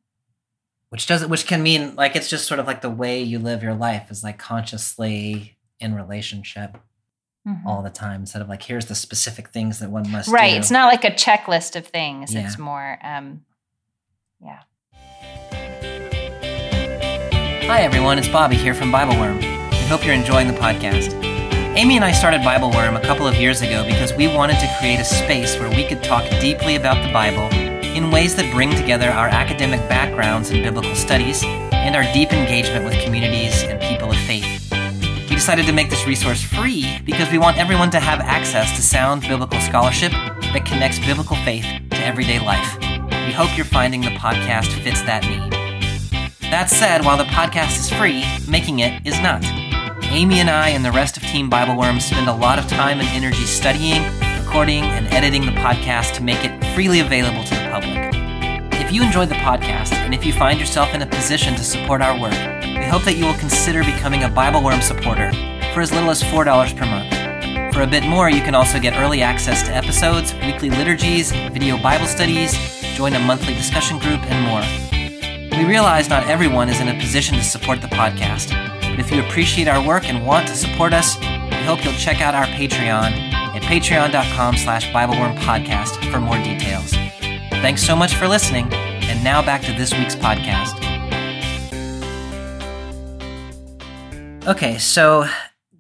which 0.89 1.07
does 1.07 1.23
it 1.23 1.31
which 1.31 1.47
can 1.47 1.63
mean 1.63 1.95
like 1.95 2.17
it's 2.17 2.29
just 2.29 2.47
sort 2.49 2.59
of 2.59 2.67
like 2.67 2.81
the 2.81 2.91
way 2.91 3.23
you 3.23 3.39
live 3.39 3.63
your 3.63 3.75
life 3.75 4.11
is 4.11 4.25
like 4.25 4.39
consciously 4.39 5.57
in 5.79 5.95
relationship 5.95 6.79
Mhm. 7.47 7.65
all 7.65 7.83
the 7.83 7.91
time 7.91 8.23
instead 8.23 8.43
of 8.43 8.49
like 8.49 8.63
here's 8.65 8.87
the 8.87 8.95
specific 8.97 9.49
things 9.51 9.79
that 9.79 9.91
one 9.91 10.11
must 10.11 10.29
Right. 10.29 10.53
do. 10.55 10.59
It's 10.59 10.71
not 10.73 10.87
like 10.87 11.05
a 11.05 11.11
checklist 11.13 11.77
of 11.77 11.87
things. 11.87 12.35
Yeah. 12.35 12.47
It's 12.47 12.59
more, 12.59 12.99
um, 13.05 13.43
yeah. 14.43 14.61
Hi, 17.69 17.83
everyone. 17.83 18.19
It's 18.19 18.29
Bobby 18.29 18.57
here 18.57 18.75
from 18.75 18.91
Bible 18.91 19.15
Worm. 19.21 19.39
We 19.39 19.87
hope 19.87 20.05
you're 20.05 20.15
enjoying 20.15 20.49
the 20.49 20.55
podcast. 20.59 21.13
Amy 21.77 21.95
and 21.97 22.05
I 22.05 22.13
started 22.13 22.43
Bible 22.43 22.71
Worm 22.73 22.97
a 22.97 23.01
couple 23.01 23.27
of 23.29 23.37
years 23.37 23.61
ago 23.63 23.85
because 23.87 24.13
we 24.15 24.27
wanted 24.27 24.59
to 24.59 24.77
create 24.81 24.99
a 24.99 25.05
space 25.05 25.57
where 25.61 25.71
we 25.71 25.85
could 25.87 26.03
talk 26.03 26.25
deeply 26.41 26.75
about 26.77 27.07
the 27.07 27.13
Bible 27.13 27.49
in 27.97 28.11
ways 28.11 28.35
that 28.37 28.53
bring 28.53 28.71
together 28.71 29.09
our 29.11 29.29
academic 29.29 29.81
backgrounds 29.89 30.51
in 30.51 30.63
biblical 30.63 30.95
studies 30.95 31.43
and 31.45 31.97
our 31.97 32.03
deep 32.13 32.33
engagement 32.33 32.85
with 32.85 32.95
communities 33.03 33.63
and 33.63 33.81
people 33.81 34.11
of 34.11 34.19
faith. 34.19 34.71
We 35.29 35.35
decided 35.35 35.67
to 35.67 35.73
make 35.73 35.91
this 35.91 36.07
resource 36.07 36.43
free 36.43 37.01
because 37.05 37.31
we 37.31 37.39
want 37.39 37.59
everyone 37.59 37.91
to 37.91 38.01
have 38.01 38.21
access 38.21 38.75
to 38.77 38.83
sound 38.83 39.23
biblical 39.23 39.61
scholarship 39.61 40.13
that 40.13 40.65
connects 40.67 40.99
biblical 40.99 41.37
faith 41.45 41.65
to 41.91 42.05
everyday 42.05 42.39
life. 42.39 42.79
We 43.27 43.33
hope 43.33 43.57
you're 43.57 43.67
finding 43.67 44.01
the 44.01 44.09
podcast 44.09 44.73
fits 44.83 45.03
that 45.03 45.23
need. 45.25 45.53
That 46.51 46.71
said, 46.71 47.05
while 47.05 47.19
the 47.19 47.25
podcast 47.25 47.79
is 47.79 47.91
free, 47.91 48.25
making 48.51 48.79
it 48.79 49.07
is 49.07 49.21
not. 49.21 49.45
Amy 50.05 50.41
and 50.41 50.49
I 50.49 50.71
and 50.71 50.83
the 50.85 50.93
rest 50.93 51.19
of 51.19 51.23
Team 51.25 51.51
Bible 51.51 51.77
Worm 51.77 52.01
spend 52.01 52.29
a 52.29 52.33
lot 52.35 52.59
of 52.59 52.67
time 52.67 53.01
and 53.01 53.09
energy 53.11 53.45
studying, 53.45 54.03
recording, 54.49 54.83
and 54.83 55.07
editing 55.09 55.45
the 55.45 55.53
podcast 55.53 56.15
to 56.15 56.23
make 56.23 56.43
it 56.43 56.75
freely 56.75 57.01
available 57.01 57.45
to 57.45 57.55
the 57.55 57.69
public. 57.71 57.99
If 58.81 58.91
you 58.91 59.03
enjoyed 59.03 59.29
the 59.29 59.35
podcast, 59.35 59.93
and 59.93 60.15
if 60.15 60.25
you 60.25 60.33
find 60.33 60.59
yourself 60.59 60.95
in 60.95 61.03
a 61.03 61.07
position 61.07 61.55
to 61.57 61.63
support 61.63 62.01
our 62.01 62.19
work, 62.19 62.33
we 62.63 62.83
hope 62.87 63.05
that 63.05 63.19
you 63.19 63.27
will 63.27 63.35
consider 63.35 63.85
becoming 63.85 64.25
a 64.25 64.29
Bible 64.31 64.63
Worm 64.63 64.81
supporter 64.81 65.33
for 65.75 65.83
as 65.83 65.93
little 65.93 66.09
as 66.09 66.23
$4 66.23 66.75
per 66.75 66.87
month. 66.87 67.75
For 67.75 67.83
a 67.83 67.87
bit 67.87 68.05
more, 68.05 68.31
you 68.31 68.41
can 68.41 68.55
also 68.55 68.81
get 68.81 68.95
early 68.97 69.21
access 69.21 69.63
to 69.65 69.77
episodes, 69.77 70.33
weekly 70.37 70.71
liturgies, 70.71 71.31
video 71.53 71.77
Bible 71.77 72.07
studies, 72.07 72.57
join 72.97 73.13
a 73.13 73.21
monthly 73.21 73.53
discussion 73.53 73.99
group, 73.99 74.23
and 74.31 74.47
more. 74.49 75.59
We 75.59 75.67
realize 75.67 76.09
not 76.09 76.27
everyone 76.27 76.71
is 76.71 76.81
in 76.81 76.89
a 76.89 76.99
position 76.99 77.35
to 77.35 77.45
support 77.45 77.83
the 77.83 77.89
podcast, 77.89 78.49
but 78.81 78.99
if 78.99 79.11
you 79.13 79.21
appreciate 79.21 79.69
our 79.69 79.87
work 79.87 80.09
and 80.09 80.25
want 80.25 80.49
to 80.49 80.57
support 80.57 80.95
us, 80.95 81.21
we 81.21 81.63
hope 81.67 81.85
you'll 81.85 81.93
check 81.93 82.23
out 82.23 82.35
our 82.35 82.47
Patreon 82.47 83.13
at 83.13 83.28
patreon.com 83.69 84.57
slash 84.57 84.91
biblewormpodcast 84.93 86.11
for 86.11 86.21
more 86.21 86.39
details. 86.39 86.91
Thanks 87.61 87.83
so 87.83 87.95
much 87.95 88.15
for 88.15 88.27
listening, 88.27 88.73
and 88.73 89.23
now 89.23 89.43
back 89.43 89.61
to 89.63 89.73
this 89.73 89.93
week's 89.93 90.17
podcast. 90.17 90.75
Okay, 94.47 94.79
so 94.79 95.27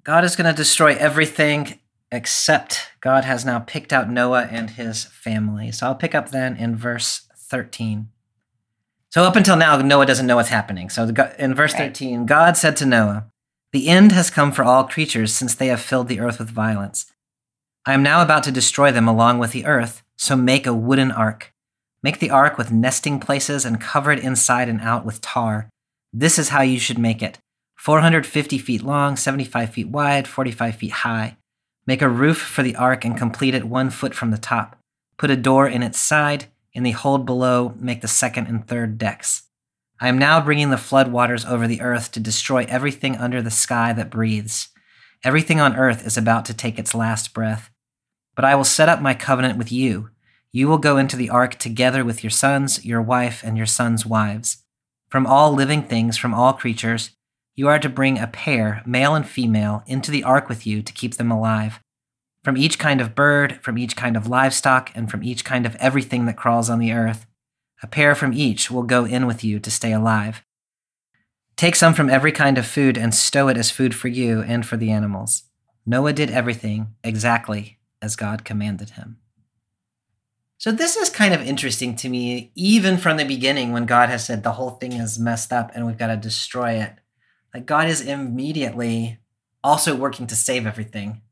God 0.05 0.23
is 0.25 0.37
going 0.37 0.51
to 0.51 0.55
destroy 0.55 0.97
everything 0.97 1.79
except 2.13 2.91
God 3.01 3.25
has 3.25 3.47
now 3.47 3.59
picked 3.61 3.93
out 3.95 4.11
Noah 4.11 4.49
and 4.51 4.69
his 4.69 5.05
family. 5.05 5.73
So 5.73 5.87
I'll 5.87 5.95
pick 5.95 6.15
up 6.15 6.31
then 6.31 6.57
in 6.57 6.77
verse 6.77 7.27
13. 7.37 8.11
So 9.09 9.23
up 9.23 9.37
until 9.37 9.57
now, 9.57 9.79
Noah 9.79 10.05
doesn't 10.05 10.27
know 10.27 10.37
what's 10.37 10.51
happening. 10.51 10.91
So 10.91 11.05
in 11.39 11.55
verse 11.55 11.73
Right. 11.73 11.89
13, 11.89 12.27
God 12.27 12.59
said 12.59 12.77
to 12.77 12.85
Noah, 12.87 13.31
The 13.73 13.89
end 13.89 14.13
has 14.13 14.29
come 14.29 14.53
for 14.53 14.63
all 14.63 14.85
creatures 14.85 15.33
since 15.33 15.55
they 15.55 15.69
have 15.69 15.81
filled 15.81 16.09
the 16.09 16.21
earth 16.21 16.39
with 16.39 16.51
violence. 16.51 17.11
I 17.87 17.95
am 17.95 18.03
now 18.03 18.23
about 18.23 18.43
to 18.45 18.53
destroy 18.53 18.93
them 18.93 19.09
along 19.09 19.39
with 19.39 19.53
the 19.53 19.67
earth, 19.67 20.03
so 20.17 20.37
make 20.37 20.67
a 20.67 20.75
wooden 20.75 21.11
ark. 21.11 21.55
Make 22.03 22.19
the 22.19 22.31
ark 22.31 22.59
with 22.59 22.73
nesting 22.73 23.19
places 23.19 23.65
and 23.65 23.81
cover 23.81 24.13
it 24.13 24.21
inside 24.21 24.69
and 24.69 24.81
out 24.81 25.05
with 25.05 25.21
tar. 25.21 25.69
This 26.13 26.39
is 26.39 26.51
how 26.51 26.63
you 26.63 26.79
should 26.79 26.99
make 26.99 27.23
it 27.23 27.39
450 27.77 28.59
feet 28.59 28.83
long, 28.83 29.17
75 29.17 29.71
feet 29.71 29.89
wide, 29.89 30.27
45 30.29 30.77
feet 30.77 30.93
high. 30.93 31.37
Make 31.87 32.03
a 32.03 32.09
roof 32.09 32.39
for 32.39 32.63
the 32.63 32.77
ark 32.77 33.05
and 33.05 33.17
complete 33.17 33.55
it 33.55 33.65
one 33.65 33.91
foot 33.91 34.15
from 34.15 34.31
the 34.31 34.39
top. 34.39 34.77
Put 35.17 35.31
a 35.31 35.37
door 35.37 35.67
in 35.67 35.83
its 35.83 35.99
side. 35.99 36.47
In 36.75 36.83
the 36.83 36.91
hold 36.91 37.25
below, 37.25 37.75
make 37.79 38.03
the 38.03 38.09
second 38.09 38.47
and 38.47 38.67
third 38.67 38.99
decks. 38.99 39.45
I 40.01 40.09
am 40.09 40.19
now 40.19 40.41
bringing 40.41 40.71
the 40.71 40.77
flood 40.77 41.11
waters 41.11 41.45
over 41.45 41.67
the 41.67 41.81
earth 41.81 42.13
to 42.13 42.21
destroy 42.21 42.67
everything 42.69 43.17
under 43.17 43.43
the 43.43 43.51
sky 43.51 43.93
that 43.95 44.11
breathes. 44.11 44.69
Everything 45.25 45.61
on 45.61 45.77
earth 45.77 46.07
is 46.07 46.17
about 46.17 46.45
to 46.45 46.55
take 46.55 46.79
its 46.79 46.95
last 46.95 47.35
breath. 47.35 47.71
But 48.37 48.45
I 48.45 48.55
will 48.55 48.65
set 48.65 48.89
up 48.89 49.03
my 49.03 49.15
covenant 49.15 49.59
with 49.59 49.73
you. 49.73 50.11
You 50.53 50.69
will 50.69 50.79
go 50.79 50.97
into 50.97 51.17
the 51.17 51.29
ark 51.29 51.57
together 51.57 52.05
with 52.05 52.23
your 52.23 52.31
sons, 52.31 52.85
your 52.85 53.03
wife, 53.03 53.43
and 53.45 53.57
your 53.57 53.67
sons' 53.67 54.07
wives. 54.07 54.65
From 55.09 55.27
all 55.27 55.53
living 55.53 55.83
things, 55.83 56.17
from 56.17 56.35
all 56.35 56.53
creatures, 56.53 57.11
you 57.57 57.67
are 57.67 57.81
to 57.81 57.89
bring 57.89 58.19
a 58.19 58.29
pair, 58.29 58.83
male 58.87 59.17
and 59.17 59.29
female, 59.29 59.83
into 59.87 60.13
the 60.13 60.23
ark 60.23 60.49
with 60.49 60.67
you 60.67 60.83
to 60.83 60.93
keep 60.93 61.17
them 61.17 61.33
alive. 61.33 61.81
From 62.45 62.57
each 62.57 62.79
kind 62.79 63.01
of 63.01 63.17
bird, 63.17 63.59
from 63.63 63.77
each 63.77 63.97
kind 63.97 64.17
of 64.17 64.29
livestock, 64.29 64.93
and 64.95 65.11
from 65.11 65.25
each 65.25 65.45
kind 65.45 65.67
of 65.67 65.75
everything 65.77 66.27
that 66.27 66.37
crawls 66.37 66.71
on 66.71 66.79
the 66.79 66.93
earth, 66.93 67.27
a 67.83 67.89
pair 67.89 68.15
from 68.15 68.33
each 68.33 68.71
will 68.71 68.85
go 68.85 69.05
in 69.05 69.27
with 69.27 69.43
you 69.43 69.59
to 69.59 69.71
stay 69.71 69.93
alive. 69.93 70.45
Take 71.59 71.75
some 71.75 71.93
from 71.93 72.09
every 72.09 72.31
kind 72.31 72.57
of 72.57 72.69
food 72.69 72.97
and 72.97 73.13
stow 73.13 73.49
it 73.49 73.57
as 73.57 73.69
food 73.69 73.93
for 73.93 74.07
you 74.07 74.43
and 74.43 74.65
for 74.65 74.77
the 74.77 74.93
animals. 74.93 75.43
Noah 75.85 76.13
did 76.13 76.31
everything 76.31 76.95
exactly 77.03 77.81
as 78.01 78.15
God 78.15 78.45
commanded 78.45 78.91
him. 78.91 79.19
So, 80.57 80.71
this 80.71 80.95
is 80.95 81.11
kind 81.11 81.35
of 81.35 81.43
interesting 81.43 81.97
to 81.97 82.09
me, 82.09 82.53
even 82.55 82.97
from 82.97 83.17
the 83.17 83.25
beginning 83.25 83.73
when 83.73 83.87
God 83.87 84.09
has 84.09 84.25
said 84.25 84.45
the 84.45 84.53
whole 84.53 84.71
thing 84.71 84.93
is 84.93 85.19
messed 85.19 85.53
up 85.53 85.73
and 85.75 85.85
we've 85.85 85.99
got 85.99 86.07
to 86.07 86.17
destroy 86.17 86.75
it. 86.75 86.95
Like, 87.53 87.67
God 87.67 87.89
is 87.89 88.03
immediately 88.03 89.19
also 89.65 89.97
working 89.97 90.29
to 90.29 90.37
save 90.37 90.65
everything. 90.65 91.23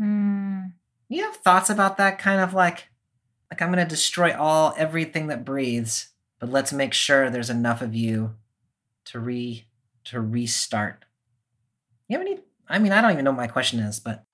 Mm. 0.00 0.72
You 1.10 1.24
have 1.24 1.36
thoughts 1.36 1.68
about 1.68 1.98
that 1.98 2.18
kind 2.18 2.40
of 2.40 2.54
like, 2.54 2.88
like 3.50 3.60
I'm 3.60 3.70
going 3.70 3.84
to 3.84 3.88
destroy 3.88 4.34
all 4.34 4.72
everything 4.78 5.26
that 5.26 5.44
breathes, 5.44 6.08
but 6.38 6.50
let's 6.50 6.72
make 6.72 6.94
sure 6.94 7.28
there's 7.28 7.50
enough 7.50 7.82
of 7.82 7.94
you 7.94 8.34
to 9.08 9.18
re 9.20 9.64
to 10.04 10.20
restart. 10.20 11.04
You 12.08 12.18
have 12.18 12.26
any? 12.26 12.38
I 12.68 12.78
mean, 12.78 12.92
I 12.92 13.00
don't 13.00 13.12
even 13.12 13.24
know 13.24 13.30
what 13.32 13.36
my 13.38 13.46
question 13.46 13.80
is, 13.80 14.00
but 14.00 14.24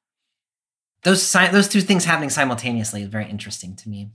those 1.03 1.23
si- 1.23 1.49
those 1.49 1.69
two 1.69 1.81
things 1.81 2.05
happening 2.05 2.31
simultaneously 2.31 3.03
is 3.03 3.09
very 3.09 3.29
interesting 3.29 3.77
to 3.77 3.89
me. 3.89 4.11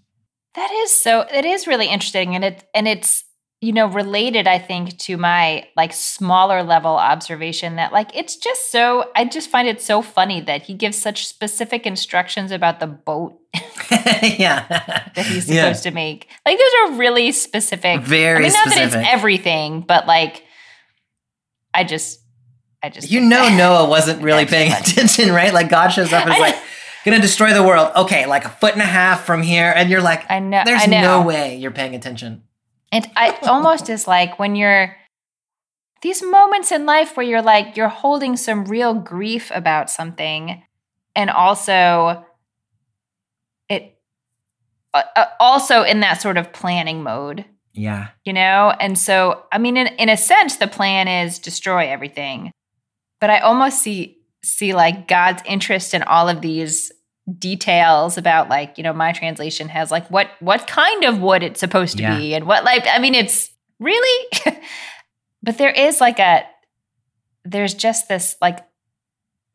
That 0.56 0.72
is 0.72 0.94
so 0.96 1.22
it 1.32 1.46
is 1.46 1.68
really 1.68 1.88
interesting 1.88 2.36
and 2.36 2.44
it 2.44 2.64
and 2.74 2.88
it's 2.88 3.24
you 3.62 3.72
know 3.72 3.86
related 3.88 4.48
I 4.48 4.58
think 4.58 4.98
to 5.00 5.16
my 5.18 5.68
like 5.78 5.94
smaller 5.94 6.64
level 6.64 6.92
observation 6.96 7.76
that 7.76 7.94
like 7.94 8.16
it's 8.16 8.36
just 8.36 8.72
so 8.72 9.12
I 9.16 9.26
just 9.26 9.50
find 9.50 9.68
it 9.68 9.82
so 9.82 10.02
funny 10.02 10.42
that 10.42 10.64
he 10.64 10.74
gives 10.74 10.98
such 10.98 11.28
specific 11.28 11.86
instructions 11.86 12.52
about 12.52 12.80
the 12.80 12.88
boat 12.88 13.38
yeah, 13.92 14.66
that 15.16 15.26
he's 15.26 15.46
supposed 15.46 15.86
Yeah. 15.86 15.92
to 15.92 15.92
make. 15.92 16.28
Like 16.46 16.58
those 16.58 16.74
are 16.92 16.98
really 16.98 17.32
specific. 17.32 18.02
Very 18.02 18.38
I 18.38 18.42
mean 18.42 18.54
not 18.54 18.66
that 18.66 18.72
specific. 18.74 19.00
it's 19.02 19.10
everything, 19.10 19.82
but 19.82 20.08
like 20.08 20.44
I 21.80 21.86
just 21.86 22.20
I 22.84 22.90
just 22.90 23.10
You 23.10 23.22
know 23.22 23.48
Noah 23.56 23.88
wasn't 23.88 24.22
really 24.30 24.46
paying 24.46 24.74
attention, 24.82 25.32
right? 25.32 25.54
Like 25.54 25.70
God 25.70 25.90
shows 25.90 26.12
up 26.12 26.26
and 26.26 26.34
is 26.34 26.40
like, 26.40 26.56
gonna 27.06 27.22
destroy 27.22 27.54
the 27.54 27.64
world. 27.64 27.92
Okay, 27.96 28.26
like 28.26 28.44
a 28.44 28.50
foot 28.50 28.74
and 28.74 28.82
a 28.82 28.86
half 28.86 29.26
from 29.26 29.42
here, 29.42 29.72
and 29.74 29.90
you're 29.90 30.02
like, 30.02 30.30
I 30.30 30.40
know 30.40 30.62
there's 30.66 30.84
I 30.84 30.88
know. 30.88 31.02
no 31.02 31.22
way 31.26 31.56
you're 31.56 31.72
paying 31.72 31.96
attention. 31.96 32.44
And 32.92 33.06
it 33.06 33.12
I 33.16 33.38
almost 33.44 33.90
is 33.90 34.08
like 34.08 34.40
when 34.40 34.58
you're 34.58 34.96
these 36.02 36.22
moments 36.22 36.72
in 36.72 36.86
life 36.86 37.16
where 37.16 37.26
you're 37.26 37.42
like 37.42 37.78
you're 37.78 37.88
holding 37.88 38.36
some 38.36 38.66
real 38.66 38.94
grief 38.94 39.52
about 39.54 39.90
something 39.90 40.62
and 41.16 41.30
also 41.30 42.26
it 43.70 43.98
uh, 44.94 45.04
uh, 45.16 45.26
also 45.40 45.84
in 45.84 46.02
that 46.02 46.22
sort 46.22 46.38
of 46.38 46.52
planning 46.52 47.04
mode 47.04 47.46
Yeah, 47.80 48.10
you 48.26 48.34
know? 48.34 48.74
And 48.80 48.98
so 48.98 49.44
i 49.52 49.58
mean 49.58 49.78
in, 49.78 49.88
in 49.88 50.10
a 50.10 50.18
sense 50.18 50.58
the 50.58 50.68
plan 50.68 51.08
is 51.08 51.40
destroy 51.40 51.88
everything 51.90 52.52
but 53.22 53.30
i 53.30 53.40
almost 53.40 53.82
see 53.82 54.18
see 54.44 54.74
like 54.74 55.08
god's 55.08 55.42
interest 55.46 55.94
in 55.94 56.04
all 56.04 56.30
of 56.30 56.42
these 56.42 56.92
details 57.38 58.18
about 58.18 58.50
like 58.50 58.78
you 58.78 58.84
know 58.84 58.94
my 58.94 59.12
translation 59.12 59.70
has 59.70 59.92
like 59.92 60.10
what 60.10 60.28
what 60.40 60.66
kind 60.68 61.04
of 61.04 61.22
wood 61.22 61.44
it's 61.44 61.60
supposed 61.60 61.98
to 61.98 62.04
Yeah. 62.04 62.18
be 62.18 62.34
and 62.34 62.46
what 62.48 62.64
like 62.64 62.86
i 62.88 63.00
mean 63.00 63.16
it's 63.16 63.50
really? 63.80 64.28
But 65.42 65.58
there 65.58 65.70
is 65.72 66.02
like 66.02 66.20
a 66.20 66.44
there's 67.46 67.74
just 67.74 68.10
this 68.10 68.36
like 68.42 68.60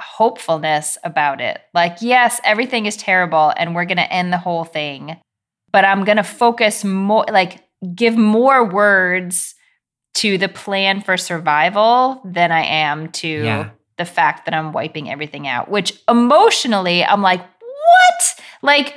hopefulness 0.01 0.99
about 1.05 1.41
it. 1.41 1.61
Like 1.73 1.99
yes 2.01 2.41
everything 2.45 2.87
is 2.87 2.97
terrible 2.97 3.53
and 3.57 3.75
we're 3.75 3.85
going 3.85 3.99
to 3.99 4.13
end 4.13 4.33
the 4.33 4.39
whole 4.39 4.65
thing 4.65 5.17
but 5.73 5.85
i'm 5.85 6.05
going 6.05 6.17
to 6.17 6.23
focus 6.25 6.85
more 6.85 7.25
like 7.31 7.64
give 7.95 8.17
more 8.17 8.65
words 8.65 9.55
to 10.15 10.39
the 10.39 10.49
plan 10.49 11.01
for 11.01 11.17
survival 11.17 12.21
than 12.25 12.53
i 12.53 12.63
am 12.65 13.11
to 13.13 13.29
Yeah. 13.29 13.71
the 13.99 14.05
fact 14.05 14.45
that 14.45 14.55
i'm 14.55 14.73
wiping 14.73 15.11
everything 15.11 15.47
out 15.49 15.69
which 15.71 15.93
emotionally 16.09 17.05
i'm 17.05 17.23
like 17.23 17.41
what? 17.41 18.41
Like 18.63 18.95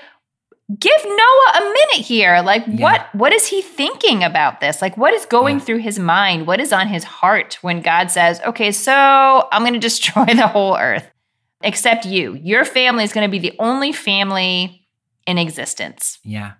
give 0.79 1.01
noah 1.05 1.51
a 1.57 1.63
minute 1.63 2.05
here. 2.05 2.41
Like 2.41 2.63
Yeah. 2.67 2.81
what 2.83 3.15
what 3.15 3.33
is 3.33 3.47
he 3.47 3.61
thinking 3.61 4.23
about 4.23 4.59
this? 4.61 4.81
Like 4.81 4.95
what 4.97 5.13
is 5.13 5.25
going 5.25 5.57
Yeah. 5.59 5.65
through 5.65 5.77
his 5.79 5.99
mind? 5.99 6.47
What 6.47 6.59
is 6.61 6.71
on 6.71 6.87
his 6.87 7.03
heart 7.03 7.57
when 7.61 7.81
god 7.81 8.09
says 8.11 8.39
okay 8.45 8.71
so 8.71 8.93
i'm 9.51 9.61
going 9.63 9.73
to 9.79 9.79
destroy 9.79 10.25
the 10.25 10.47
whole 10.47 10.77
earth. 10.77 11.09
Except 11.63 12.05
you. 12.05 12.35
Your 12.35 12.63
family 12.65 13.03
is 13.03 13.11
going 13.13 13.27
to 13.27 13.31
be 13.31 13.39
the 13.39 13.55
only 13.59 13.91
family 13.91 14.87
in 15.25 15.37
existence. 15.37 16.19
Yeah, 16.23 16.53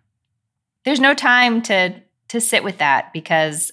there's 0.86 1.00
no 1.00 1.14
time 1.14 1.62
to 1.64 1.96
to 2.30 2.42
sit 2.42 2.64
with 2.64 2.78
that 2.80 3.12
because 3.14 3.72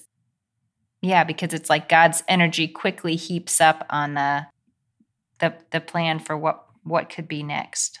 yeah 1.01 1.23
because 1.23 1.53
it's 1.53 1.69
like 1.69 1.87
god's 1.89 2.23
energy 2.27 2.67
quickly 2.67 3.15
heaps 3.15 3.59
up 3.61 3.85
on 3.89 4.13
the 4.13 4.45
the 5.39 5.53
the 5.71 5.81
plan 5.81 6.19
for 6.19 6.37
what 6.37 6.65
what 6.83 7.09
could 7.09 7.27
be 7.27 7.43
next 7.43 7.99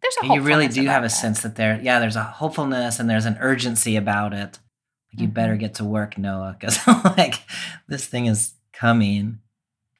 there's 0.00 0.16
a 0.22 0.34
you 0.34 0.40
really 0.42 0.66
do 0.68 0.84
have 0.86 1.02
a 1.02 1.06
that. 1.06 1.10
sense 1.10 1.42
that 1.42 1.54
there, 1.54 1.78
yeah, 1.80 2.00
there's 2.00 2.16
a 2.16 2.24
hopefulness 2.24 2.98
and 2.98 3.08
there's 3.08 3.24
an 3.24 3.36
urgency 3.40 3.94
about 3.94 4.32
it. 4.34 4.58
Like 5.12 5.20
you 5.20 5.28
better 5.28 5.54
Mhm. 5.54 5.60
get 5.60 5.74
to 5.74 5.84
work, 5.84 6.18
Noah, 6.18 6.56
because 6.58 6.84
like 7.16 7.34
this 7.86 8.04
thing 8.04 8.26
is 8.26 8.54
coming. 8.72 9.38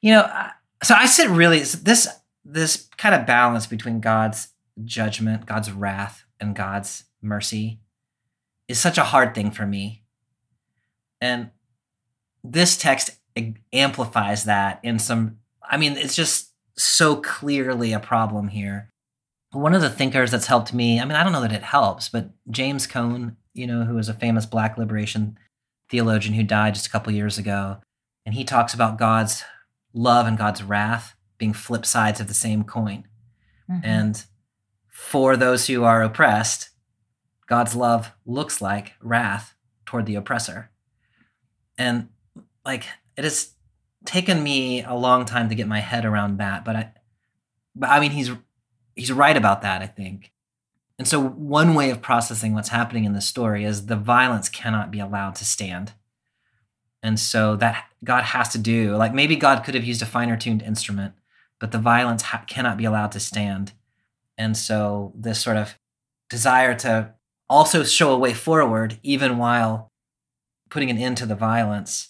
You 0.00 0.14
know, 0.14 0.48
so 0.82 0.96
I 0.96 1.06
sit 1.06 1.28
really 1.30 1.60
this 1.60 2.08
this 2.44 2.88
kind 2.98 3.14
of 3.14 3.26
balance 3.26 3.68
between 3.68 4.00
God's 4.00 4.48
judgment, 4.84 5.46
God's 5.46 5.70
wrath, 5.70 6.24
and 6.40 6.56
God's 6.56 7.04
mercy 7.22 7.78
is 8.72 8.80
such 8.80 8.98
a 8.98 9.04
hard 9.04 9.34
thing 9.34 9.50
for 9.50 9.66
me. 9.66 10.02
And 11.20 11.50
this 12.42 12.76
text 12.76 13.10
amplifies 13.72 14.44
that 14.44 14.80
in 14.82 14.98
some 14.98 15.38
I 15.70 15.76
mean, 15.76 15.92
it's 15.92 16.16
just 16.16 16.50
so 16.76 17.16
clearly 17.16 17.92
a 17.92 18.00
problem 18.00 18.48
here. 18.48 18.90
One 19.52 19.74
of 19.74 19.80
the 19.80 19.90
thinkers 19.90 20.30
that's 20.30 20.46
helped 20.46 20.74
me, 20.74 21.00
I 21.00 21.04
mean, 21.04 21.14
I 21.14 21.22
don't 21.22 21.32
know 21.32 21.42
that 21.42 21.52
it 21.52 21.62
helps, 21.62 22.08
but 22.08 22.30
James 22.50 22.86
Cone, 22.86 23.36
you 23.54 23.66
know, 23.66 23.84
who 23.84 23.94
was 23.94 24.08
a 24.08 24.14
famous 24.14 24.44
black 24.44 24.76
liberation 24.76 25.38
theologian 25.88 26.34
who 26.34 26.42
died 26.42 26.74
just 26.74 26.86
a 26.86 26.90
couple 26.90 27.12
years 27.12 27.38
ago, 27.38 27.78
and 28.26 28.34
he 28.34 28.44
talks 28.44 28.74
about 28.74 28.98
God's 28.98 29.44
love 29.92 30.26
and 30.26 30.38
God's 30.38 30.62
wrath 30.62 31.14
being 31.38 31.52
flip 31.52 31.86
sides 31.86 32.20
of 32.20 32.28
the 32.28 32.34
same 32.34 32.64
coin. 32.64 33.04
Mhm. 33.70 33.80
And 33.84 34.24
for 34.88 35.36
those 35.36 35.66
who 35.66 35.84
are 35.84 36.02
oppressed, 36.02 36.70
God's 37.52 37.76
love 37.76 38.12
looks 38.24 38.62
like 38.62 38.94
wrath 39.02 39.54
toward 39.84 40.06
the 40.06 40.14
oppressor. 40.14 40.70
And 41.76 42.08
like 42.64 42.84
it 43.14 43.24
has 43.24 43.50
taken 44.06 44.42
me 44.42 44.82
a 44.82 44.94
long 44.94 45.26
time 45.26 45.50
to 45.50 45.54
get 45.54 45.68
my 45.68 45.80
head 45.80 46.06
around 46.06 46.38
that, 46.38 46.64
but 46.64 46.76
I 46.76 46.92
but 47.76 47.90
I 47.90 48.00
mean 48.00 48.12
he's 48.12 48.30
he's 48.96 49.12
right 49.12 49.36
about 49.36 49.60
that, 49.60 49.82
I 49.82 49.86
think. 49.86 50.32
And 50.98 51.06
so 51.06 51.22
one 51.22 51.74
way 51.74 51.90
of 51.90 52.00
processing 52.00 52.54
what's 52.54 52.70
happening 52.70 53.04
in 53.04 53.12
this 53.12 53.28
story 53.28 53.66
is 53.66 53.84
the 53.84 53.96
violence 53.96 54.48
cannot 54.48 54.90
be 54.90 54.98
allowed 54.98 55.34
to 55.34 55.44
stand. 55.44 55.92
And 57.02 57.20
so 57.20 57.54
that 57.56 57.84
God 58.02 58.24
has 58.24 58.48
to 58.52 58.58
do, 58.58 58.96
like 58.96 59.12
maybe 59.12 59.36
God 59.36 59.62
could 59.62 59.74
have 59.74 59.84
used 59.84 60.00
a 60.00 60.06
finer 60.06 60.38
tuned 60.38 60.62
instrument, 60.62 61.12
but 61.60 61.70
the 61.70 61.78
violence 61.78 62.22
ha- 62.22 62.44
cannot 62.46 62.78
be 62.78 62.86
allowed 62.86 63.12
to 63.12 63.20
stand. 63.20 63.72
And 64.38 64.56
so 64.56 65.12
this 65.14 65.38
sort 65.38 65.58
of 65.58 65.78
desire 66.30 66.74
to 66.76 67.12
also 67.52 67.84
show 67.84 68.12
a 68.12 68.18
way 68.18 68.32
forward, 68.34 68.98
even 69.02 69.38
while 69.38 69.90
putting 70.70 70.90
an 70.90 70.98
end 70.98 71.18
to 71.18 71.26
the 71.26 71.34
violence, 71.34 72.08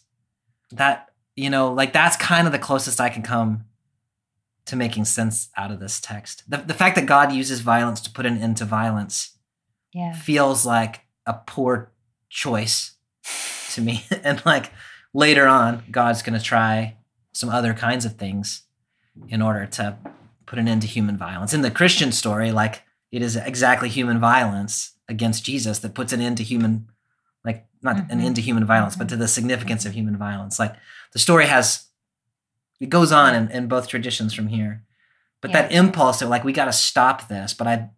that, 0.71 1.11
you 1.35 1.51
know, 1.51 1.73
like 1.73 1.93
that's 1.93 2.17
kind 2.17 2.47
of 2.47 2.53
the 2.53 2.59
closest 2.59 3.01
I 3.01 3.09
can 3.09 3.23
come 3.23 3.65
to 4.67 4.77
making 4.77 5.05
sense 5.05 5.49
out 5.57 5.73
of 5.73 5.81
this 5.81 6.01
text. 6.01 6.45
The, 6.49 6.59
the 6.59 6.75
fact 6.75 6.95
that 6.95 7.07
God 7.07 7.33
uses 7.33 7.61
violence 7.61 8.01
to 8.03 8.11
put 8.11 8.27
an 8.27 8.39
end 8.39 8.57
to 8.59 8.65
violence 8.65 9.37
yeah 9.93 10.15
feels 10.15 10.65
like 10.65 11.01
a 11.27 11.35
poor 11.35 11.91
choice 12.31 12.93
to 13.73 13.81
me. 13.81 14.05
and 14.23 14.45
like 14.47 14.73
later 15.13 15.47
on, 15.47 15.83
God's 15.91 16.23
going 16.23 16.39
to 16.39 16.45
try 16.45 16.97
some 17.33 17.49
other 17.49 17.75
kinds 17.75 18.05
of 18.05 18.17
things 18.17 18.63
in 19.29 19.43
order 19.43 19.67
to 19.67 19.99
put 20.47 20.59
an 20.59 20.69
end 20.69 20.83
to 20.83 20.89
human 20.89 21.17
violence. 21.17 21.53
In 21.53 21.63
the 21.63 21.71
Christian 21.71 22.13
story, 22.13 22.53
like 22.53 22.83
it 23.11 23.23
is 23.23 23.37
exactly 23.37 23.89
human 23.89 24.19
violence 24.19 24.92
against 25.09 25.45
Jesus 25.45 25.79
that 25.81 25.95
puts 25.95 26.13
an 26.13 26.21
end 26.21 26.37
to 26.39 26.43
human, 26.45 26.89
like 27.45 27.67
not 27.83 27.97
an 28.11 28.21
Mhm. 28.21 28.25
end 28.25 28.37
to 28.37 28.43
human 28.43 28.65
violence, 28.65 28.97
but 28.97 29.09
to 29.09 29.17
the 29.17 29.29
significance 29.29 29.85
of 29.85 29.93
human 29.95 30.17
violence. 30.17 30.59
Like 30.59 30.75
the 31.13 31.19
story 31.19 31.47
has, 31.47 31.87
it 32.81 32.89
goes 32.89 33.13
on 33.13 33.35
in, 33.35 33.51
in 33.51 33.67
both 33.69 33.89
traditions 33.89 34.33
from 34.35 34.49
here. 34.49 34.85
But 35.41 35.53
that 35.53 35.73
impulse 35.73 36.23
of 36.23 36.29
like 36.29 36.45
we 36.45 36.53
got 36.53 36.67
to 36.67 36.73
stop 36.73 37.27
this, 37.29 37.53
but 37.53 37.67
I, 37.67 37.91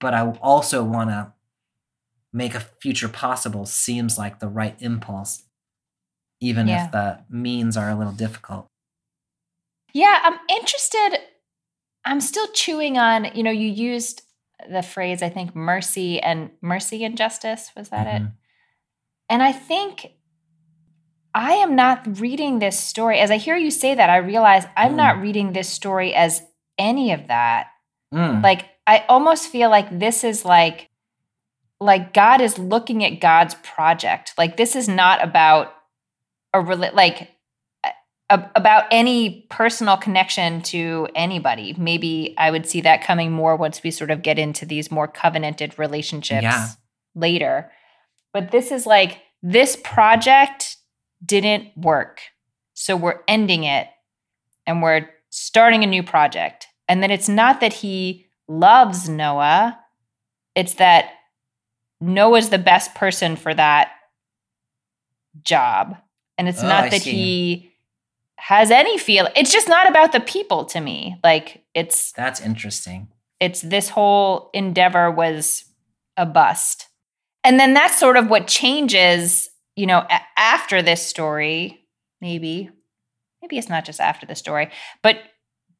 but 0.00 0.14
I 0.14 0.26
also 0.28 0.82
want 0.82 1.10
to 1.10 1.32
make 2.32 2.54
a 2.56 2.60
future 2.60 3.08
possible 3.08 3.66
seems 3.66 4.18
like 4.18 4.40
the 4.40 4.48
right 4.48 4.76
impulse, 4.80 5.44
even 6.40 6.66
Yeah. 6.66 6.86
if 6.86 6.92
the 6.92 7.24
means 7.30 7.76
are 7.76 7.88
a 7.88 7.94
little 7.94 8.12
difficult. 8.12 8.66
Yeah, 9.92 10.18
I'm 10.22 10.38
interested. 10.48 11.18
I'm 12.04 12.20
still 12.20 12.48
chewing 12.52 12.98
on, 12.98 13.26
you 13.34 13.42
know, 13.42 13.50
you 13.50 13.68
used 13.68 14.22
the 14.70 14.82
phrase, 14.82 15.22
I 15.22 15.28
think, 15.28 15.54
mercy 15.54 16.20
and 16.20 16.50
mercy 16.60 17.04
and 17.04 17.16
justice. 17.16 17.70
Was 17.76 17.90
that 17.90 18.06
it? 18.06 18.22
Mhm. 18.22 18.32
And 19.30 19.42
I 19.42 19.52
think 19.52 20.12
I 21.34 21.52
am 21.54 21.76
not 21.76 22.18
reading 22.20 22.58
this 22.58 22.78
story. 22.78 23.20
As 23.20 23.30
I 23.30 23.36
hear 23.36 23.56
you 23.56 23.70
say 23.70 23.94
that, 23.94 24.10
I 24.10 24.16
realize 24.16 24.66
I'm 24.76 24.92
Mm. 24.92 24.96
not 24.96 25.18
reading 25.20 25.52
this 25.52 25.68
story 25.68 26.14
as 26.14 26.42
any 26.78 27.12
of 27.12 27.28
that. 27.28 27.68
Mm. 28.12 28.42
Like 28.42 28.66
I 28.86 29.04
almost 29.08 29.48
feel 29.48 29.70
like 29.70 29.98
this 29.98 30.24
is 30.24 30.44
like 30.44 30.88
like 31.80 32.12
God 32.12 32.40
is 32.40 32.58
looking 32.58 33.04
at 33.04 33.20
God's 33.20 33.54
project. 33.56 34.34
Like 34.36 34.56
this 34.56 34.74
is 34.74 34.88
not 34.88 35.22
about 35.22 35.74
a 36.52 36.60
like 36.60 37.30
about 38.30 38.84
any 38.90 39.46
personal 39.48 39.96
connection 39.96 40.60
to 40.60 41.08
anybody. 41.14 41.74
Maybe 41.78 42.34
I 42.36 42.50
would 42.50 42.66
see 42.68 42.82
that 42.82 43.02
coming 43.02 43.32
more 43.32 43.56
once 43.56 43.82
we 43.82 43.90
sort 43.90 44.10
of 44.10 44.22
get 44.22 44.38
into 44.38 44.66
these 44.66 44.90
more 44.90 45.08
covenanted 45.08 45.78
relationships 45.78 46.42
Yeah. 46.42 46.68
later. 47.14 47.70
But 48.34 48.50
this 48.50 48.70
is 48.70 48.84
like 48.86 49.22
this 49.42 49.76
project 49.82 50.76
didn't 51.24 51.76
work. 51.76 52.20
So 52.74 52.96
we're 52.96 53.20
ending 53.26 53.64
it 53.64 53.88
and 54.66 54.82
we're 54.82 55.08
starting 55.30 55.82
a 55.82 55.86
new 55.86 56.02
project. 56.02 56.66
And 56.86 57.02
then 57.02 57.10
it's 57.10 57.28
not 57.28 57.60
that 57.60 57.72
he 57.72 58.26
loves 58.46 59.08
Noah, 59.08 59.78
it's 60.54 60.74
that 60.74 61.10
Noah's 62.00 62.50
the 62.50 62.58
best 62.58 62.94
person 62.94 63.36
for 63.36 63.54
that 63.54 63.90
job. 65.42 65.96
And 66.36 66.48
it's 66.48 66.62
Oh, 66.62 66.68
not 66.68 66.84
I 66.84 66.88
that 66.90 67.02
see. 67.02 67.10
he 67.10 67.72
has 68.38 68.70
any 68.70 68.96
feel. 68.98 69.28
It's 69.36 69.52
just 69.52 69.68
not 69.68 69.88
about 69.88 70.12
the 70.12 70.20
people 70.20 70.64
to 70.66 70.80
me. 70.80 71.18
Like 71.24 71.64
it's 71.74 72.12
That's 72.12 72.40
interesting. 72.40 73.08
it's 73.40 73.60
this 73.60 73.90
whole 73.90 74.50
endeavor 74.54 75.10
was 75.10 75.64
a 76.16 76.24
bust. 76.26 76.86
And 77.44 77.58
then 77.60 77.74
that's 77.74 77.98
sort 77.98 78.16
of 78.16 78.28
what 78.28 78.46
changes, 78.46 79.48
you 79.76 79.86
know, 79.86 79.98
a- 80.10 80.20
after 80.36 80.82
this 80.82 81.06
story, 81.06 81.86
maybe. 82.20 82.70
Maybe 83.42 83.58
it's 83.58 83.68
not 83.68 83.84
just 83.84 84.00
after 84.00 84.26
the 84.26 84.34
story, 84.34 84.70
but 85.02 85.16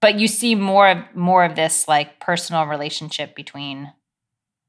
but 0.01 0.19
you 0.21 0.29
see 0.29 0.55
more 0.55 0.89
of 0.89 0.99
more 1.15 1.45
of 1.45 1.57
this 1.57 1.89
like 1.89 2.21
personal 2.21 2.67
relationship 2.67 3.35
between 3.35 3.93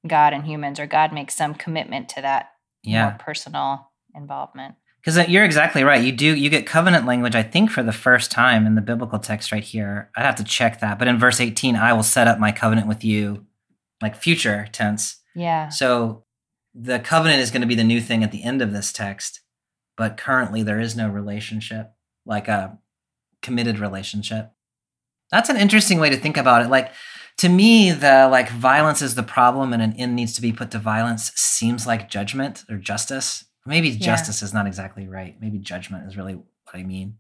God 0.07 0.33
and 0.33 0.43
humans 0.45 0.79
or 0.79 0.87
God 0.87 1.13
makes 1.13 1.35
some 1.35 1.53
commitment 1.53 2.09
to 2.09 2.21
that 2.21 2.49
Yeah. 2.83 3.09
more 3.09 3.17
personal 3.19 3.91
involvement. 4.15 4.75
Because 5.01 5.29
you're 5.29 5.45
exactly 5.45 5.83
right. 5.83 6.03
You 6.03 6.11
do 6.11 6.35
you 6.35 6.49
get 6.49 6.65
covenant 6.65 7.05
language, 7.05 7.35
I 7.35 7.43
think, 7.43 7.71
for 7.71 7.83
the 7.83 7.93
first 7.93 8.31
time 8.31 8.65
in 8.65 8.75
the 8.75 8.81
biblical 8.81 9.19
text 9.19 9.51
right 9.51 9.63
here. 9.63 10.09
I'd 10.15 10.25
have 10.25 10.35
to 10.35 10.43
check 10.43 10.81
that. 10.81 10.99
But 10.99 11.07
in 11.07 11.17
verse 11.17 11.39
18, 11.39 11.75
I 11.75 11.93
will 11.93 12.03
set 12.03 12.27
up 12.27 12.39
my 12.39 12.51
covenant 12.51 12.87
with 12.87 13.03
you, 13.03 13.45
like 14.01 14.15
future 14.15 14.67
tense. 14.71 15.17
Yeah. 15.35 15.69
So 15.69 16.25
the 16.73 16.99
covenant 16.99 17.41
is 17.41 17.49
going 17.51 17.61
to 17.61 17.67
be 17.67 17.75
the 17.75 17.83
new 17.83 18.01
thing 18.01 18.23
at 18.23 18.31
the 18.31 18.43
end 18.43 18.61
of 18.61 18.73
this 18.73 18.91
text. 18.91 19.41
But 19.95 20.17
currently 20.17 20.63
there 20.63 20.79
is 20.79 20.95
no 20.95 21.09
relationship, 21.09 21.93
like 22.25 22.47
a 22.47 22.77
committed 23.41 23.79
relationship. 23.79 24.51
That's 25.31 25.49
an 25.49 25.57
interesting 25.57 25.99
way 25.99 26.09
to 26.09 26.17
think 26.17 26.37
about 26.37 26.63
it. 26.63 26.69
Like 26.69 26.91
to 27.37 27.49
me, 27.49 27.91
the 27.91 28.27
like 28.29 28.49
violence 28.49 29.01
is 29.01 29.15
the 29.15 29.23
problem 29.23 29.71
and 29.71 29.81
an 29.81 29.93
end 29.93 30.15
needs 30.15 30.33
to 30.33 30.41
be 30.41 30.51
put 30.51 30.71
to 30.71 30.79
violence 30.79 31.31
seems 31.35 31.87
like 31.87 32.09
judgment 32.09 32.65
or 32.69 32.77
justice. 32.77 33.45
Maybe 33.65 33.89
Yeah. 33.89 33.97
justice 34.05 34.41
is 34.41 34.53
not 34.53 34.67
exactly 34.67 35.07
right. 35.07 35.39
Maybe 35.39 35.57
judgment 35.59 36.07
is 36.07 36.17
really 36.17 36.35
what 36.35 36.75
I 36.75 36.83
mean. 36.83 37.17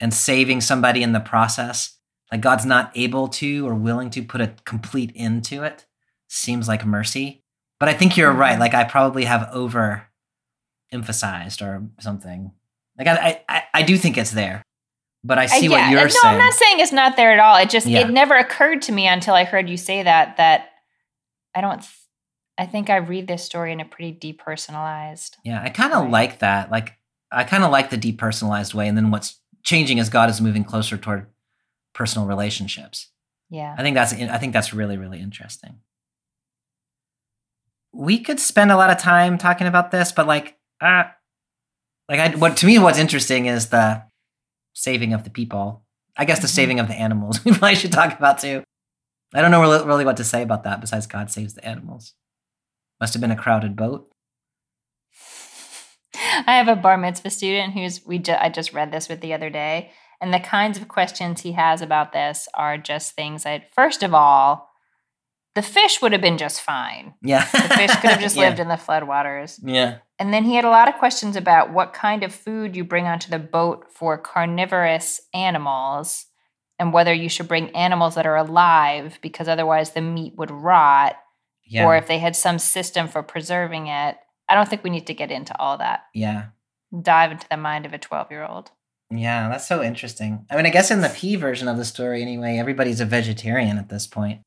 And 0.00 0.12
saving 0.12 0.60
somebody 0.60 1.02
in 1.02 1.12
the 1.12 1.20
process. 1.20 1.98
Like 2.32 2.40
God's 2.40 2.66
not 2.66 2.90
able 2.96 3.28
to 3.28 3.66
or 3.68 3.74
willing 3.74 4.10
to 4.10 4.22
put 4.22 4.40
a 4.40 4.54
complete 4.64 5.12
end 5.14 5.44
to 5.46 5.62
it 5.62 5.86
seems 6.28 6.66
like 6.66 6.84
mercy. 6.84 7.44
But 7.78 7.88
I 7.88 7.94
think 7.94 8.16
you're 8.16 8.32
right. 8.32 8.56
Mhm. 8.56 8.60
Like 8.60 8.74
I 8.74 8.84
probably 8.84 9.24
have 9.26 9.48
over 9.52 10.08
emphasized 10.92 11.62
or 11.62 11.88
something. 12.00 12.50
Like 12.98 13.06
I, 13.08 13.42
I, 13.48 13.62
I 13.74 13.82
do 13.82 13.96
think 13.96 14.16
it's 14.18 14.30
there, 14.30 14.62
but 15.22 15.38
I 15.38 15.46
see 15.46 15.68
Uh, 15.68 15.72
what 15.72 15.90
you're 15.90 16.00
no, 16.02 16.08
saying. 16.08 16.20
No, 16.24 16.30
I'm 16.30 16.38
not 16.38 16.54
saying 16.54 16.80
it's 16.80 16.92
not 16.92 17.16
there 17.16 17.32
at 17.32 17.38
all. 17.38 17.56
It 17.56 17.68
just 17.70 17.86
Yeah. 17.86 18.00
it 18.00 18.10
never 18.10 18.34
occurred 18.34 18.82
to 18.82 18.92
me 18.92 19.06
until 19.06 19.34
I 19.34 19.44
heard 19.44 19.68
you 19.68 19.76
say 19.76 20.02
that 20.02 20.36
that 20.38 20.70
I 21.54 21.60
don't 21.60 21.84
I 22.58 22.66
think 22.66 22.88
I 22.90 22.96
read 22.96 23.26
this 23.28 23.44
story 23.44 23.72
in 23.72 23.80
a 23.80 23.84
pretty 23.84 24.12
depersonalized. 24.32 25.36
Yeah, 25.44 25.60
I 25.62 25.68
kind 25.68 25.92
of 25.92 26.08
like 26.10 26.38
that. 26.38 26.70
Like, 26.70 26.94
I 27.30 27.44
kind 27.44 27.64
of 27.64 27.70
like 27.70 27.90
the 27.90 27.98
depersonalized 27.98 28.72
way. 28.72 28.88
And 28.88 28.96
then 28.96 29.10
what's 29.10 29.40
changing 29.62 29.98
is 29.98 30.08
God 30.08 30.30
is 30.30 30.40
moving 30.40 30.64
closer 30.64 30.96
toward 30.96 31.26
personal 31.94 32.26
relationships. 32.26 33.10
Yeah. 33.50 33.74
I 33.76 33.82
think 33.82 33.94
that's 33.94 34.12
I 34.12 34.38
think 34.38 34.52
that's 34.52 34.72
really 34.74 34.96
really 34.96 35.20
interesting. 35.20 35.78
We 37.92 38.18
could 38.20 38.40
spend 38.40 38.70
a 38.70 38.76
lot 38.76 38.90
of 38.90 38.98
time 38.98 39.38
talking 39.38 39.66
about 39.66 39.90
this, 39.90 40.12
but 40.12 40.26
like, 40.26 40.58
uh, 40.80 41.04
like 42.08 42.20
I, 42.20 42.36
what 42.36 42.56
to 42.58 42.66
me 42.66 42.78
what's 42.78 42.98
interesting 42.98 43.46
is 43.46 43.68
the 43.68 44.02
saving 44.74 45.12
of 45.14 45.24
the 45.24 45.30
people. 45.30 45.82
I 46.16 46.24
guess 46.24 46.40
the 46.40 46.46
Mhm. 46.46 46.50
saving 46.50 46.80
of 46.80 46.88
the 46.88 46.94
animals. 46.94 47.40
We 47.44 47.52
probably 47.52 47.74
should 47.76 47.92
talk 47.92 48.16
about 48.16 48.38
too. 48.38 48.62
I 49.34 49.40
don't 49.42 49.50
know 49.50 49.60
really 49.84 50.04
what 50.04 50.16
to 50.18 50.24
say 50.24 50.42
about 50.42 50.64
that 50.64 50.80
besides 50.80 51.06
God 51.06 51.30
saves 51.30 51.54
the 51.54 51.64
animals. 51.64 52.14
Must 53.00 53.12
have 53.14 53.20
been 53.20 53.30
a 53.30 53.36
crowded 53.36 53.76
boat. 53.76 54.08
I 56.46 56.56
have 56.56 56.68
a 56.68 56.76
bar 56.76 56.96
mitzvah 56.96 57.30
student 57.30 57.74
who's 57.74 58.04
we 58.06 58.18
ju- 58.18 58.36
I 58.38 58.48
just 58.48 58.72
read 58.72 58.92
this 58.92 59.08
with 59.08 59.20
the 59.20 59.34
other 59.34 59.50
day, 59.50 59.90
and 60.20 60.32
the 60.32 60.40
kinds 60.40 60.78
of 60.78 60.88
questions 60.88 61.40
he 61.42 61.52
has 61.52 61.82
about 61.82 62.12
this 62.12 62.48
are 62.54 62.78
just 62.78 63.12
things 63.14 63.42
that 63.44 63.72
first 63.74 64.02
of 64.02 64.14
all, 64.14 64.70
the 65.54 65.62
fish 65.62 66.00
would 66.02 66.12
have 66.12 66.20
been 66.20 66.38
just 66.38 66.60
fine. 66.60 67.14
Yeah, 67.22 67.44
The 67.50 67.74
fish 67.74 67.94
could 67.96 68.10
have 68.10 68.20
just 68.26 68.36
Yeah. 68.36 68.48
lived 68.48 68.60
in 68.60 68.68
the 68.68 68.74
floodwaters. 68.74 69.58
Yeah. 69.62 69.98
And 70.18 70.32
then 70.32 70.44
he 70.44 70.54
had 70.54 70.64
a 70.64 70.70
lot 70.70 70.88
of 70.88 70.96
questions 70.98 71.36
about 71.36 71.72
what 71.72 71.92
kind 71.92 72.22
of 72.22 72.34
food 72.34 72.76
you 72.76 72.84
bring 72.84 73.06
onto 73.06 73.30
the 73.30 73.38
boat 73.38 73.86
for 73.94 74.16
carnivorous 74.18 75.20
animals 75.34 76.26
and 76.78 76.92
whether 76.92 77.12
you 77.12 77.28
should 77.30 77.48
bring 77.48 77.74
animals 77.74 78.14
that 78.16 78.26
are 78.26 78.36
alive 78.36 79.18
because 79.22 79.48
otherwise 79.48 79.92
the 79.92 80.02
meat 80.02 80.34
would 80.36 80.50
rot 80.50 81.16
Yeah. 81.66 81.84
or 81.86 81.96
if 81.96 82.06
they 82.06 82.18
had 82.18 82.36
some 82.36 82.58
system 82.58 83.08
for 83.08 83.22
preserving 83.22 83.86
it. 83.88 84.16
I 84.48 84.54
don't 84.54 84.68
think 84.68 84.84
we 84.84 84.90
need 84.90 85.06
to 85.08 85.14
get 85.14 85.30
into 85.32 85.58
all 85.60 85.78
that. 85.78 86.04
yeah. 86.14 86.46
Dive 87.02 87.32
into 87.32 87.46
the 87.50 87.56
mind 87.56 87.84
of 87.84 87.92
a 87.92 87.98
12 87.98 88.30
year 88.30 88.44
old. 88.46 88.70
Yeah, 89.10 89.48
that's 89.48 89.66
so 89.66 89.82
interesting. 89.82 90.46
I 90.50 90.56
mean, 90.56 90.66
I 90.66 90.70
guess 90.70 90.90
in 90.90 91.00
the 91.00 91.08
P 91.14 91.34
version 91.36 91.66
of 91.68 91.76
the 91.76 91.84
story, 91.84 92.22
anyway, 92.22 92.56
everybody's 92.58 93.00
a 93.00 93.04
vegetarian 93.04 93.76
at 93.78 93.88
this 93.88 94.06
point. 94.06 94.40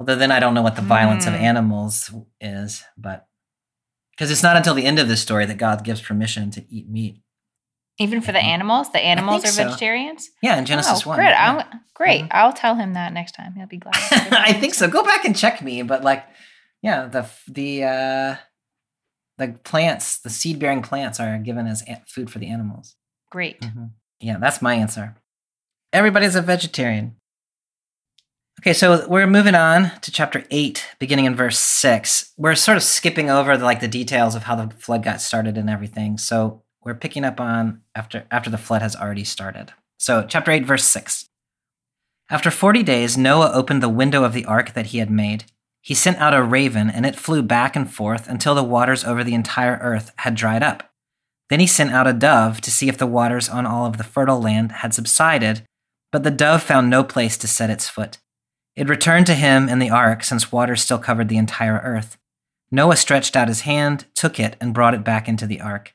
Although 0.00 0.16
then 0.16 0.32
I 0.32 0.40
don't 0.40 0.54
know 0.54 0.62
what 0.62 0.76
the 0.76 0.82
violence 0.82 1.26
of 1.26 1.34
Mm. 1.34 1.40
animals 1.40 2.10
is, 2.40 2.84
but 2.96 3.26
because 4.12 4.30
it's 4.30 4.42
not 4.42 4.56
until 4.56 4.74
the 4.74 4.86
end 4.86 4.98
of 4.98 5.08
the 5.08 5.16
story 5.16 5.44
that 5.46 5.58
God 5.58 5.84
gives 5.84 6.00
permission 6.00 6.50
to 6.52 6.64
eat 6.74 6.88
meat. 6.88 7.20
Even 7.98 8.20
for 8.22 8.32
the 8.32 8.38
Mhm. 8.38 8.44
animals, 8.44 8.90
the 8.90 8.98
animals 9.00 9.44
are 9.44 9.48
so. 9.48 9.64
vegetarians. 9.64 10.30
Yeah, 10.42 10.56
in 10.58 10.64
Genesis 10.64 11.02
oh, 11.04 11.10
one. 11.10 11.18
Great. 11.18 11.28
yeah. 11.30 11.58
I'm, 11.72 11.80
great. 11.94 12.22
Mhm. 12.24 12.28
I'll 12.32 12.52
tell 12.52 12.74
him 12.74 12.94
that 12.94 13.12
next 13.12 13.32
time. 13.32 13.54
He'll 13.54 13.66
be 13.66 13.76
glad. 13.78 13.94
I 14.32 14.52
think 14.54 14.74
so. 14.74 14.88
Go 14.88 15.02
back 15.04 15.24
and 15.24 15.36
check 15.36 15.60
me, 15.62 15.82
but 15.82 16.02
like, 16.02 16.24
yeah, 16.82 17.06
the 17.06 17.28
the 17.48 17.84
uh, 17.84 18.36
the 19.38 19.58
plants, 19.64 20.18
the 20.20 20.30
seed 20.30 20.58
bearing 20.58 20.82
plants, 20.82 21.20
are 21.20 21.38
given 21.38 21.66
as 21.66 21.82
a- 21.88 22.02
food 22.08 22.30
for 22.30 22.38
the 22.38 22.48
animals. 22.48 22.96
Great. 23.30 23.60
Mhm. 23.60 23.90
Yeah, 24.20 24.38
that's 24.38 24.62
my 24.62 24.74
answer. 24.74 25.16
Everybody's 25.92 26.34
a 26.34 26.42
vegetarian. 26.42 27.16
Okay, 28.60 28.72
so 28.74 29.06
we're 29.08 29.26
moving 29.26 29.54
on 29.54 29.90
to 30.02 30.12
chapter 30.12 30.44
8, 30.50 30.86
beginning 30.98 31.24
in 31.24 31.34
verse 31.34 31.58
6. 31.58 32.32
We're 32.36 32.54
sort 32.54 32.76
of 32.76 32.82
skipping 32.82 33.28
over 33.30 33.56
the, 33.56 33.64
like 33.64 33.80
the 33.80 33.88
details 33.88 34.34
of 34.34 34.44
how 34.44 34.54
the 34.54 34.72
flood 34.76 35.02
got 35.02 35.20
started 35.20 35.58
and 35.58 35.68
everything. 35.68 36.16
So 36.18 36.61
we're 36.84 36.94
picking 36.94 37.24
up 37.24 37.40
on 37.40 37.82
after 37.94 38.24
after 38.30 38.50
the 38.50 38.58
flood 38.58 38.82
has 38.82 38.96
already 38.96 39.24
started. 39.24 39.72
So 39.98 40.24
chapter 40.28 40.50
8 40.50 40.64
verse 40.64 40.84
6. 40.84 41.28
After 42.30 42.50
40 42.50 42.82
days 42.82 43.16
Noah 43.16 43.52
opened 43.52 43.82
the 43.82 43.88
window 43.88 44.24
of 44.24 44.32
the 44.32 44.44
ark 44.44 44.74
that 44.74 44.86
he 44.86 44.98
had 44.98 45.10
made. 45.10 45.44
He 45.80 45.94
sent 45.94 46.18
out 46.18 46.34
a 46.34 46.42
raven 46.42 46.88
and 46.88 47.04
it 47.04 47.16
flew 47.16 47.42
back 47.42 47.74
and 47.74 47.92
forth 47.92 48.28
until 48.28 48.54
the 48.54 48.62
waters 48.62 49.04
over 49.04 49.24
the 49.24 49.34
entire 49.34 49.78
earth 49.82 50.12
had 50.18 50.34
dried 50.34 50.62
up. 50.62 50.92
Then 51.50 51.60
he 51.60 51.66
sent 51.66 51.92
out 51.92 52.06
a 52.06 52.12
dove 52.12 52.60
to 52.62 52.70
see 52.70 52.88
if 52.88 52.96
the 52.96 53.06
waters 53.06 53.48
on 53.48 53.66
all 53.66 53.84
of 53.84 53.98
the 53.98 54.04
fertile 54.04 54.40
land 54.40 54.72
had 54.72 54.94
subsided, 54.94 55.62
but 56.10 56.22
the 56.22 56.30
dove 56.30 56.62
found 56.62 56.88
no 56.88 57.02
place 57.04 57.36
to 57.38 57.48
set 57.48 57.68
its 57.68 57.88
foot. 57.88 58.18
It 58.74 58.88
returned 58.88 59.26
to 59.26 59.34
him 59.34 59.68
in 59.68 59.78
the 59.78 59.90
ark, 59.90 60.24
since 60.24 60.50
water 60.50 60.76
still 60.76 60.98
covered 60.98 61.28
the 61.28 61.36
entire 61.36 61.78
earth. 61.84 62.16
Noah 62.70 62.96
stretched 62.96 63.36
out 63.36 63.48
his 63.48 63.62
hand, 63.62 64.06
took 64.14 64.40
it, 64.40 64.56
and 64.60 64.72
brought 64.72 64.94
it 64.94 65.04
back 65.04 65.28
into 65.28 65.46
the 65.46 65.60
ark. 65.60 65.94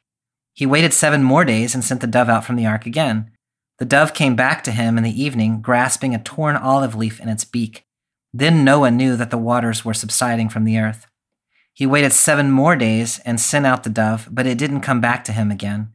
He 0.58 0.66
waited 0.66 0.91
seven 0.91 1.22
more 1.22 1.45
days 1.45 1.76
and 1.76 1.84
sent 1.84 2.01
the 2.01 2.08
dove 2.08 2.30
out 2.30 2.43
from 2.43 2.55
the 2.55 2.66
ark 2.66 2.88
again. 2.88 3.30
The 3.78 3.86
dove 3.86 4.16
came 4.16 4.36
back 4.36 4.64
to 4.64 4.72
him 4.72 4.97
in 4.97 5.03
the 5.03 5.24
evening, 5.24 5.62
grasping 5.62 6.16
a 6.16 6.24
torn 6.24 6.55
olive 6.55 6.95
leaf 6.95 7.20
in 7.20 7.30
its 7.30 7.45
beak. 7.45 7.86
Then 8.34 8.64
Noah 8.64 8.89
knew 8.89 9.16
that 9.18 9.30
the 9.30 9.38
waters 9.38 9.86
were 9.86 9.93
subsiding 9.93 10.49
from 10.49 10.64
the 10.64 10.80
earth. 10.80 11.05
He 11.76 11.86
waited 11.86 12.12
seven 12.12 12.49
more 12.49 12.76
days 12.76 13.20
and 13.20 13.39
sent 13.39 13.68
out 13.68 13.84
the 13.84 13.91
dove, 13.91 14.30
but 14.32 14.47
it 14.47 14.58
didn't 14.58 14.82
come 14.82 14.99
back 14.99 15.24
to 15.26 15.32
him 15.32 15.51
again. 15.51 15.93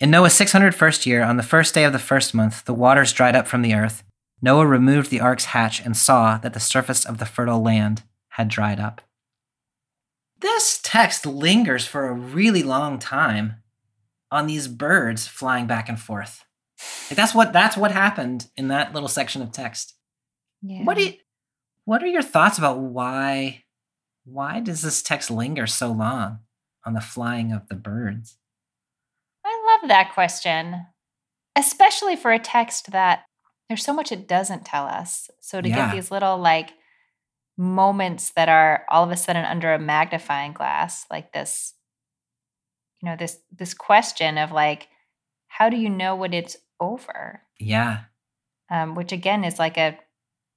In 0.00 0.10
Noah's 0.10 0.32
601st 0.40 1.04
year, 1.04 1.22
on 1.22 1.36
the 1.36 1.42
first 1.42 1.74
day 1.74 1.84
of 1.84 1.92
the 1.92 1.98
first 1.98 2.32
month, 2.32 2.64
the 2.64 2.72
waters 2.72 3.12
dried 3.12 3.36
up 3.36 3.46
from 3.46 3.60
the 3.60 3.74
earth. 3.74 4.04
Noah 4.40 4.66
removed 4.66 5.10
the 5.10 5.20
ark's 5.20 5.44
hatch 5.52 5.84
and 5.84 5.94
saw 5.94 6.38
that 6.38 6.54
the 6.54 6.60
surface 6.60 7.04
of 7.04 7.18
the 7.18 7.26
fertile 7.26 7.62
land 7.62 8.04
had 8.30 8.48
dried 8.48 8.80
up. 8.80 9.02
This 10.40 10.80
text 10.82 11.26
lingers 11.26 11.86
for 11.86 12.08
a 12.08 12.14
really 12.14 12.62
long 12.62 12.98
time 12.98 13.56
on 14.32 14.46
these 14.46 14.66
birds 14.66 15.28
flying 15.28 15.66
back 15.66 15.88
and 15.88 16.00
forth. 16.00 16.44
Like 17.10 17.16
that's 17.16 17.34
what 17.34 17.52
that's 17.52 17.76
what 17.76 17.92
happened 17.92 18.48
in 18.56 18.68
that 18.68 18.92
little 18.94 19.08
section 19.08 19.42
of 19.42 19.52
text. 19.52 19.94
Yeah. 20.62 20.82
What 20.84 20.96
do 20.96 21.04
you, 21.04 21.12
what 21.84 22.02
are 22.02 22.08
your 22.08 22.22
thoughts 22.22 22.58
about 22.58 22.80
why 22.80 23.62
why 24.24 24.60
does 24.60 24.82
this 24.82 25.02
text 25.02 25.30
linger 25.30 25.66
so 25.66 25.92
long 25.92 26.38
on 26.86 26.94
the 26.94 27.00
flying 27.00 27.52
of 27.52 27.68
the 27.68 27.74
birds? 27.74 28.36
I 29.44 29.78
love 29.80 29.88
that 29.88 30.14
question, 30.14 30.86
especially 31.56 32.16
for 32.16 32.32
a 32.32 32.38
text 32.38 32.92
that 32.92 33.24
there's 33.68 33.84
so 33.84 33.92
much 33.92 34.10
it 34.12 34.26
doesn't 34.26 34.64
tell 34.64 34.86
us. 34.86 35.30
So 35.40 35.60
to 35.60 35.68
Yeah. 35.68 35.86
get 35.86 35.92
these 35.94 36.10
little 36.10 36.38
like 36.38 36.70
moments 37.58 38.30
that 38.30 38.48
are 38.48 38.84
all 38.88 39.04
of 39.04 39.10
a 39.10 39.16
sudden 39.16 39.44
under 39.44 39.72
a 39.74 39.78
magnifying 39.78 40.52
glass, 40.52 41.04
like 41.10 41.32
this, 41.32 41.74
you 43.02 43.10
know, 43.10 43.16
this 43.16 43.38
this 43.50 43.74
question 43.74 44.38
of 44.38 44.52
like, 44.52 44.88
how 45.48 45.68
do 45.68 45.76
you 45.76 45.90
know 45.90 46.14
when 46.16 46.32
it's 46.32 46.56
over? 46.80 47.42
Yeah. 47.58 48.00
um, 48.70 48.94
which 48.94 49.12
again 49.12 49.44
is 49.44 49.58
like 49.58 49.76
a 49.76 49.98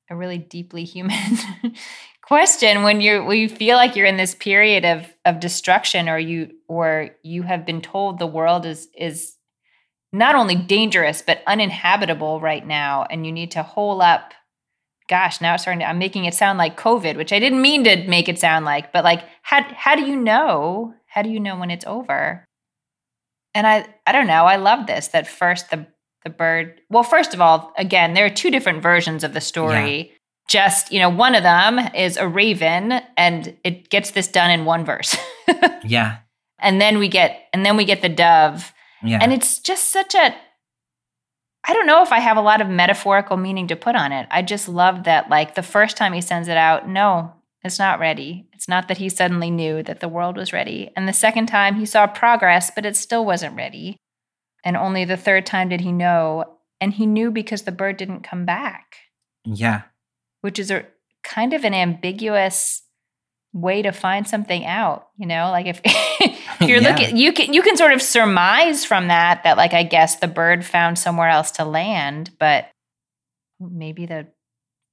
a 0.10 0.16
really 0.16 0.38
deeply 0.38 0.84
human 0.84 1.18
question 2.22 2.84
when 2.84 3.02
you're 3.02 3.24
when 3.24 3.38
you 3.38 3.50
feel 3.50 3.76
like 3.76 3.96
you're 3.96 4.06
in 4.06 4.18
this 4.18 4.36
period 4.36 4.86
of 4.86 5.06
of 5.26 5.40
destruction 5.40 6.08
or 6.10 6.18
you 6.18 6.52
or 6.68 7.10
you 7.24 7.44
have 7.44 7.66
been 7.66 7.82
told 7.82 8.20
the 8.20 8.28
world 8.28 8.66
is 8.66 8.88
is 8.98 9.36
not 10.14 10.36
only 10.36 10.56
dangerous 10.56 11.22
but 11.22 11.42
uninhabitable 11.48 12.40
right 12.40 12.66
now 12.66 13.06
and 13.10 13.26
you 13.26 13.32
need 13.32 13.52
to 13.52 13.64
hole 13.64 14.02
up 14.02 14.34
gosh 15.10 15.42
now 15.42 15.54
it's 15.54 15.64
starting 15.64 15.80
to, 15.82 15.86
i'm 15.90 16.00
making 16.00 16.26
it 16.26 16.34
sound 16.34 16.58
like 16.58 16.80
covid 16.80 17.16
which 17.18 17.34
i 17.34 17.40
didn't 17.40 17.62
mean 17.62 17.84
to 17.84 18.08
make 18.08 18.30
it 18.30 18.40
sound 18.40 18.66
like 18.66 18.92
but 18.94 19.04
like 19.04 19.24
how 19.44 19.62
how 19.76 19.96
do 19.96 20.04
you 20.04 20.16
know 20.16 20.94
how 21.16 21.22
do 21.22 21.30
you 21.30 21.40
know 21.40 21.56
when 21.58 21.72
it's 21.72 21.86
over? 21.88 22.46
And 23.54 23.66
i 23.66 23.88
i 24.06 24.12
don't 24.12 24.28
know 24.28 24.44
i 24.46 24.58
love 24.58 24.86
this 24.86 25.08
that 25.08 25.28
first 25.28 25.70
the 25.70 25.88
the 26.26 26.30
bird 26.30 26.82
well 26.90 27.04
first 27.04 27.34
of 27.34 27.40
all 27.40 27.72
again 27.78 28.14
there 28.14 28.26
are 28.26 28.30
two 28.30 28.52
different 28.52 28.84
versions 28.84 29.24
of 29.24 29.34
the 29.34 29.40
story. 29.40 30.12
Just 30.50 30.92
you 30.92 31.00
know 31.00 31.10
one 31.10 31.36
of 31.36 31.44
them 31.44 31.80
is 31.96 32.18
a 32.18 32.28
raven 32.28 33.02
and 33.16 33.56
it 33.64 33.90
gets 33.90 34.12
this 34.12 34.28
done 34.28 34.52
in 34.52 34.66
one 34.66 34.84
verse. 34.86 35.16
Yeah. 35.86 36.18
and 36.60 36.82
then 36.82 36.98
we 36.98 37.08
get 37.08 37.44
and 37.54 37.66
then 37.66 37.78
we 37.78 37.86
get 37.86 38.02
the 38.02 38.10
dove. 38.10 38.74
Yeah. 39.04 39.20
and 39.22 39.32
it's 39.32 39.60
just 39.60 39.92
such 39.92 40.16
a 40.16 40.36
i 41.68 41.74
don't 41.74 41.86
know 41.86 42.02
if 42.02 42.12
i 42.12 42.20
have 42.20 42.38
a 42.38 42.42
lot 42.42 42.60
of 42.60 42.68
metaphorical 42.68 43.38
meaning 43.38 43.68
to 43.68 43.76
put 43.78 43.96
on 43.96 44.12
it. 44.12 44.28
I 44.32 44.42
just 44.42 44.68
love 44.68 45.04
that 45.06 45.30
like 45.30 45.56
the 45.56 45.64
first 45.64 45.96
time 45.96 46.12
he 46.12 46.22
sends 46.22 46.48
it 46.50 46.58
out 46.58 46.90
no 46.90 47.35
it's 47.66 47.80
not 47.80 48.00
ready. 48.00 48.48
It's 48.54 48.68
not 48.70 48.88
that 48.88 48.98
he 49.00 49.10
suddenly 49.10 49.50
knew 49.52 49.84
that 49.84 50.00
the 50.00 50.08
world 50.10 50.38
was 50.38 50.54
ready. 50.54 50.92
And 50.96 51.08
the 51.08 51.14
second 51.14 51.48
time 51.48 51.76
he 51.76 51.86
saw 51.86 52.08
progress 52.08 52.72
but 52.76 52.86
it 52.86 52.96
still 52.96 53.26
wasn't 53.26 53.56
ready. 53.56 53.98
And 54.64 54.76
only 54.78 55.06
the 55.06 55.18
third 55.18 55.46
time 55.46 55.70
did 55.70 55.82
he 55.82 55.92
know. 55.92 56.58
And 56.82 56.94
he 56.94 57.06
knew 57.06 57.32
because 57.32 57.64
the 57.64 57.72
bird 57.72 57.98
didn't 57.98 58.22
come 58.24 58.46
back. 58.46 58.98
Yeah. 59.46 59.82
which 60.42 60.60
is 60.60 60.72
a 60.72 60.86
kind 61.24 61.54
of 61.54 61.64
an 61.64 61.74
ambiguous 61.74 62.84
way 63.54 63.82
to 63.82 63.92
find 63.92 64.28
something 64.28 64.66
out 64.66 65.08
you 65.18 65.26
know? 65.26 65.50
Like 65.52 65.66
if, 65.66 65.82
if 65.86 66.62
you're 66.62 66.82
Yeah. 66.82 66.90
looking 66.90 67.18
you 67.18 67.32
can 67.34 67.54
you 67.54 67.62
can 67.62 67.78
sort 67.78 67.94
of 67.94 68.02
surmise 68.02 68.84
from 68.86 69.08
that 69.08 69.44
that 69.44 69.56
like 69.58 69.74
i 69.74 69.84
guess 69.84 70.18
the 70.18 70.28
bird 70.28 70.66
found 70.66 71.00
somewhere 71.00 71.30
else 71.30 71.52
to 71.52 71.64
land 71.66 72.32
but 72.40 72.70
maybe 73.60 74.06
the 74.06 74.28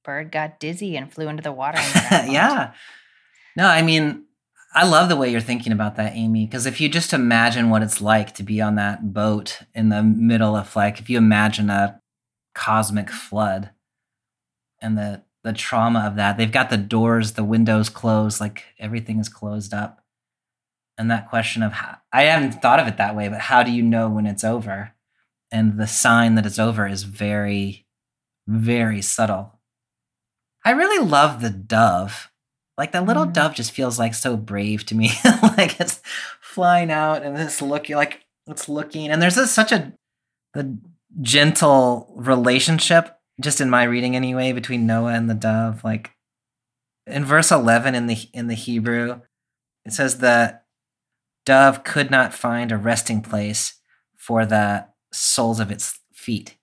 bird 0.03 0.31
got 0.31 0.61
dizzy 0.61 0.97
and 0.97 1.13
flew 1.13 1.29
into 1.29 1.43
the 1.43 1.53
water 1.53 1.79
yeah. 2.11 2.73
No, 3.57 3.67
I 3.67 3.83
mean, 3.83 4.25
I 4.75 4.87
love 4.87 5.09
the 5.09 5.17
way 5.17 5.31
you're 5.31 5.41
thinking 5.41 5.73
about 5.73 5.97
that, 5.97 6.15
Amy, 6.15 6.47
because 6.47 6.67
if 6.67 6.81
you 6.81 6.89
just 6.89 7.13
imagine 7.13 7.71
what 7.71 7.83
it's 7.83 8.01
like 8.01 8.35
to 8.35 8.43
be 8.43 8.61
on 8.61 8.77
that 8.77 9.13
boat 9.13 9.61
in 9.75 9.91
the 9.91 10.03
middle 10.03 10.57
of 10.57 10.75
like 10.75 10.99
if 10.99 11.11
you 11.11 11.19
imagine 11.19 11.71
a 11.71 12.01
cosmic 12.55 13.11
flood 13.11 13.71
and 14.81 14.97
the 14.97 15.23
the 15.43 15.53
trauma 15.53 16.01
of 16.07 16.17
that. 16.17 16.37
They've 16.37 16.53
got 16.53 16.71
the 16.71 16.77
doors, 16.77 17.33
the 17.33 17.45
windows 17.45 17.89
closed, 17.89 18.41
like 18.41 18.65
everything 18.79 19.19
is 19.19 19.29
closed 19.29 19.75
up. 19.75 20.05
And 20.97 21.11
that 21.11 21.29
question 21.29 21.63
of 21.63 21.73
how, 21.73 21.99
I 22.13 22.23
haven't 22.23 22.63
thought 22.63 22.79
of 22.79 22.87
it 22.87 22.97
that 22.99 23.17
way, 23.17 23.29
but 23.29 23.41
how 23.41 23.63
do 23.63 23.73
you 23.73 23.83
know 23.83 24.09
when 24.09 24.27
it's 24.27 24.45
over? 24.45 24.93
And 25.51 25.79
the 25.79 25.87
sign 25.87 26.35
that 26.37 26.47
it's 26.47 26.59
over 26.59 26.87
is 26.87 27.03
very, 27.03 27.87
very 28.47 29.03
subtle. 29.03 29.59
I 30.65 30.71
really 30.71 31.05
love 31.05 31.41
the 31.41 31.51
dove. 31.51 32.31
Like 32.79 32.93
that 32.93 33.05
little 33.05 33.27
Mhm. 33.27 33.33
dove 33.33 33.55
just 33.55 33.73
feels 33.73 33.99
like 33.99 34.15
so 34.15 34.37
brave 34.37 34.87
to 34.87 34.95
me. 34.95 35.11
like 35.57 35.79
it's 35.81 36.01
flying 36.41 36.91
out 36.91 37.23
and 37.23 37.37
it's 37.39 37.61
looking 37.63 37.97
like 37.97 38.25
it's 38.47 38.69
looking. 38.69 39.11
And 39.11 39.21
there's 39.21 39.51
such 39.51 39.73
a 39.73 39.93
the 40.55 40.79
gentle 41.21 42.13
relationship, 42.17 43.19
just 43.41 43.61
in 43.61 43.71
my 43.71 43.85
reading 43.85 44.17
anyway, 44.17 44.53
between 44.53 44.87
Noah 44.87 45.13
and 45.15 45.29
the 45.29 45.35
dove. 45.35 45.85
Like 45.85 46.13
in 47.07 47.25
verse 47.25 47.51
eleven 47.51 47.95
in 47.95 48.07
the 48.07 48.17
in 48.33 48.47
the 48.47 48.55
Hebrew, 48.55 49.21
it 49.85 49.93
says 49.93 50.19
the 50.19 50.61
dove 51.45 51.85
could 51.85 52.11
not 52.11 52.33
find 52.35 52.71
a 52.73 52.77
resting 52.79 53.21
place 53.21 53.75
for 54.17 54.47
the 54.47 54.87
soles 55.13 55.61
of 55.61 55.71
its 55.71 55.99
feet. 56.15 56.57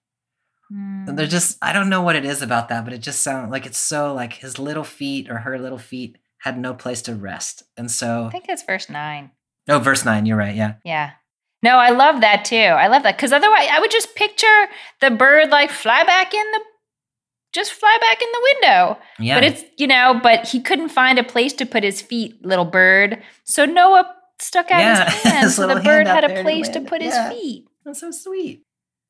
And 0.72 1.18
they're 1.18 1.26
just 1.28 1.58
I 1.62 1.74
don't 1.74 1.90
know 1.90 2.02
what 2.02 2.16
it 2.16 2.26
is 2.26 2.42
about 2.42 2.70
that, 2.70 2.84
but 2.86 2.94
it 2.94 3.00
just 3.02 3.22
sounds 3.22 3.52
like 3.52 3.66
it's 3.66 3.78
so 3.80 4.14
like 4.14 4.34
his 4.34 4.60
little 4.60 4.84
feet 4.84 5.30
or 5.30 5.38
her 5.40 5.58
little 5.58 5.80
feet 5.80 6.18
had 6.40 6.58
no 6.60 6.74
place 6.74 7.02
to 7.04 7.16
rest. 7.16 7.64
And 7.76 7.90
so 7.90 8.26
I 8.26 8.30
think 8.30 8.46
it's 8.50 8.64
verse 8.64 8.90
nine. 8.90 9.32
Oh, 9.68 9.80
verse 9.80 10.06
nine, 10.06 10.26
you're 10.26 10.38
right, 10.38 10.56
yeah. 10.56 10.76
Yeah. 10.86 11.12
No, 11.62 11.72
I 11.78 11.90
love 11.90 12.22
that 12.22 12.46
too. 12.46 12.56
I 12.56 12.88
love 12.88 13.04
that 13.04 13.18
because 13.18 13.34
otherwise, 13.34 13.68
I 13.72 13.80
would 13.80 13.92
just 13.92 14.16
picture 14.16 14.68
the 15.02 15.12
bird 15.12 15.50
like 15.50 15.72
fly 15.72 16.04
back 16.06 16.34
in 16.34 16.52
the, 16.52 16.62
just 17.54 17.74
fly 17.74 17.98
back 18.00 18.22
in 18.22 18.28
the 18.32 18.50
window. 18.54 18.98
Yeah. 19.20 19.36
But 19.36 19.44
it's 19.44 19.64
you 19.78 19.88
know, 19.88 20.20
but 20.24 20.48
he 20.48 20.62
couldn't 20.62 20.90
find 20.90 21.20
a 21.20 21.24
place 21.24 21.54
to 21.54 21.66
put 21.66 21.84
his 21.84 22.02
feet, 22.02 22.46
little 22.46 22.64
bird. 22.66 23.22
So 23.44 23.66
Noah 23.66 24.16
stuck 24.40 24.72
out 24.72 24.80
Yeah, 24.80 25.10
his 25.10 25.24
hand, 25.24 25.52
so 25.52 25.68
the 25.68 25.82
bird 25.82 26.08
had 26.08 26.24
a 26.24 26.34
to 26.36 26.42
place 26.44 26.70
to 26.70 26.76
land. 26.80 26.88
put 26.88 27.02
his 27.02 27.18
feet. 27.30 27.66
That's 27.84 28.00
so 28.00 28.12
sweet. 28.12 28.64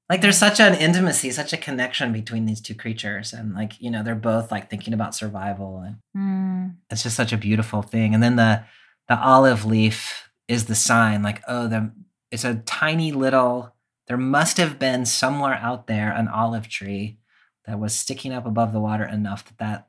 Like 0.09 0.21
there's 0.21 0.37
such 0.39 0.59
an 0.59 0.73
intimacy, 0.73 1.29
such 1.31 1.53
a 1.53 1.57
connection 1.57 2.11
between 2.11 2.45
these 2.45 2.61
two 2.61 2.73
creatures. 2.73 3.31
And 3.31 3.53
like, 3.53 3.79
you 3.79 3.91
know, 3.91 4.01
they're 4.01 4.15
both 4.15 4.51
like 4.51 4.69
thinking 4.69 4.93
about 4.93 5.13
survival 5.15 5.83
and 5.85 5.97
Hmm. 6.15 6.75
it's 6.89 7.03
just 7.03 7.15
such 7.15 7.31
a 7.31 7.37
beautiful 7.37 7.81
thing. 7.83 8.13
And 8.13 8.23
then 8.23 8.35
the 8.35 8.63
the 9.07 9.19
olive 9.19 9.65
leaf 9.65 10.29
is 10.47 10.65
the 10.65 10.75
sign, 10.75 11.21
like, 11.23 11.41
oh, 11.47 11.67
the 11.67 11.91
it's 12.31 12.43
a 12.43 12.55
tiny 12.65 13.11
little 13.11 13.75
there 14.07 14.17
must 14.17 14.57
have 14.57 14.79
been 14.79 15.05
somewhere 15.05 15.53
out 15.53 15.85
there 15.85 16.11
an 16.11 16.27
olive 16.27 16.67
tree 16.67 17.19
that 17.67 17.79
was 17.79 17.93
sticking 17.93 18.33
up 18.33 18.47
above 18.47 18.73
the 18.73 18.79
water 18.79 19.05
enough 19.05 19.45
that 19.45 19.57
that 19.59 19.87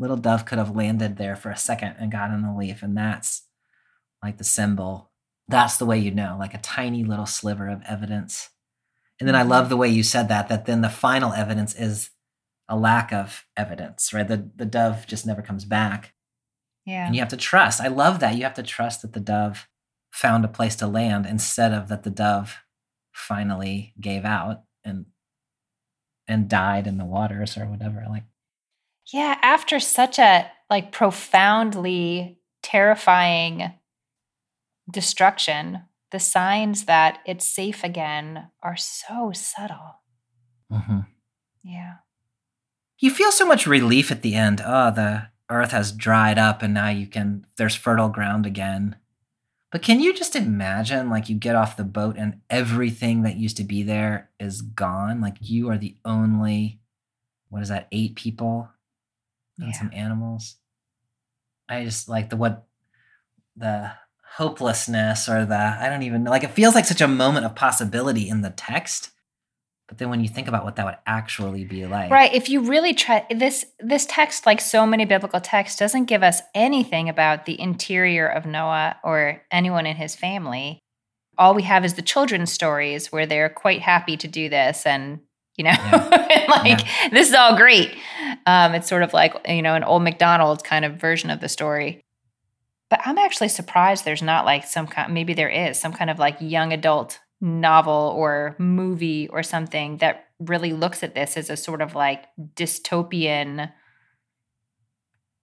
little 0.00 0.16
dove 0.16 0.44
could 0.44 0.58
have 0.58 0.74
landed 0.74 1.16
there 1.16 1.36
for 1.36 1.50
a 1.50 1.56
second 1.56 1.94
and 2.00 2.10
got 2.10 2.30
on 2.30 2.42
the 2.42 2.52
leaf. 2.52 2.82
And 2.82 2.96
that's 2.96 3.42
like 4.22 4.38
the 4.38 4.44
symbol. 4.44 5.10
That's 5.46 5.76
the 5.76 5.86
way 5.86 5.98
you 5.98 6.10
know, 6.10 6.36
like 6.38 6.54
a 6.54 6.58
tiny 6.58 7.04
little 7.04 7.26
sliver 7.26 7.68
of 7.68 7.82
evidence. 7.88 8.50
And 9.20 9.28
then 9.28 9.36
I 9.36 9.42
love 9.42 9.64
mm-hmm. 9.64 9.70
the 9.70 9.76
way 9.76 9.88
you 9.88 10.02
said 10.02 10.28
that, 10.28 10.48
that 10.48 10.64
then 10.64 10.80
the 10.80 10.88
final 10.88 11.32
evidence 11.32 11.74
is 11.74 12.10
a 12.68 12.76
lack 12.76 13.12
of 13.12 13.44
evidence, 13.56 14.12
right? 14.14 14.26
The 14.26 14.50
the 14.56 14.64
dove 14.64 15.06
just 15.06 15.26
never 15.26 15.42
comes 15.42 15.64
back. 15.64 16.14
Yeah. 16.86 17.06
And 17.06 17.14
you 17.14 17.20
have 17.20 17.28
to 17.30 17.36
trust. 17.36 17.80
I 17.80 17.88
love 17.88 18.20
that. 18.20 18.36
You 18.36 18.44
have 18.44 18.54
to 18.54 18.62
trust 18.62 19.02
that 19.02 19.12
the 19.12 19.20
dove 19.20 19.68
found 20.10 20.44
a 20.44 20.48
place 20.48 20.74
to 20.76 20.86
land 20.86 21.26
instead 21.26 21.72
of 21.72 21.88
that 21.88 22.02
the 22.02 22.10
dove 22.10 22.58
finally 23.12 23.94
gave 24.00 24.24
out 24.24 24.62
and 24.84 25.06
and 26.26 26.48
died 26.48 26.86
in 26.86 26.96
the 26.96 27.04
waters 27.04 27.56
or 27.56 27.66
whatever. 27.66 28.04
Like 28.08 28.24
Yeah, 29.12 29.36
after 29.42 29.80
such 29.80 30.18
a 30.18 30.50
like 30.70 30.92
profoundly 30.92 32.38
terrifying 32.62 33.72
destruction, 34.90 35.82
the 36.10 36.18
signs 36.20 36.84
that 36.86 37.20
it's 37.26 37.48
safe 37.48 37.84
again 37.84 38.48
are 38.62 38.76
so 38.76 39.32
subtle. 39.34 40.00
Mm-hmm. 40.72 41.00
Yeah. 41.62 41.94
You 42.98 43.10
feel 43.10 43.32
so 43.32 43.46
much 43.46 43.66
relief 43.66 44.10
at 44.10 44.22
the 44.22 44.34
end. 44.34 44.60
Oh, 44.64 44.90
the 44.90 45.28
earth 45.48 45.72
has 45.72 45.92
dried 45.92 46.38
up 46.38 46.62
and 46.62 46.74
now 46.74 46.88
you 46.88 47.06
can, 47.06 47.46
there's 47.56 47.74
fertile 47.74 48.08
ground 48.08 48.46
again. 48.46 48.96
But 49.72 49.82
can 49.82 50.00
you 50.00 50.12
just 50.12 50.34
imagine, 50.34 51.10
like, 51.10 51.28
you 51.28 51.36
get 51.36 51.54
off 51.54 51.76
the 51.76 51.84
boat 51.84 52.16
and 52.18 52.40
everything 52.50 53.22
that 53.22 53.36
used 53.36 53.56
to 53.58 53.64
be 53.64 53.84
there 53.84 54.28
is 54.40 54.62
gone? 54.62 55.20
Like, 55.20 55.36
you 55.40 55.70
are 55.70 55.78
the 55.78 55.96
only, 56.04 56.80
what 57.50 57.62
is 57.62 57.68
that, 57.68 57.86
eight 57.92 58.16
people 58.16 58.68
and 59.58 59.68
Yeah. 59.68 59.78
some 59.78 59.90
animals? 59.94 60.56
I 61.68 61.84
just 61.84 62.08
like 62.08 62.30
the 62.30 62.36
what, 62.36 62.66
the 63.56 63.92
hopelessness 64.36 65.28
or 65.28 65.44
the, 65.44 65.56
I 65.56 65.88
don't 65.88 66.02
even 66.02 66.24
know. 66.24 66.30
Like, 66.30 66.44
it 66.44 66.52
feels 66.52 66.74
like 66.74 66.84
such 66.84 67.00
a 67.00 67.08
moment 67.08 67.46
of 67.46 67.54
possibility 67.54 68.28
in 68.28 68.42
the 68.42 68.50
text. 68.50 69.10
But 69.90 69.98
then 69.98 70.08
when 70.08 70.20
you 70.20 70.28
think 70.28 70.46
about 70.46 70.64
what 70.64 70.76
that 70.76 70.86
would 70.86 70.98
actually 71.04 71.64
be 71.64 71.84
like. 71.84 72.12
Right. 72.12 72.32
If 72.32 72.48
you 72.48 72.60
really 72.60 72.94
try 72.94 73.26
this 73.28 73.66
this 73.80 74.06
text, 74.06 74.46
like 74.46 74.60
so 74.60 74.86
many 74.86 75.04
biblical 75.04 75.40
texts, 75.40 75.80
doesn't 75.80 76.04
give 76.04 76.22
us 76.22 76.42
anything 76.54 77.08
about 77.08 77.44
the 77.44 77.60
interior 77.60 78.28
of 78.28 78.46
Noah 78.46 78.98
or 79.02 79.42
anyone 79.50 79.86
in 79.86 79.96
his 79.96 80.14
family. 80.14 80.78
All 81.36 81.54
we 81.54 81.64
have 81.64 81.84
is 81.84 81.94
the 81.94 82.02
children's 82.02 82.52
stories 82.52 83.10
where 83.10 83.26
they're 83.26 83.48
quite 83.48 83.80
happy 83.80 84.16
to 84.18 84.28
do 84.28 84.48
this 84.48 84.86
and 84.86 85.18
you 85.56 85.64
know 85.64 85.70
and 85.80 86.48
like 86.48 86.86
this 87.10 87.28
is 87.28 87.34
all 87.34 87.56
great. 87.56 87.90
Um, 88.46 88.74
it's 88.74 88.88
sort 88.88 89.02
of 89.02 89.12
like, 89.12 89.34
you 89.48 89.60
know, 89.60 89.74
an 89.74 89.82
old 89.82 90.04
McDonald's 90.04 90.62
kind 90.62 90.84
of 90.84 91.00
version 91.00 91.30
of 91.30 91.40
the 91.40 91.48
story. 91.48 92.00
But 92.90 93.00
I'm 93.06 93.18
actually 93.18 93.48
surprised 93.48 94.04
there's 94.04 94.22
not 94.22 94.44
like 94.44 94.66
some 94.66 94.86
kind 94.86 95.14
maybe 95.14 95.32
there 95.32 95.48
is 95.48 95.78
some 95.78 95.92
kind 95.92 96.10
of 96.10 96.18
like 96.18 96.36
young 96.40 96.72
adult 96.72 97.20
novel 97.40 98.12
or 98.16 98.54
movie 98.58 99.28
or 99.28 99.42
something 99.42 99.96
that 99.98 100.26
really 100.40 100.72
looks 100.72 101.02
at 101.02 101.14
this 101.14 101.36
as 101.36 101.48
a 101.48 101.56
sort 101.56 101.80
of 101.80 101.94
like 101.94 102.24
dystopian 102.54 103.70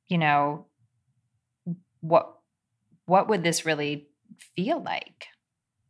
you 0.07 0.17
know 0.17 0.65
what 2.01 2.35
what 3.05 3.27
would 3.29 3.43
this 3.43 3.65
really 3.65 4.07
feel 4.55 4.81
like 4.83 5.25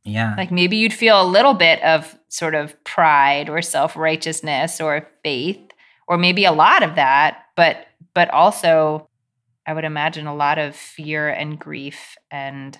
Yeah. 0.06 0.34
like 0.38 0.52
maybe 0.52 0.78
you'd 0.78 0.94
feel 0.94 1.22
a 1.22 1.28
little 1.28 1.54
bit 1.54 1.82
of 1.84 2.18
sort 2.30 2.56
of 2.56 2.82
pride 2.86 3.50
or 3.50 3.62
self-righteousness 3.62 4.80
or 4.80 5.08
faith 5.24 5.60
or 6.08 6.18
maybe 6.18 6.46
a 6.46 6.52
lot 6.54 6.84
of 6.84 6.96
that 6.96 7.44
but 7.56 7.86
but 8.14 8.30
also 8.30 9.10
i 9.68 9.74
would 9.74 9.86
imagine 9.86 10.26
a 10.26 10.36
lot 10.36 10.58
of 10.58 10.76
fear 10.76 11.30
and 11.30 11.60
grief 11.60 12.18
and 12.32 12.80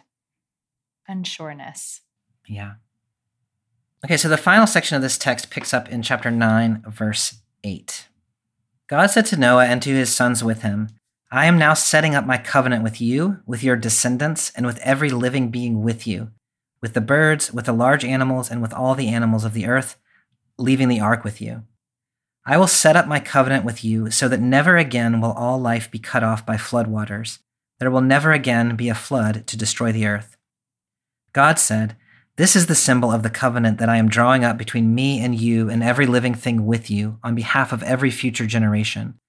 unsureness 1.10 2.02
Yeah. 2.48 2.74
Okay, 4.06 4.18
so 4.18 4.30
the 4.30 4.38
final 4.38 4.68
section 4.68 4.96
of 4.96 5.02
this 5.02 5.18
text 5.18 5.50
picks 5.50 5.74
up 5.74 5.90
in 5.90 6.04
chapter 6.04 6.30
9, 6.30 6.84
verse 6.88 7.42
8. 7.64 8.08
God 8.88 9.08
said 9.08 9.26
to 9.28 9.38
Noah 9.38 9.66
and 9.66 9.82
to 9.82 9.90
his 9.90 10.16
sons 10.16 10.44
with 10.44 10.62
him, 10.62 10.90
I 11.32 11.46
am 11.46 11.58
now 11.58 11.74
setting 11.74 12.16
up 12.16 12.26
my 12.26 12.38
covenant 12.38 12.84
with 12.84 13.02
you, 13.02 13.40
with 13.46 13.64
your 13.64 13.76
descendants, 13.76 14.52
and 14.56 14.66
with 14.66 14.78
every 14.78 15.10
living 15.10 15.50
being 15.50 15.82
with 15.82 16.08
you, 16.08 16.32
with 16.80 16.94
the 16.94 17.02
birds, 17.02 17.52
with 17.52 17.66
the 17.66 17.74
large 17.74 18.06
animals, 18.06 18.50
and 18.50 18.62
with 18.62 18.74
all 18.74 18.96
the 18.96 19.10
animals 19.10 19.44
of 19.44 19.54
the 19.54 19.66
earth, 19.66 19.98
leaving 20.58 20.88
the 20.88 21.02
ark 21.02 21.24
with 21.24 21.42
you. 21.42 21.64
I 22.50 22.58
will 22.58 22.68
set 22.68 22.96
up 22.96 23.08
my 23.08 23.20
covenant 23.20 23.66
with 23.66 23.84
you 23.84 24.10
so 24.10 24.30
that 24.30 24.40
never 24.40 24.78
again 24.78 25.20
will 25.20 25.34
all 25.34 25.60
life 25.60 25.92
be 25.92 26.00
cut 26.00 26.24
off 26.24 26.46
by 26.46 26.56
floodwaters. 26.56 27.40
There 27.82 27.92
will 27.92 28.00
never 28.00 28.32
again 28.32 28.78
be 28.78 28.88
a 28.88 28.96
flood 28.96 29.46
to 29.48 29.58
destroy 29.58 29.92
the 29.92 30.08
earth. 30.08 30.38
God 31.34 31.60
said, 31.60 31.98
This 32.38 32.56
is 32.56 32.68
the 32.68 32.74
symbol 32.74 33.12
of 33.12 33.22
the 33.22 33.30
covenant 33.30 33.80
that 33.80 33.90
I 33.90 33.98
am 33.98 34.08
drawing 34.08 34.46
up 34.46 34.58
between 34.58 34.96
me 34.96 35.20
and 35.20 35.36
you 35.36 35.70
and 35.70 35.84
every 35.84 36.06
living 36.06 36.34
thing 36.34 36.66
with 36.66 36.90
you 36.90 37.20
on 37.22 37.36
behalf 37.36 37.74
of 37.74 37.84
every 37.84 38.12
future 38.12 38.48
generation. 38.48 39.20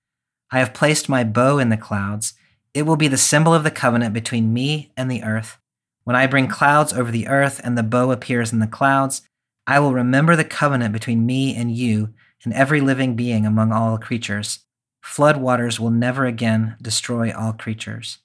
I 0.52 0.60
have 0.60 0.72
placed 0.72 1.08
my 1.08 1.24
bow 1.24 1.58
in 1.58 1.70
the 1.70 1.76
clouds. 1.76 2.34
It 2.72 2.82
will 2.82 2.96
be 2.96 3.08
the 3.08 3.16
symbol 3.16 3.52
of 3.52 3.64
the 3.64 3.72
covenant 3.72 4.14
between 4.14 4.54
me 4.54 4.92
and 4.96 5.10
the 5.10 5.24
earth. 5.24 5.58
When 6.04 6.14
I 6.14 6.28
bring 6.28 6.46
clouds 6.46 6.92
over 6.92 7.10
the 7.10 7.26
earth 7.26 7.60
and 7.64 7.76
the 7.76 7.82
bow 7.82 8.12
appears 8.12 8.52
in 8.52 8.60
the 8.60 8.68
clouds, 8.68 9.22
I 9.66 9.80
will 9.80 9.92
remember 9.92 10.36
the 10.36 10.44
covenant 10.44 10.92
between 10.92 11.26
me 11.26 11.56
and 11.56 11.72
you 11.76 12.14
and 12.44 12.52
every 12.52 12.80
living 12.80 13.16
being 13.16 13.46
among 13.46 13.72
all 13.72 13.98
creatures. 13.98 14.60
Flood 15.02 15.38
waters 15.38 15.80
will 15.80 15.90
never 15.90 16.26
again 16.26 16.76
destroy 16.80 17.32
all 17.32 17.52
creatures. 17.52 18.18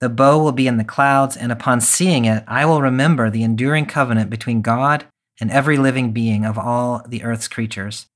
The 0.00 0.08
bow 0.08 0.42
will 0.42 0.52
be 0.52 0.66
in 0.66 0.78
the 0.78 0.84
clouds, 0.84 1.36
and 1.36 1.52
upon 1.52 1.80
seeing 1.80 2.24
it, 2.24 2.42
I 2.48 2.64
will 2.66 2.82
remember 2.82 3.30
the 3.30 3.44
enduring 3.44 3.86
covenant 3.86 4.30
between 4.30 4.60
God 4.60 5.04
and 5.40 5.50
every 5.50 5.76
living 5.76 6.12
being 6.12 6.44
of 6.44 6.58
all 6.58 7.04
the 7.06 7.22
earth's 7.22 7.48
creatures. 7.48 8.06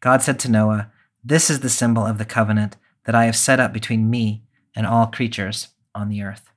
God 0.00 0.22
said 0.22 0.38
to 0.40 0.50
Noah, 0.50 0.90
This 1.24 1.50
is 1.50 1.60
the 1.60 1.68
symbol 1.68 2.06
of 2.06 2.18
the 2.18 2.24
covenant 2.24 2.76
that 3.04 3.14
I 3.14 3.24
have 3.24 3.36
set 3.36 3.58
up 3.58 3.72
between 3.72 4.08
me 4.08 4.44
and 4.74 4.86
all 4.86 5.06
creatures 5.06 5.68
on 5.94 6.08
the 6.08 6.22
earth. 6.22 6.50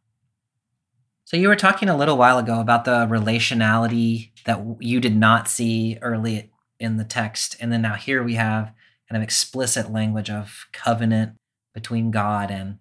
So, 1.26 1.38
you 1.38 1.47
were 1.47 1.55
talking 1.55 1.89
a 1.89 1.97
little 1.97 2.18
while 2.18 2.38
ago 2.38 2.60
about 2.60 2.86
the 2.86 3.07
relationality 3.07 4.30
that 4.45 4.64
you 4.80 4.99
did 4.99 5.16
not 5.16 5.47
see 5.47 5.97
early 6.01 6.51
in 6.80 6.97
the 6.97 7.03
text. 7.03 7.55
And 7.59 7.71
then 7.71 7.82
now 7.82 7.95
here 7.95 8.23
we 8.23 8.36
have 8.36 8.73
kind 9.09 9.17
of 9.17 9.23
explicit 9.23 9.91
language 9.91 10.30
of 10.30 10.67
covenant 10.71 11.34
between 11.73 12.11
God 12.11 12.51
and 12.51 12.77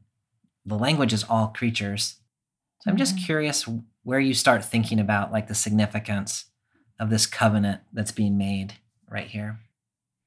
the 0.64 0.76
language 0.78 1.12
is 1.12 1.24
all 1.24 1.48
creatures. 1.48 2.16
So 2.80 2.90
I'm 2.90 2.96
just 2.96 3.16
Mhm. 3.16 3.24
curious 3.24 3.68
where 4.02 4.20
you 4.20 4.34
start 4.34 4.64
thinking 4.64 5.00
about 5.00 5.32
like 5.32 5.48
the 5.48 5.54
significance 5.54 6.46
of 7.00 7.10
this 7.10 7.26
covenant 7.26 7.82
that's 7.92 8.12
being 8.12 8.36
made 8.36 8.74
right 9.08 9.26
here. 9.26 9.60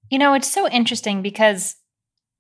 You 0.09 0.19
know, 0.19 0.34
it's 0.34 0.51
so 0.51 0.67
interesting 0.67 1.22
because, 1.22 1.78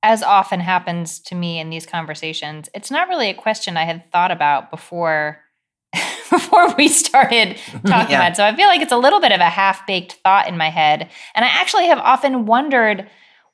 as 0.03 0.23
often 0.23 0.59
happens 0.61 1.19
to 1.19 1.35
me 1.35 1.59
in 1.59 1.69
these 1.69 1.85
conversations, 1.85 2.69
it's 2.73 2.91
not 2.91 3.07
really 3.07 3.29
a 3.29 3.35
question 3.35 3.77
I 3.77 3.85
had 3.85 4.11
thought 4.11 4.31
about 4.31 4.71
before. 4.71 5.40
before 6.37 6.73
we 6.75 6.87
started 6.87 7.57
talking 7.85 8.11
Yeah. 8.11 8.19
about. 8.25 8.35
So 8.37 8.45
I 8.45 8.55
feel 8.55 8.67
like 8.67 8.81
it's 8.81 8.91
a 8.91 8.97
little 8.97 9.19
bit 9.19 9.31
of 9.31 9.39
a 9.39 9.49
half-baked 9.49 10.13
thought 10.23 10.47
in 10.47 10.57
my 10.57 10.69
head. 10.69 11.09
And 11.35 11.45
I 11.45 11.49
actually 11.49 11.85
have 11.87 11.99
often 11.99 12.45
wondered 12.45 13.07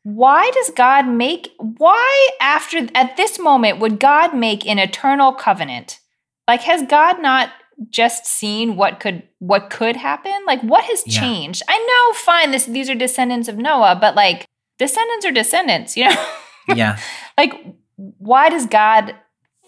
why 0.04 0.50
does 0.52 0.70
God 0.70 1.06
make 1.08 1.50
why 1.58 2.30
after 2.40 2.88
at 2.96 3.18
this 3.18 3.38
moment 3.40 3.80
would 3.80 4.00
God 4.00 4.34
make 4.34 4.66
an 4.66 4.80
eternal 4.80 5.34
covenant? 5.34 6.00
Like 6.48 6.62
has 6.62 6.84
God 6.84 7.22
not 7.22 7.50
just 7.90 8.26
seen 8.26 8.76
what 8.78 9.00
could 9.02 9.24
what 9.40 9.70
could 9.70 9.98
happen? 9.98 10.34
Like 10.46 10.62
what 10.62 10.86
has 10.86 11.04
Yeah. 11.06 11.20
changed? 11.20 11.62
I 11.68 11.78
know 11.78 12.14
fine 12.18 12.52
this 12.52 12.66
these 12.66 12.90
are 12.90 12.96
descendants 12.96 13.50
of 13.50 13.58
Noah, 13.58 13.98
but 14.00 14.16
like 14.16 14.46
descendants 14.80 15.26
are 15.26 15.32
descendants, 15.32 15.98
you 15.98 16.06
know? 16.10 16.26
yeah. 16.74 16.98
like 17.38 17.54
why 17.98 18.48
does 18.50 18.66
God 18.66 19.14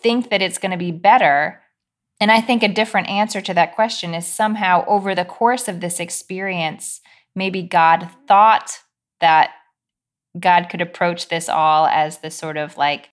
think 0.02 0.30
that 0.30 0.42
it's 0.42 0.58
going 0.58 0.72
to 0.72 0.78
be 0.78 0.92
better? 0.92 1.62
And 2.20 2.32
I 2.32 2.42
think 2.42 2.64
a 2.64 2.68
different 2.68 3.08
answer 3.08 3.42
to 3.42 3.54
that 3.54 3.76
question 3.76 4.14
is 4.14 4.28
somehow 4.28 4.84
over 4.88 5.16
the 5.16 5.26
course 5.26 5.68
of 5.68 5.80
this 5.80 6.00
experience, 6.00 7.02
maybe 7.34 7.62
God 7.62 8.10
thought 8.28 8.80
that 9.22 9.52
God 10.38 10.68
could 10.70 10.82
approach 10.82 11.30
this 11.30 11.48
all 11.48 11.88
as 11.88 12.20
this 12.20 12.36
sort 12.36 12.58
of 12.58 12.78
like, 12.78 13.10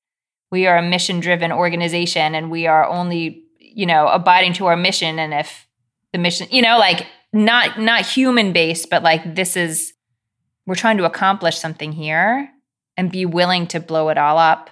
we 0.51 0.67
are 0.67 0.77
a 0.77 0.83
mission 0.83 1.21
driven 1.21 1.53
organization 1.53 2.35
and 2.35 2.51
we 2.51 2.67
are 2.67 2.85
only, 2.85 3.45
you 3.59 3.87
know, 3.87 4.09
abiding 4.09 4.53
to 4.55 4.67
our 4.67 4.77
mission. 4.77 5.19
And 5.19 5.33
if 5.35 5.67
the 6.13 6.19
mission, 6.19 6.49
you 6.51 6.63
know, 6.63 6.79
like 6.79 7.07
not 7.33 7.79
not 7.81 8.07
human 8.07 8.53
based, 8.53 8.89
but 8.91 9.03
like 9.03 9.35
this 9.35 9.57
is 9.57 9.93
we're 10.67 10.75
trying 10.75 10.99
to 10.99 11.05
accomplish 11.05 11.59
something 11.59 11.93
here 11.93 12.49
and 12.97 13.13
be 13.13 13.27
willing 13.27 13.67
to 13.69 13.81
blow 13.81 14.09
it 14.09 14.19
all 14.19 14.39
up. 14.39 14.71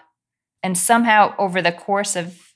And 0.62 0.78
somehow 0.78 1.34
over 1.38 1.60
the 1.60 1.72
course 1.72 2.16
of 2.16 2.53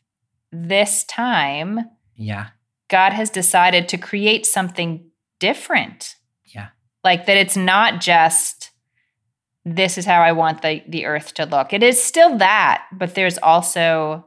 this 0.52 1.04
time, 1.04 1.80
Yeah. 2.16 2.48
God 2.88 3.12
has 3.12 3.28
decided 3.30 3.86
to 3.90 3.98
create 3.98 4.46
something 4.46 5.10
different. 5.40 6.16
Yeah. 6.46 6.68
Like 7.04 7.26
that 7.26 7.36
it's 7.36 7.56
not 7.56 8.00
just 8.00 8.70
this 9.64 9.98
is 9.98 10.06
how 10.06 10.22
I 10.22 10.32
want 10.32 10.62
the 10.62 10.82
the 10.88 11.04
earth 11.04 11.34
to 11.34 11.44
look. 11.44 11.72
It 11.74 11.82
is 11.82 12.02
still 12.02 12.38
that, 12.38 12.86
but 12.92 13.14
there's 13.14 13.36
also 13.38 14.24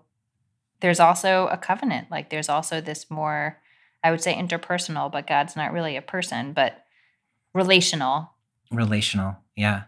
there's 0.82 1.00
also 1.00 1.48
a 1.48 1.58
covenant. 1.58 2.12
Like 2.12 2.30
there's 2.30 2.50
also 2.50 2.82
this 2.82 3.10
more 3.10 3.60
I 4.04 4.12
would 4.12 4.22
say 4.22 4.36
interpersonal, 4.36 5.12
but 5.12 5.26
God's 5.28 5.56
not 5.56 5.74
really 5.74 5.96
a 5.96 6.02
person, 6.02 6.54
but 6.54 6.84
relational 7.54 8.32
Relational. 8.72 9.36
Yeah. 9.56 9.84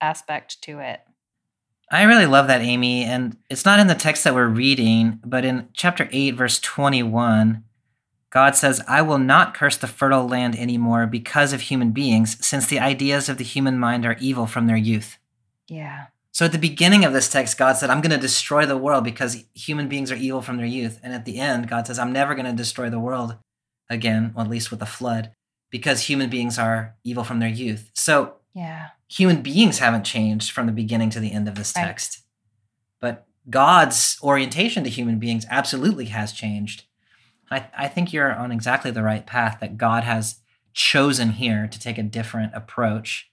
aspect 0.00 0.60
to 0.62 0.78
it. 0.80 1.00
I 1.90 2.02
really 2.02 2.26
love 2.26 2.48
that, 2.48 2.62
Amy. 2.62 3.04
And 3.04 3.36
it's 3.48 3.64
not 3.64 3.78
in 3.78 3.86
the 3.86 3.94
text 3.94 4.24
that 4.24 4.34
we're 4.34 4.48
reading, 4.48 5.20
but 5.24 5.44
in 5.44 5.68
chapter 5.72 6.08
8, 6.10 6.32
verse 6.32 6.58
21, 6.58 7.62
God 8.30 8.56
says, 8.56 8.82
I 8.88 9.02
will 9.02 9.18
not 9.18 9.54
curse 9.54 9.76
the 9.76 9.86
fertile 9.86 10.28
land 10.28 10.58
anymore 10.58 11.06
because 11.06 11.52
of 11.52 11.62
human 11.62 11.92
beings, 11.92 12.44
since 12.44 12.66
the 12.66 12.80
ideas 12.80 13.28
of 13.28 13.38
the 13.38 13.44
human 13.44 13.78
mind 13.78 14.04
are 14.04 14.16
evil 14.20 14.46
from 14.46 14.66
their 14.66 14.76
youth. 14.76 15.16
Yeah. 15.68 16.06
So 16.32 16.44
at 16.44 16.52
the 16.52 16.58
beginning 16.58 17.04
of 17.04 17.12
this 17.12 17.30
text, 17.30 17.56
God 17.56 17.74
said, 17.74 17.88
I'm 17.88 18.02
going 18.02 18.10
to 18.10 18.18
destroy 18.18 18.66
the 18.66 18.76
world 18.76 19.04
because 19.04 19.44
human 19.54 19.88
beings 19.88 20.12
are 20.12 20.16
evil 20.16 20.42
from 20.42 20.58
their 20.58 20.66
youth. 20.66 21.00
And 21.02 21.14
at 21.14 21.24
the 21.24 21.38
end, 21.38 21.68
God 21.68 21.86
says, 21.86 21.98
I'm 21.98 22.12
never 22.12 22.34
going 22.34 22.46
to 22.46 22.52
destroy 22.52 22.90
the 22.90 23.00
world 23.00 23.36
again, 23.88 24.32
or 24.36 24.42
at 24.42 24.50
least 24.50 24.70
with 24.70 24.82
a 24.82 24.86
flood, 24.86 25.30
because 25.70 26.02
human 26.02 26.28
beings 26.28 26.58
are 26.58 26.96
evil 27.04 27.24
from 27.24 27.38
their 27.38 27.48
youth. 27.48 27.90
So 27.94 28.34
Yeah. 28.56 28.88
Human 29.08 29.42
beings 29.42 29.78
haven't 29.78 30.04
changed 30.04 30.50
from 30.50 30.66
the 30.66 30.72
beginning 30.72 31.10
to 31.10 31.20
the 31.20 31.32
end 31.32 31.48
of 31.48 31.54
this 31.54 31.72
Right. 31.76 31.84
text. 31.86 32.22
But 33.00 33.26
God's 33.48 34.18
orientation 34.22 34.82
to 34.84 34.90
human 34.90 35.18
beings 35.18 35.46
absolutely 35.50 36.06
has 36.06 36.32
changed. 36.32 36.84
I, 37.50 37.66
I 37.76 37.88
think 37.88 38.12
you're 38.12 38.34
on 38.34 38.50
exactly 38.50 38.90
the 38.90 39.04
right 39.04 39.24
path 39.24 39.58
that 39.60 39.76
God 39.78 40.02
has 40.02 40.40
chosen 40.72 41.30
here 41.30 41.68
to 41.68 41.78
take 41.78 41.96
a 41.98 42.02
different 42.02 42.52
approach. 42.54 43.30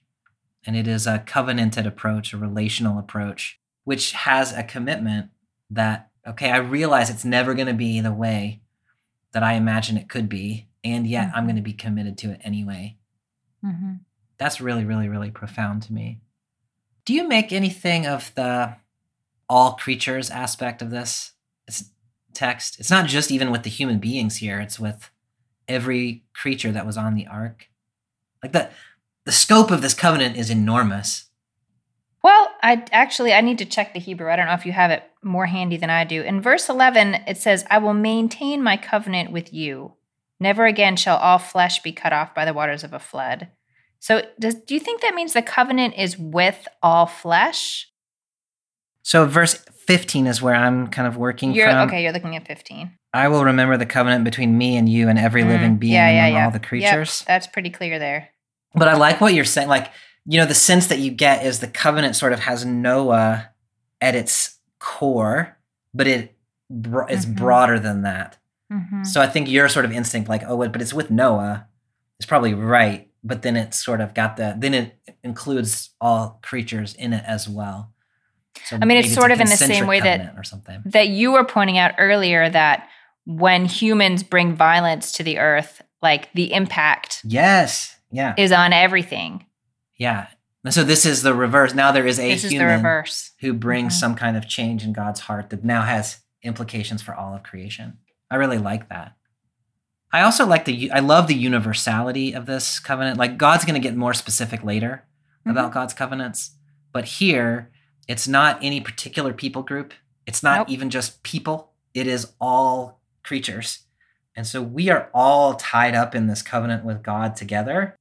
And 0.64 0.76
it 0.76 0.86
is 0.86 1.06
a 1.06 1.18
covenanted 1.18 1.86
approach, 1.86 2.32
a 2.32 2.38
relational 2.38 2.98
approach, 2.98 3.58
which 3.82 4.12
has 4.12 4.52
a 4.52 4.62
commitment 4.62 5.30
that, 5.70 6.10
okay, 6.26 6.50
I 6.50 6.58
realize 6.58 7.10
it's 7.10 7.24
never 7.24 7.52
going 7.54 7.66
to 7.66 7.74
be 7.74 8.00
the 8.00 8.12
way 8.14 8.62
that 9.32 9.42
I 9.42 9.54
imagine 9.54 9.96
it 9.98 10.08
could 10.08 10.28
be. 10.28 10.68
And 10.84 11.06
yet 11.06 11.30
I'm 11.34 11.42
Mhm. 11.44 11.46
going 11.46 11.56
to 11.56 11.62
be 11.62 11.72
committed 11.72 12.16
to 12.18 12.30
it 12.30 12.40
anyway. 12.44 12.96
Mm-hmm. 13.64 13.94
That's 14.38 14.60
really, 14.60 14.84
really, 14.84 15.08
really 15.08 15.30
profound 15.30 15.82
to 15.84 15.92
me. 15.92 16.20
Do 17.04 17.14
you 17.14 17.28
make 17.28 17.52
anything 17.52 18.06
of 18.06 18.34
the 18.34 18.76
all 19.48 19.72
creatures 19.74 20.30
aspect 20.30 20.82
of 20.82 20.90
this 20.90 21.32
text? 22.32 22.80
It's 22.80 22.90
not 22.90 23.06
just 23.06 23.30
even 23.30 23.50
with 23.50 23.62
the 23.62 23.70
human 23.70 23.98
beings 23.98 24.36
here, 24.36 24.60
it's 24.60 24.80
with 24.80 25.10
every 25.68 26.24
creature 26.34 26.72
that 26.72 26.86
was 26.86 26.96
on 26.96 27.14
the 27.14 27.26
ark. 27.26 27.68
Like 28.42 28.52
the 28.52 28.70
the 29.24 29.32
scope 29.32 29.70
of 29.70 29.80
this 29.80 29.94
covenant 29.94 30.36
is 30.36 30.50
enormous. 30.50 31.30
Well, 32.22 32.50
I 32.62 32.84
actually 32.92 33.32
I 33.32 33.40
need 33.40 33.58
to 33.58 33.64
check 33.64 33.92
the 33.92 34.00
Hebrew. 34.00 34.30
I 34.30 34.36
don't 34.36 34.46
know 34.46 34.54
if 34.54 34.66
you 34.66 34.72
have 34.72 34.90
it 34.90 35.04
more 35.22 35.46
handy 35.46 35.76
than 35.76 35.90
I 35.90 36.04
do. 36.04 36.22
In 36.22 36.40
verse 36.40 36.68
11 36.68 37.14
it 37.26 37.38
says, 37.38 37.64
"I 37.70 37.78
will 37.78 37.94
maintain 37.94 38.62
my 38.62 38.76
covenant 38.76 39.30
with 39.30 39.52
you. 39.52 39.94
Never 40.40 40.66
again 40.66 40.96
shall 40.96 41.16
all 41.16 41.38
flesh 41.38 41.80
be 41.82 41.92
cut 41.92 42.12
off 42.12 42.34
by 42.34 42.44
the 42.44 42.54
waters 42.54 42.82
of 42.82 42.92
a 42.92 42.98
flood." 42.98 43.48
So, 44.04 44.20
does 44.38 44.56
do 44.56 44.74
you 44.74 44.80
think 44.80 45.00
that 45.00 45.14
means 45.14 45.32
the 45.32 45.40
covenant 45.40 45.94
is 45.96 46.18
with 46.18 46.68
all 46.82 47.06
flesh? 47.06 47.88
So 49.00 49.24
verse 49.24 49.54
15 49.86 50.26
is 50.26 50.42
where 50.42 50.54
I'm 50.54 50.88
kind 50.88 51.08
of 51.08 51.16
working 51.16 51.54
You're 51.54 51.70
from. 51.70 51.88
okay, 51.88 52.02
you're 52.02 52.12
looking 52.12 52.36
at 52.36 52.46
15. 52.46 52.90
I 53.14 53.28
will 53.28 53.46
remember 53.46 53.78
the 53.78 53.86
covenant 53.86 54.24
between 54.24 54.58
me 54.58 54.76
and 54.76 54.90
you 54.90 55.08
and 55.08 55.18
every 55.18 55.42
Mm, 55.42 55.48
living 55.48 55.76
being 55.78 55.94
yeah, 55.94 56.10
yeah, 56.10 56.26
among 56.26 56.36
yeah. 56.36 56.44
all 56.44 56.50
the 56.50 56.58
Yep, 56.58 56.66
creatures. 56.68 57.24
that's 57.26 57.46
pretty 57.46 57.70
clear 57.70 57.98
there. 57.98 58.28
But 58.74 58.88
I 58.88 58.94
like 58.94 59.22
what 59.22 59.32
you're 59.32 59.46
saying. 59.46 59.68
Like, 59.68 59.90
you 60.26 60.38
know, 60.38 60.44
the 60.44 60.52
sense 60.54 60.88
that 60.88 60.98
you 60.98 61.10
get 61.10 61.46
is 61.46 61.60
the 61.60 61.66
covenant 61.66 62.14
sort 62.14 62.34
of 62.34 62.40
has 62.40 62.66
Noah 62.66 63.48
at 64.02 64.14
its 64.14 64.58
core, 64.80 65.56
but 65.94 66.06
it 66.06 66.36
bro- 66.68 67.06
it's 67.06 67.24
Mhm. 67.24 67.36
broader 67.36 67.78
than 67.78 68.02
that. 68.02 68.36
Mhm. 68.70 69.06
So 69.06 69.22
I 69.22 69.28
think 69.28 69.48
your 69.48 69.70
sort 69.70 69.86
of 69.86 69.92
instinct, 69.92 70.28
like, 70.28 70.42
oh, 70.46 70.68
but 70.68 70.82
it's 70.82 70.92
with 70.92 71.10
Noah, 71.10 71.68
is 72.20 72.26
probably 72.26 72.52
right. 72.52 73.08
But 73.26 73.40
then 73.42 73.56
it's 73.56 73.82
sort 73.82 74.00
of 74.02 74.12
got 74.12 74.36
the 74.36 74.54
then 74.58 74.74
it 74.74 74.98
includes 75.22 75.90
all 76.00 76.38
creatures 76.42 76.94
in 76.94 77.12
it 77.14 77.24
as 77.26 77.48
well. 77.48 77.92
So 78.66 78.78
I 78.80 78.84
mean, 78.84 78.98
it's 78.98 79.12
sort 79.14 79.30
a 79.30 79.34
of 79.34 79.40
in 79.40 79.48
the 79.48 79.56
same 79.56 79.86
way 79.86 80.00
that- 80.00 80.34
or 80.36 80.44
something. 80.44 80.82
that 80.86 81.08
you 81.08 81.32
were 81.32 81.44
pointing 81.44 81.78
out 81.78 81.94
earlier 81.98 82.48
that 82.50 82.88
when 83.24 83.64
humans 83.64 84.22
bring 84.22 84.54
violence 84.54 85.12
to 85.12 85.22
the 85.22 85.38
earth, 85.38 85.80
like 86.02 86.30
the 86.34 86.52
impact 86.52 87.22
Yes. 87.24 87.96
Yeah. 88.12 88.34
is 88.36 88.52
on 88.52 88.72
everything. 88.74 89.46
Yeah. 89.98 90.26
And 90.62 90.72
so 90.74 90.84
this 90.84 91.04
is 91.06 91.22
the 91.22 91.34
reverse. 91.34 91.74
Now 91.74 91.90
there 91.92 92.06
is 92.06 92.18
a 92.18 92.28
This 92.28 92.44
is 92.44 92.50
the 92.50 92.56
human 92.58 92.76
reverse. 92.76 93.32
who 93.40 93.52
brings 93.54 93.94
Mhm. 93.94 94.00
some 94.00 94.14
kind 94.14 94.36
of 94.36 94.46
change 94.48 94.84
in 94.84 94.92
God's 94.92 95.20
heart 95.20 95.50
that 95.50 95.64
now 95.64 95.82
has 95.82 96.18
implications 96.42 97.00
for 97.02 97.14
all 97.14 97.34
of 97.34 97.42
creation. 97.42 97.98
I 98.30 98.36
really 98.36 98.58
like 98.58 98.88
that. 98.90 99.14
I 100.14 100.22
also 100.22 100.46
like 100.46 100.64
the 100.64 100.90
I 100.92 101.00
love 101.00 101.26
the 101.26 101.34
universality 101.34 102.32
of 102.34 102.46
this 102.46 102.78
covenant. 102.78 103.18
Like 103.18 103.36
God's 103.36 103.64
going 103.64 103.74
to 103.80 103.86
get 103.88 103.96
more 103.96 104.14
specific 104.14 104.62
later 104.62 105.04
about 105.44 105.66
Mm-hmm. 105.66 105.74
God's 105.74 105.94
covenants, 105.94 106.52
but 106.92 107.04
here 107.04 107.70
it's 108.08 108.28
not 108.28 108.58
any 108.62 108.80
particular 108.80 109.32
people 109.34 109.62
group. 109.62 109.92
It's 110.26 110.42
not 110.42 110.56
Nope. 110.60 110.70
even 110.70 110.88
just 110.90 111.22
people. 111.22 111.72
It 111.92 112.06
is 112.06 112.32
all 112.40 113.00
creatures. 113.22 113.80
And 114.36 114.46
so 114.46 114.62
we 114.62 114.88
are 114.90 115.10
all 115.12 115.54
tied 115.54 115.94
up 115.94 116.14
in 116.14 116.26
this 116.28 116.42
covenant 116.42 116.84
with 116.84 117.02
God 117.02 117.36
together. 117.36 117.96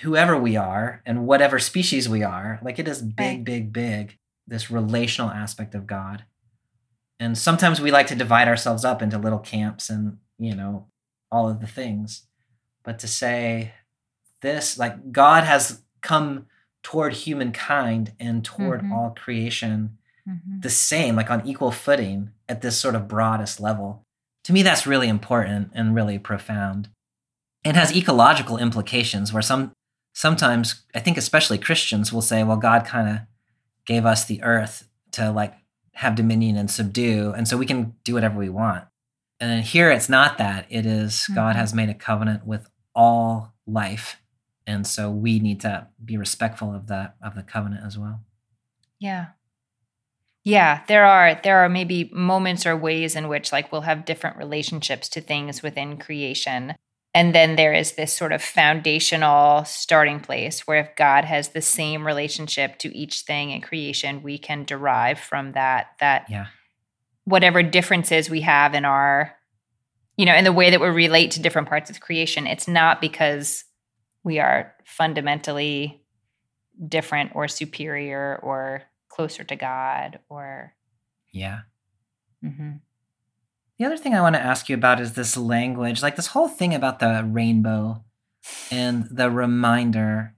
Whoever 0.00 0.36
we 0.38 0.56
are 0.56 1.02
and 1.04 1.26
whatever 1.26 1.58
species 1.58 2.08
we 2.08 2.22
are, 2.22 2.58
like 2.62 2.78
it 2.78 2.88
is 2.88 3.02
big, 3.02 3.38
Right. 3.38 3.44
big, 3.44 3.72
big, 3.72 4.18
this 4.46 4.70
relational 4.70 5.30
aspect 5.30 5.74
of 5.74 5.86
God. 5.86 6.24
And 7.18 7.36
sometimes 7.36 7.80
we 7.80 7.90
like 7.90 8.06
to 8.08 8.14
divide 8.14 8.48
ourselves 8.48 8.84
up 8.84 9.02
into 9.02 9.18
little 9.18 9.38
camps 9.38 9.90
and, 9.90 10.18
you 10.38 10.54
know, 10.54 10.86
all 11.30 11.48
of 11.48 11.60
the 11.60 11.66
things. 11.66 12.22
But 12.82 12.98
to 13.00 13.08
say 13.08 13.72
this, 14.40 14.78
like 14.78 15.12
God 15.12 15.44
has 15.44 15.82
come 16.00 16.46
toward 16.82 17.12
humankind 17.12 18.12
and 18.18 18.44
toward 18.44 18.80
Mhm. 18.82 18.92
all 18.92 19.10
creation 19.10 19.98
Mhm. 20.26 20.62
the 20.62 20.70
same, 20.70 21.14
like 21.16 21.30
on 21.30 21.46
equal 21.46 21.70
footing 21.72 22.30
at 22.48 22.62
this 22.62 22.80
sort 22.80 22.94
of 22.94 23.06
broadest 23.08 23.60
level. 23.60 24.04
To 24.44 24.52
me, 24.52 24.62
that's 24.62 24.86
really 24.86 25.08
important 25.08 25.70
and 25.74 25.94
really 25.94 26.18
profound. 26.18 26.88
It 27.64 27.74
has 27.76 27.94
ecological 27.94 28.56
implications 28.56 29.32
where 29.32 29.42
some 29.42 29.72
sometimes 30.12 30.82
I 30.94 31.00
think 31.00 31.16
especially 31.16 31.58
Christians 31.58 32.12
will 32.12 32.22
say, 32.22 32.42
well, 32.42 32.56
God 32.56 32.84
kind 32.84 33.08
of 33.08 33.18
gave 33.84 34.04
us 34.06 34.24
the 34.24 34.42
earth 34.42 34.88
to 35.12 35.30
like 35.30 35.54
have 35.94 36.14
dominion 36.14 36.56
and 36.56 36.70
subdue, 36.70 37.32
and 37.36 37.46
so 37.46 37.56
we 37.58 37.66
can 37.66 37.94
do 38.04 38.14
whatever 38.14 38.38
we 38.38 38.48
want. 38.48 38.84
And 39.40 39.50
then 39.50 39.62
here 39.62 39.90
it's 39.90 40.08
not 40.08 40.38
that. 40.38 40.66
It 40.68 40.84
is 40.86 41.26
God 41.34 41.56
Mhm. 41.56 41.58
has 41.58 41.72
made 41.74 41.88
a 41.88 41.94
covenant 41.94 42.46
with 42.46 42.68
all 42.94 43.54
life. 43.66 44.20
And 44.66 44.86
so 44.86 45.10
we 45.10 45.38
need 45.40 45.60
to 45.62 45.88
be 46.04 46.16
respectful 46.16 46.74
of 46.74 46.86
that 46.88 47.16
of 47.22 47.34
the 47.34 47.42
covenant 47.42 47.84
as 47.84 47.98
well. 47.98 48.20
Yeah. 48.98 49.28
Yeah, 50.44 50.82
there 50.88 51.04
are 51.04 51.34
there 51.42 51.58
are 51.58 51.68
maybe 51.68 52.10
moments 52.12 52.64
or 52.66 52.76
ways 52.76 53.14
in 53.16 53.28
which 53.28 53.52
like 53.52 53.70
we'll 53.72 53.82
have 53.82 54.04
different 54.04 54.36
relationships 54.36 55.08
to 55.10 55.20
things 55.20 55.62
within 55.62 55.96
creation. 55.98 56.74
And 57.12 57.34
then 57.34 57.56
there 57.56 57.72
is 57.74 57.92
this 57.92 58.16
sort 58.16 58.32
of 58.32 58.40
foundational 58.42 59.64
starting 59.64 60.20
place 60.20 60.66
where 60.66 60.78
if 60.78 60.94
God 60.96 61.24
has 61.24 61.48
the 61.48 61.60
same 61.60 62.06
relationship 62.06 62.78
to 62.78 62.96
each 62.96 63.22
thing 63.22 63.50
in 63.50 63.60
creation, 63.60 64.22
we 64.22 64.38
can 64.38 64.64
derive 64.64 65.18
from 65.18 65.52
that 65.52 65.88
that 65.98 66.26
Yeah. 66.30 66.46
Whatever 67.24 67.62
differences 67.62 68.28
we 68.30 68.40
have 68.40 68.74
in 68.74 68.84
our 68.84 69.34
you 70.16 70.26
know 70.26 70.34
in 70.34 70.44
the 70.44 70.52
way 70.52 70.70
that 70.70 70.80
we 70.80 70.88
relate 70.88 71.30
to 71.32 71.40
different 71.40 71.68
parts 71.68 71.90
of 71.90 72.00
creation 72.00 72.46
it's 72.46 72.68
not 72.68 73.00
because 73.00 73.64
we 74.24 74.38
are 74.38 74.74
fundamentally 74.84 76.02
different 76.88 77.32
or 77.34 77.48
superior 77.48 78.38
or 78.42 78.82
closer 79.08 79.44
to 79.44 79.56
god 79.56 80.18
or 80.28 80.74
Yeah. 81.32 81.60
mm-hmm. 82.44 82.78
The 83.78 83.86
other 83.86 83.96
thing 83.96 84.14
I 84.14 84.20
want 84.20 84.34
to 84.34 84.42
ask 84.42 84.68
you 84.68 84.74
about 84.74 85.00
is 85.00 85.14
this 85.14 85.38
language, 85.38 86.02
like 86.02 86.16
this 86.16 86.26
whole 86.28 86.48
thing 86.48 86.74
about 86.74 86.98
the 86.98 87.24
rainbow 87.26 88.04
and 88.70 89.08
the 89.10 89.30
reminder. 89.30 90.34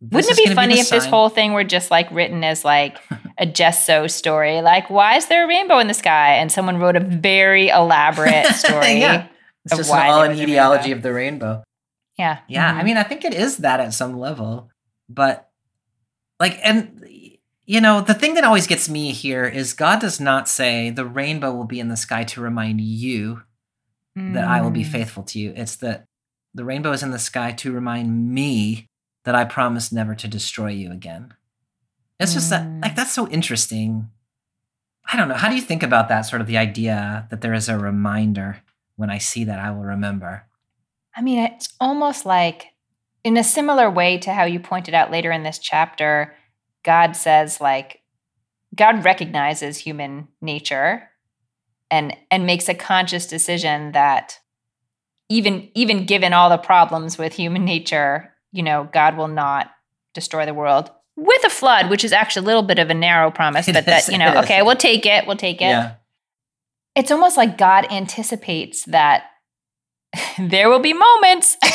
This 0.00 0.26
wouldn't 0.26 0.38
it 0.38 0.48
be 0.50 0.54
funny 0.54 0.74
the 0.74 0.80
if 0.80 0.88
this 0.90 1.06
whole 1.06 1.28
thing 1.30 1.52
were 1.54 1.64
just 1.64 1.90
like 1.90 2.10
written 2.10 2.44
as 2.44 2.64
like 2.64 2.98
a 3.38 3.46
just 3.60 3.86
so 3.86 4.06
story 4.06 4.60
like 4.60 4.90
why 4.90 5.16
is 5.16 5.26
there 5.28 5.44
a 5.44 5.48
rainbow 5.48 5.78
in 5.78 5.86
the 5.88 5.94
sky 5.94 6.34
and 6.34 6.52
someone 6.52 6.76
wrote 6.78 6.96
a 6.96 7.00
very 7.00 7.68
elaborate 7.68 8.46
story 8.54 9.00
yeah. 9.00 9.26
It's 9.64 9.72
of 9.72 9.78
just 9.78 9.90
all 9.90 10.22
an 10.22 10.38
etiology 10.38 10.92
of 10.92 11.02
the 11.02 11.12
rainbow. 11.12 11.64
yeah 12.18 12.38
Yeah, 12.48 12.74
I 12.76 12.80
Mhm. 12.80 12.84
mean, 12.84 12.96
I 12.98 13.02
think 13.04 13.24
it 13.24 13.34
is 13.34 13.56
that 13.58 13.80
at 13.80 13.94
some 13.94 14.18
level, 14.18 14.70
but 15.08 15.48
like, 16.38 16.58
and 16.62 17.02
you 17.64 17.80
know, 17.80 18.00
the 18.00 18.14
thing 18.14 18.34
that 18.34 18.44
always 18.44 18.66
gets 18.68 18.88
me 18.88 19.10
here 19.12 19.44
is 19.44 19.72
God 19.72 20.00
does 20.00 20.20
not 20.20 20.46
say 20.48 20.90
the 20.90 21.04
rainbow 21.06 21.52
will 21.52 21.64
be 21.64 21.80
in 21.80 21.88
the 21.88 21.96
sky 21.96 22.22
to 22.24 22.40
remind 22.40 22.80
you 22.80 23.42
that 24.14 24.44
I 24.46 24.60
will 24.60 24.70
be 24.70 24.84
Mm. 24.84 24.92
faithful 24.92 25.24
to 25.24 25.38
you. 25.38 25.52
It's 25.56 25.76
that 25.76 26.04
the 26.54 26.64
rainbow 26.64 26.92
is 26.92 27.02
in 27.02 27.10
the 27.10 27.18
sky 27.18 27.50
to 27.52 27.72
remind 27.72 28.30
me 28.32 28.86
that 29.26 29.34
I 29.34 29.44
promise 29.44 29.90
never 29.90 30.14
to 30.14 30.28
destroy 30.28 30.68
you 30.68 30.92
again. 30.92 31.34
It's 32.20 32.32
just 32.32 32.48
that, 32.50 32.64
like, 32.80 32.94
that's 32.94 33.12
so 33.12 33.28
interesting. 33.28 34.08
I 35.04 35.16
don't 35.16 35.28
know. 35.28 35.34
How 35.34 35.48
do 35.48 35.56
you 35.56 35.60
think 35.60 35.82
about 35.82 36.08
that 36.08 36.22
sort 36.22 36.40
of 36.40 36.46
the 36.46 36.56
idea 36.56 37.26
that 37.30 37.40
there 37.40 37.52
is 37.52 37.68
a 37.68 37.76
reminder 37.76 38.58
when 38.94 39.10
I 39.10 39.18
see 39.18 39.42
that 39.42 39.58
I 39.58 39.72
will 39.72 39.82
remember? 39.82 40.44
I 41.14 41.22
mean, 41.22 41.40
it's 41.40 41.74
almost 41.80 42.24
like 42.24 42.68
in 43.24 43.36
a 43.36 43.42
similar 43.42 43.90
way 43.90 44.16
to 44.18 44.32
how 44.32 44.44
you 44.44 44.60
pointed 44.60 44.94
out 44.94 45.10
later 45.10 45.32
in 45.32 45.42
this 45.42 45.58
chapter, 45.58 46.32
God 46.84 47.16
says 47.16 47.60
like 47.60 48.02
God 48.76 49.04
recognizes 49.04 49.78
human 49.78 50.28
nature 50.40 51.10
and 51.90 52.16
and 52.30 52.46
makes 52.46 52.68
a 52.68 52.74
conscious 52.74 53.26
decision 53.26 53.90
that 53.92 54.38
even 55.28 55.68
even 55.74 56.06
given 56.06 56.32
all 56.32 56.48
the 56.48 56.58
problems 56.58 57.18
with 57.18 57.32
human 57.32 57.64
nature, 57.64 58.32
you 58.56 58.62
know, 58.62 58.88
God 58.92 59.16
will 59.16 59.28
not 59.28 59.70
destroy 60.14 60.46
the 60.46 60.54
world 60.54 60.90
with 61.16 61.44
a 61.44 61.50
flood, 61.50 61.88
which 61.90 62.04
is 62.04 62.12
actually 62.12 62.44
a 62.44 62.46
little 62.46 62.62
bit 62.62 62.78
of 62.78 62.90
a 62.90 62.94
narrow 62.94 63.30
promise, 63.30 63.66
but 63.72 63.86
that, 63.86 64.08
you 64.08 64.18
know, 64.18 64.40
okay, 64.42 64.62
we'll 64.62 64.76
take 64.76 65.06
it, 65.06 65.26
we'll 65.26 65.36
take 65.36 65.60
it 65.60 65.66
Yeah. 65.66 65.94
it's 66.94 67.10
almost 67.10 67.36
like 67.36 67.56
God 67.58 67.86
anticipates 67.92 68.84
that 68.86 69.24
there 70.38 70.68
will 70.68 70.80
be 70.80 70.92
moments 70.92 71.56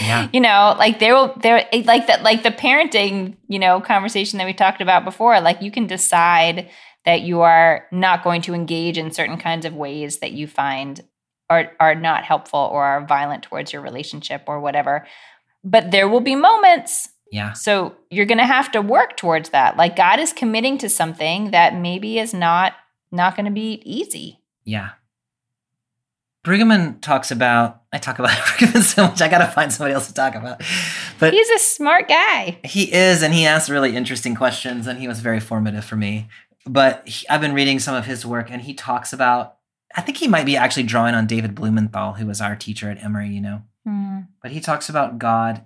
Yeah. 0.00 0.28
you 0.32 0.40
know, 0.40 0.74
like 0.78 0.98
there 0.98 1.14
will 1.14 1.34
there 1.40 1.66
like 1.84 2.08
that 2.08 2.22
like 2.22 2.42
the 2.42 2.50
parenting, 2.50 3.36
you 3.48 3.58
know, 3.58 3.80
conversation 3.80 4.38
that 4.38 4.44
we 4.46 4.52
talked 4.52 4.82
about 4.82 5.04
before, 5.04 5.40
like 5.40 5.62
you 5.62 5.70
can 5.70 5.86
decide 5.86 6.68
that 7.04 7.22
you 7.22 7.40
are 7.42 7.86
not 7.92 8.22
going 8.24 8.42
to 8.42 8.54
engage 8.54 8.98
in 8.98 9.10
certain 9.12 9.38
kinds 9.38 9.64
of 9.64 9.74
ways 9.74 10.18
that 10.18 10.32
you 10.32 10.46
find 10.46 11.02
are 11.48 11.72
are 11.80 11.94
not 11.94 12.24
helpful 12.24 12.68
or 12.72 12.82
are 12.84 13.06
violent 13.06 13.44
towards 13.44 13.72
your 13.72 13.82
relationship 13.82 14.42
or 14.46 14.60
whatever. 14.60 15.06
But 15.64 15.90
there 15.90 16.08
will 16.08 16.20
be 16.20 16.34
moments 16.36 17.08
Yeah. 17.32 17.52
so 17.54 17.96
you're 18.10 18.26
going 18.26 18.38
to 18.38 18.46
have 18.46 18.70
to 18.72 18.82
work 18.82 19.16
towards 19.16 19.48
that. 19.50 19.76
Like 19.76 19.96
God 19.96 20.20
is 20.20 20.32
committing 20.32 20.78
to 20.78 20.88
something 20.88 21.50
that 21.52 21.74
maybe 21.74 22.18
is 22.18 22.34
not 22.34 22.74
not 23.10 23.36
going 23.36 23.46
to 23.46 23.52
be 23.52 23.80
easy. 23.84 24.40
Yeah. 24.64 24.90
Brueggemann 26.44 27.00
talks 27.00 27.30
about, 27.30 27.82
I 27.92 27.98
talk 27.98 28.18
about 28.18 28.30
Brueggemann 28.36 28.82
so 28.82 29.04
much, 29.06 29.22
I 29.22 29.28
got 29.28 29.38
to 29.38 29.46
find 29.46 29.72
somebody 29.72 29.94
else 29.94 30.08
to 30.08 30.14
talk 30.14 30.34
about. 30.34 30.62
But 31.18 31.32
He's 31.32 31.48
a 31.48 31.58
smart 31.58 32.06
guy. 32.08 32.58
he 32.64 32.92
is, 32.92 33.22
and 33.22 33.32
he 33.32 33.46
asks 33.46 33.70
really 33.70 33.96
interesting 33.96 34.34
questions, 34.34 34.86
and 34.86 34.98
he 34.98 35.08
was 35.08 35.20
very 35.20 35.40
formative 35.40 35.84
for 35.84 35.96
me. 35.96 36.28
But 36.66 37.06
he, 37.08 37.26
I've 37.28 37.40
been 37.40 37.54
reading 37.54 37.78
some 37.78 37.94
of 37.94 38.04
his 38.04 38.26
work, 38.26 38.50
and 38.50 38.60
he 38.62 38.74
talks 38.74 39.12
about, 39.14 39.56
I 39.96 40.02
think 40.02 40.18
he 40.18 40.28
might 40.28 40.44
be 40.44 40.56
actually 40.56 40.82
drawing 40.82 41.14
on 41.14 41.26
David 41.26 41.54
Blumenthal, 41.54 42.14
who 42.14 42.26
was 42.26 42.40
our 42.42 42.56
teacher 42.56 42.90
at 42.90 43.02
Emory, 43.02 43.28
you 43.28 43.40
know. 43.40 43.62
Hmm. 43.86 44.20
But 44.42 44.52
he 44.52 44.60
talks 44.60 44.88
about 44.88 45.18
God 45.18 45.64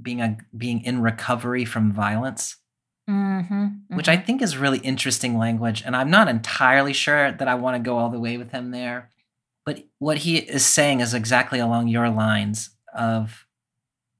being 0.00 0.20
a 0.20 0.36
being 0.56 0.84
in 0.84 1.02
recovery 1.02 1.64
from 1.64 1.92
violence. 1.92 2.56
Mm-hmm. 3.08 3.96
which 3.96 4.06
I 4.06 4.18
think 4.18 4.42
is 4.42 4.58
really 4.58 4.80
interesting 4.80 5.38
language. 5.38 5.82
And 5.82 5.96
I'm 5.96 6.10
not 6.10 6.28
entirely 6.28 6.92
sure 6.92 7.32
that 7.32 7.48
I 7.48 7.54
want 7.54 7.74
to 7.74 7.78
go 7.82 7.96
all 7.96 8.10
the 8.10 8.20
way 8.20 8.36
with 8.36 8.50
him 8.50 8.70
there. 8.70 9.08
But 9.64 9.84
what 9.98 10.18
he 10.18 10.36
is 10.36 10.66
saying 10.66 11.00
is 11.00 11.14
exactly 11.14 11.58
along 11.58 11.88
your 11.88 12.10
lines 12.10 12.68
of 12.94 13.46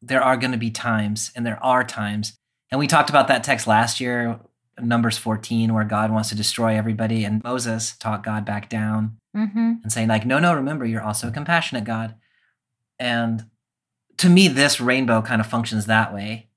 there 0.00 0.22
are 0.22 0.38
going 0.38 0.52
to 0.52 0.56
be 0.58 0.70
times, 0.70 1.30
and 1.36 1.44
there 1.44 1.62
are 1.62 1.84
times. 1.84 2.38
And 2.70 2.78
we 2.78 2.86
talked 2.86 3.10
about 3.10 3.28
that 3.28 3.44
text 3.44 3.66
last 3.66 4.00
year, 4.00 4.40
Numbers 4.80 5.18
14, 5.18 5.74
where 5.74 5.84
God 5.84 6.10
wants 6.10 6.30
to 6.30 6.34
destroy 6.34 6.74
everybody. 6.74 7.24
And 7.24 7.44
Moses 7.44 7.94
taught 7.98 8.24
God 8.24 8.44
back 8.46 8.70
down 8.70 9.18
Mm-hmm. 9.36 9.74
and 9.82 9.92
saying, 9.92 10.08
like, 10.08 10.24
no, 10.24 10.38
no, 10.38 10.54
remember, 10.54 10.86
you're 10.86 11.02
also 11.02 11.28
a 11.28 11.30
compassionate 11.30 11.84
God. 11.84 12.14
And 12.98 13.46
to 14.18 14.28
me, 14.28 14.48
this 14.48 14.80
rainbow 14.80 15.22
kind 15.22 15.40
of 15.40 15.46
functions 15.46 15.86
that 15.86 16.12
way. 16.12 16.48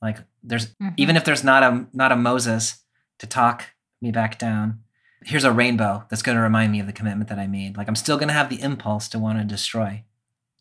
Like 0.00 0.18
there's 0.42 0.74
Mhm. 0.76 0.94
even 0.96 1.16
if 1.16 1.24
there's 1.24 1.44
not 1.44 1.62
a 1.62 1.86
not 1.92 2.12
a 2.12 2.16
Moses 2.16 2.82
to 3.18 3.26
talk 3.26 3.66
me 4.00 4.10
back 4.10 4.38
down, 4.38 4.80
here's 5.24 5.44
a 5.44 5.52
rainbow 5.52 6.04
that's 6.08 6.22
going 6.22 6.36
to 6.36 6.42
remind 6.42 6.72
me 6.72 6.80
of 6.80 6.86
the 6.86 6.92
commitment 6.92 7.28
that 7.28 7.38
I 7.38 7.46
made. 7.46 7.76
Like 7.76 7.88
I'm 7.88 7.94
still 7.96 8.16
going 8.16 8.28
to 8.28 8.34
have 8.34 8.48
the 8.48 8.60
impulse 8.60 9.08
to 9.10 9.18
want 9.18 9.38
to 9.38 9.44
destroy 9.44 10.04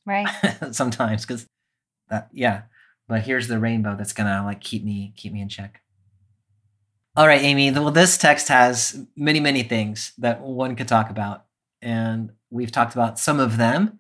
right. 0.05 0.28
sometimes 0.72 1.26
because 1.26 1.47
that 2.09 2.30
yeah. 2.32 2.63
But 3.07 3.24
here's 3.24 3.47
the 3.47 3.59
rainbow 3.59 3.95
that's 3.95 4.13
going 4.13 4.28
to 4.28 4.43
like 4.43 4.61
keep 4.61 4.84
me 4.84 5.13
keep 5.17 5.34
me 5.34 5.41
in 5.41 5.49
check. 5.49 5.82
All 7.15 7.28
right, 7.28 7.41
Amy. 7.41 7.72
Well, 7.72 7.91
this 7.91 8.17
text 8.17 8.47
has 8.47 9.05
many 9.17 9.39
many 9.39 9.63
things 9.63 10.13
that 10.17 10.41
one 10.41 10.76
could 10.76 10.88
talk 10.88 11.09
about, 11.09 11.45
and 11.82 12.32
we've 12.49 12.72
talked 12.72 12.93
about 12.93 13.19
some 13.19 13.39
of 13.39 13.57
them. 13.57 13.99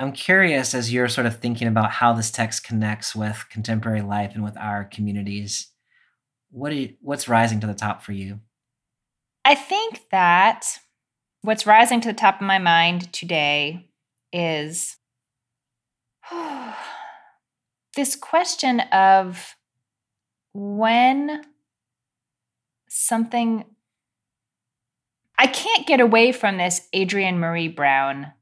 I'm 0.00 0.12
curious 0.12 0.74
as 0.74 0.92
you're 0.92 1.08
sort 1.08 1.26
of 1.26 1.38
thinking 1.38 1.68
about 1.68 1.92
how 1.92 2.12
this 2.12 2.30
text 2.30 2.64
connects 2.64 3.14
with 3.14 3.46
contemporary 3.48 4.02
life 4.02 4.32
and 4.34 4.42
with 4.42 4.56
our 4.56 4.84
communities. 4.84 5.68
What 6.50 6.74
you, 6.74 6.94
what's 7.00 7.28
rising 7.28 7.60
to 7.60 7.66
the 7.66 7.74
top 7.74 8.02
for 8.02 8.12
you? 8.12 8.40
I 9.44 9.54
think 9.54 10.00
that 10.10 10.78
what's 11.42 11.66
rising 11.66 12.00
to 12.00 12.08
the 12.08 12.14
top 12.14 12.40
of 12.40 12.46
my 12.46 12.58
mind 12.58 13.12
today 13.12 13.88
is 14.32 14.96
this 17.96 18.16
question 18.16 18.80
of 18.80 19.54
when 20.52 21.42
something 22.88 23.64
I 25.36 25.46
can't 25.48 25.86
get 25.86 26.00
away 26.00 26.32
from 26.32 26.58
this 26.58 26.88
Adrienne 26.94 27.38
Maree 27.38 27.74
Brown 27.74 28.32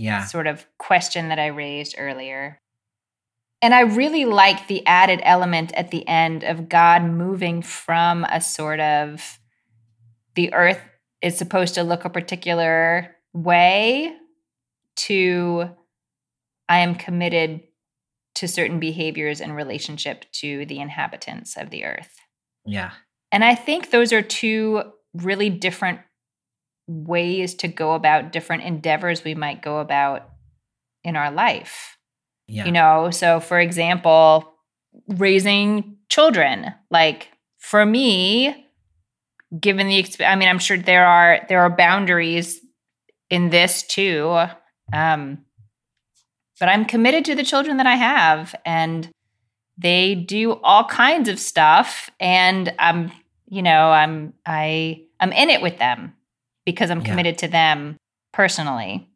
Yeah, 0.00 0.24
sort 0.24 0.46
of 0.46 0.66
question 0.78 1.28
that 1.28 1.38
I 1.38 1.48
raised 1.48 1.94
earlier. 1.98 2.58
And 3.62 3.74
I 3.74 3.80
really 3.80 4.24
like 4.24 4.68
the 4.68 4.86
added 4.86 5.20
element 5.22 5.72
at 5.74 5.90
the 5.90 6.08
end 6.08 6.44
of 6.44 6.70
God 6.70 7.02
moving 7.02 7.60
from 7.60 8.24
a 8.24 8.40
sort 8.40 8.80
of 8.80 9.38
the 10.34 10.54
earth 10.54 10.80
is 11.20 11.36
supposed 11.36 11.74
to 11.74 11.82
look 11.82 12.06
a 12.06 12.10
particular 12.10 13.14
way 13.34 14.16
to 14.96 15.68
I 16.68 16.78
am 16.78 16.94
committed 16.94 17.64
to 18.36 18.48
certain 18.48 18.80
behaviors 18.80 19.40
in 19.40 19.52
relationship 19.52 20.24
to 20.32 20.64
the 20.64 20.80
inhabitants 20.80 21.56
of 21.56 21.70
the 21.70 21.84
earth. 21.84 22.16
yeah, 22.64 22.92
And 23.32 23.44
I 23.44 23.54
think 23.54 23.90
those 23.90 24.12
are 24.12 24.22
two 24.22 24.82
really 25.12 25.50
different 25.50 26.00
ways 26.90 27.54
to 27.54 27.68
go 27.68 27.92
about 27.92 28.32
different 28.32 28.64
endeavors 28.64 29.22
we 29.22 29.34
might 29.34 29.62
go 29.62 29.78
about 29.78 30.28
in 31.04 31.16
our 31.16 31.30
life. 31.30 31.96
yeah. 32.48 32.64
You 32.64 32.72
know, 32.72 33.10
so 33.10 33.38
for 33.38 33.60
example, 33.60 34.52
raising 35.06 35.96
children. 36.08 36.74
Like 36.90 37.28
for 37.58 37.86
me, 37.86 38.66
given 39.58 39.86
the 39.86 40.02
exp- 40.02 40.26
I 40.26 40.34
mean, 40.34 40.48
I'm 40.48 40.58
sure 40.58 40.76
there 40.76 41.06
are 41.06 41.46
there 41.48 41.60
are 41.60 41.70
boundaries 41.70 42.60
in 43.30 43.50
this 43.50 43.86
too. 43.86 44.46
Um 44.92 45.44
but 46.58 46.68
I'm 46.68 46.84
committed 46.84 47.24
to 47.26 47.34
the 47.34 47.44
children 47.44 47.76
that 47.78 47.86
I 47.86 47.94
have 47.94 48.54
and 48.66 49.08
they 49.78 50.14
do 50.14 50.60
all 50.62 50.84
kinds 50.84 51.28
of 51.28 51.38
stuff 51.38 52.10
and 52.18 52.74
I'm 52.78 53.12
you 53.46 53.62
know, 53.62 53.90
I'm 53.90 54.34
I 54.44 55.04
I'm 55.20 55.32
in 55.32 55.50
it 55.50 55.62
with 55.62 55.78
them 55.78 56.14
because 56.64 56.90
I'm 56.90 57.00
Yeah. 57.00 57.06
committed 57.06 57.38
to 57.38 57.48
them 57.48 57.96
personally. 58.32 59.08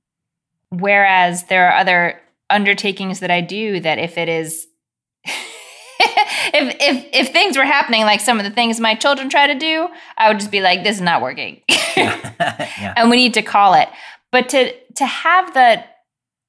Whereas 0.70 1.44
there 1.44 1.68
are 1.68 1.78
other 1.78 2.20
undertakings 2.50 3.20
that 3.20 3.30
I 3.30 3.40
do 3.40 3.80
that 3.80 3.98
if 3.98 4.18
it 4.18 4.28
is 4.28 4.66
if 5.26 6.76
if 6.80 7.06
if 7.12 7.28
things 7.32 7.56
were 7.56 7.64
happening 7.64 8.02
like 8.02 8.20
some 8.20 8.38
of 8.38 8.44
the 8.44 8.50
things 8.50 8.80
my 8.80 8.94
children 8.94 9.28
try 9.28 9.46
to 9.46 9.54
do, 9.54 9.88
I 10.18 10.28
would 10.28 10.38
just 10.38 10.50
be 10.50 10.60
like, 10.60 10.82
this 10.84 10.96
is 10.96 11.02
not 11.02 11.22
working. 11.22 11.60
yeah, 11.96 12.94
and 12.96 13.08
we 13.10 13.16
need 13.16 13.34
to 13.34 13.42
call 13.42 13.74
it. 13.74 13.88
But 14.32 14.48
to 14.50 14.72
to 14.96 15.06
have 15.06 15.54
the 15.54 15.84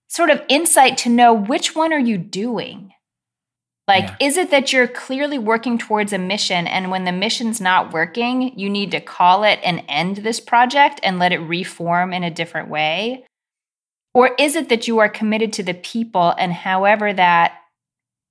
sort 0.10 0.30
of 0.30 0.41
insight 0.50 0.98
to 1.00 1.10
know 1.10 1.34
which 1.34 1.76
one 1.76 1.93
are 1.93 2.00
you 2.00 2.18
doing? 2.18 2.91
Like, 3.88 4.06
Yeah. 4.06 4.16
is 4.20 4.38
it 4.38 4.50
that 4.50 4.74
you're 4.74 4.88
clearly 4.88 5.38
working 5.38 5.78
towards 5.78 6.12
a 6.12 6.18
mission, 6.18 6.66
and 6.66 6.90
when 6.90 7.06
the 7.06 7.12
mission's 7.12 7.62
not 7.62 7.94
working, 7.94 8.58
you 8.58 8.70
need 8.70 8.90
to 8.92 9.00
call 9.00 9.44
it 9.44 9.60
and 9.64 9.84
end 9.88 10.18
this 10.18 10.40
project 10.40 11.00
and 11.04 11.20
let 11.20 11.32
it 11.32 11.38
reform 11.40 12.12
in 12.12 12.24
a 12.24 12.32
different 12.32 12.70
way? 12.70 13.26
Or 14.14 14.34
is 14.40 14.56
it 14.56 14.70
that 14.70 14.88
you 14.88 14.98
are 15.00 15.10
committed 15.10 15.54
to 15.54 15.64
the 15.64 15.74
people, 15.76 16.34
and 16.38 16.52
however 16.52 17.14
that 17.14 17.54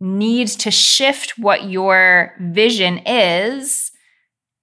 needs 0.00 0.56
to 0.56 0.70
shift 0.72 1.38
what 1.38 1.64
your 1.70 2.34
vision 2.40 2.98
is, 3.06 3.92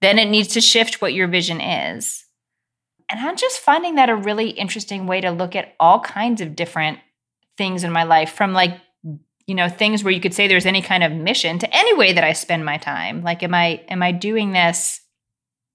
then 0.02 0.20
it 0.20 0.30
needs 0.30 0.50
to 0.50 0.62
shift 0.62 1.02
what 1.02 1.14
your 1.14 1.28
vision 1.28 1.62
is? 1.62 2.26
And 3.08 3.20
I'm 3.20 3.38
just 3.38 3.60
finding 3.60 3.96
that 3.96 4.10
a 4.10 4.16
really 4.16 4.50
interesting 4.50 5.06
way 5.08 5.22
to 5.22 5.32
look 5.32 5.56
at 5.56 5.74
all 5.80 6.00
kinds 6.02 6.42
of 6.42 6.56
different 6.56 7.00
things 7.58 7.84
in 7.84 7.92
my 7.92 8.04
life 8.04 8.32
from 8.34 8.52
like, 8.54 8.78
you 9.52 9.56
know, 9.56 9.68
things 9.68 10.02
where 10.02 10.14
you 10.14 10.22
could 10.22 10.34
say 10.34 10.48
there's 10.48 10.66
any 10.66 10.82
kind 10.82 11.04
of 11.04 11.12
mission 11.12 11.60
to 11.60 11.76
any 11.76 11.94
way 11.94 12.14
that 12.14 12.24
I 12.24 12.32
spend 12.32 12.64
my 12.64 12.78
time. 12.78 13.22
Like, 13.22 13.44
am 13.44 13.54
I 13.54 13.84
am 13.90 14.02
I 14.02 14.14
doing 14.14 14.54
this 14.54 15.02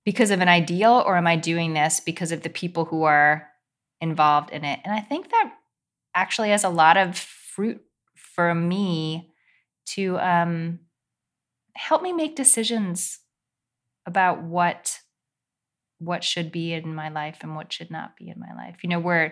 because 0.02 0.30
of 0.30 0.40
an 0.40 0.48
ideal 0.48 1.04
or 1.04 1.14
am 1.18 1.26
I 1.26 1.36
doing 1.36 1.74
this 1.74 2.00
because 2.00 2.32
of 2.32 2.40
the 2.40 2.48
people 2.48 2.86
who 2.86 3.02
are 3.02 3.50
involved 4.00 4.48
in 4.48 4.64
it? 4.64 4.80
And 4.82 4.94
I 4.94 5.00
think 5.00 5.28
that 5.30 5.52
actually 6.14 6.48
has 6.48 6.64
a 6.64 6.70
lot 6.70 6.96
of 6.96 7.18
fruit 7.18 7.82
for 8.14 8.54
me 8.54 9.34
to 9.88 10.18
um, 10.20 10.78
help 11.74 12.00
me 12.00 12.14
make 12.14 12.34
decisions 12.34 13.18
about 14.06 14.42
what 14.42 15.00
what 15.98 16.24
should 16.24 16.50
be 16.50 16.72
in 16.72 16.94
my 16.94 17.10
life 17.10 17.40
and 17.42 17.54
what 17.54 17.74
should 17.74 17.90
not 17.90 18.16
be 18.16 18.30
in 18.30 18.40
my 18.40 18.54
life. 18.54 18.76
You 18.82 18.88
know, 18.88 19.00
we're 19.00 19.26
uh, 19.26 19.28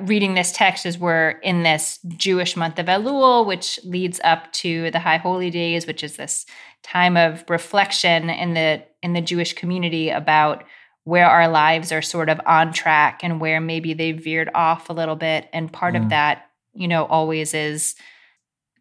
reading 0.00 0.34
this 0.34 0.52
text 0.52 0.84
as 0.84 0.98
we're 0.98 1.30
in 1.42 1.62
this 1.62 1.98
Jewish 2.16 2.56
month 2.56 2.78
of 2.78 2.86
Elul, 2.86 3.46
which 3.46 3.80
leads 3.84 4.20
up 4.22 4.52
to 4.54 4.90
the 4.90 4.98
High 4.98 5.16
Holy 5.16 5.50
Days, 5.50 5.86
which 5.86 6.04
is 6.04 6.16
this 6.16 6.44
time 6.82 7.16
of 7.16 7.44
reflection 7.48 8.28
in 8.30 8.54
the 8.54 8.82
in 9.02 9.12
the 9.12 9.20
Jewish 9.20 9.54
community 9.54 10.10
about 10.10 10.64
where 11.04 11.26
our 11.26 11.48
lives 11.48 11.90
are 11.90 12.02
sort 12.02 12.28
of 12.28 12.40
on 12.44 12.72
track 12.72 13.20
and 13.22 13.40
where 13.40 13.60
maybe 13.60 13.94
they 13.94 14.12
veered 14.12 14.50
off 14.54 14.90
a 14.90 14.92
little 14.92 15.16
bit. 15.16 15.48
And 15.54 15.72
part 15.72 15.94
Mm. 15.94 16.02
of 16.02 16.08
that, 16.10 16.46
you 16.74 16.86
know, 16.86 17.06
always 17.06 17.54
is 17.54 17.94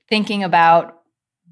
thinking 0.09 0.43
about 0.43 1.01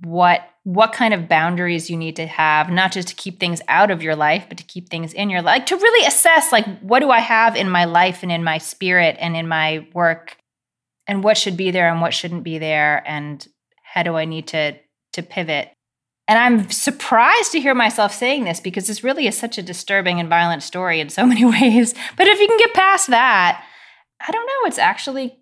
what 0.04 0.42
what 0.66 0.92
kind 0.92 1.14
of 1.14 1.30
boundaries 1.30 1.90
you 1.90 1.96
need 1.96 2.18
to 2.18 2.28
have 2.28 2.70
not 2.70 2.92
just 2.92 3.08
to 3.08 3.16
keep 3.16 3.40
things 3.40 3.62
out 3.68 3.90
of 3.90 4.04
your 4.04 4.16
life 4.16 4.46
but 4.50 4.58
to 4.58 4.64
keep 4.66 4.90
things 4.90 5.14
in 5.14 5.30
your 5.30 5.42
life 5.42 5.64
to 5.64 5.76
really 5.76 6.06
assess 6.06 6.52
like 6.52 6.66
what 6.80 7.00
do 7.00 7.10
i 7.10 7.20
have 7.20 7.56
in 7.56 7.70
my 7.70 7.86
life 7.86 8.24
and 8.24 8.32
in 8.32 8.44
my 8.44 8.58
spirit 8.58 9.16
and 9.20 9.38
in 9.38 9.48
my 9.48 9.88
work 9.94 10.38
and 11.08 11.24
what 11.24 11.38
should 11.38 11.58
be 11.58 11.72
there 11.72 11.90
and 11.90 12.02
what 12.02 12.14
shouldn't 12.14 12.44
be 12.44 12.58
there 12.58 13.04
and 13.06 13.48
how 13.84 14.04
do 14.04 14.16
I 14.16 14.26
need 14.26 14.48
to 14.48 14.76
to 15.14 15.24
pivot. 15.24 15.72
And 16.28 16.40
I'm 16.40 16.70
surprised 16.70 17.52
to 17.52 17.62
hear 17.62 17.76
myself 17.76 18.14
saying 18.14 18.44
this 18.44 18.60
because 18.60 18.88
this 18.88 19.04
really 19.04 19.28
is 19.28 19.38
such 19.38 19.58
a 19.58 19.64
disturbing 19.64 20.20
and 20.20 20.28
violent 20.28 20.64
story 20.64 21.00
in 21.00 21.10
so 21.10 21.26
many 21.32 21.46
ways. 21.46 21.94
But 22.18 22.28
if 22.28 22.40
you 22.40 22.48
can 22.48 22.58
get 22.58 22.74
past 22.74 23.10
that, 23.10 23.64
I 24.26 24.32
don't 24.32 24.46
know, 24.46 24.68
it's 24.68 24.80
actually 24.80 25.38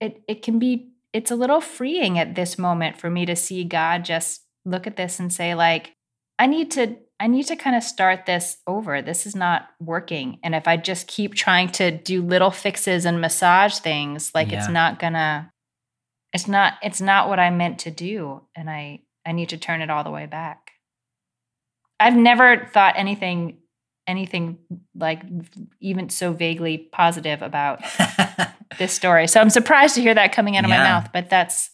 it 0.00 0.22
it 0.28 0.42
can 0.42 0.58
be 0.58 0.93
it's 1.14 1.30
a 1.30 1.36
little 1.36 1.60
freeing 1.62 2.18
at 2.18 2.34
this 2.34 2.58
moment 2.58 2.98
for 2.98 3.08
me 3.08 3.24
to 3.24 3.36
see 3.36 3.64
God 3.64 4.04
just 4.04 4.42
look 4.66 4.86
at 4.86 4.96
this 4.96 5.18
and 5.20 5.32
say 5.32 5.54
like 5.54 5.94
I 6.38 6.46
need 6.46 6.72
to 6.72 6.96
I 7.20 7.28
need 7.28 7.44
to 7.44 7.56
kind 7.56 7.76
of 7.76 7.84
start 7.84 8.26
this 8.26 8.56
over. 8.66 9.00
This 9.00 9.24
is 9.24 9.36
not 9.36 9.68
working. 9.80 10.40
And 10.42 10.52
if 10.54 10.66
I 10.66 10.76
just 10.76 11.06
keep 11.06 11.34
trying 11.34 11.68
to 11.72 11.92
do 11.92 12.20
little 12.20 12.50
fixes 12.50 13.04
and 13.06 13.20
massage 13.20 13.78
things, 13.78 14.32
like 14.34 14.50
Yeah. 14.50 14.58
it's 14.58 14.68
not 14.68 14.98
gonna 14.98 15.52
it's 16.32 16.48
not 16.48 16.74
it's 16.82 17.00
not 17.00 17.28
what 17.28 17.38
I 17.38 17.50
meant 17.50 17.78
to 17.80 17.90
do. 17.92 18.42
And 18.56 18.68
I 18.68 19.00
I 19.24 19.32
need 19.32 19.50
to 19.50 19.56
turn 19.56 19.80
it 19.80 19.90
all 19.90 20.02
the 20.04 20.10
way 20.10 20.26
back. 20.26 20.72
I've 22.00 22.16
never 22.16 22.66
thought 22.66 22.94
anything 22.98 23.58
anything 24.06 24.58
like 24.94 25.22
even 25.80 26.10
so 26.10 26.32
vaguely 26.32 26.78
positive 26.78 27.42
about 27.42 27.82
this 28.78 28.92
story. 28.92 29.26
So 29.26 29.40
I'm 29.40 29.50
surprised 29.50 29.94
to 29.94 30.00
hear 30.00 30.14
that 30.14 30.32
coming 30.32 30.56
out 30.56 30.64
of 30.64 30.70
my 30.70 30.78
mouth, 30.78 31.08
but 31.12 31.30
that's 31.30 31.70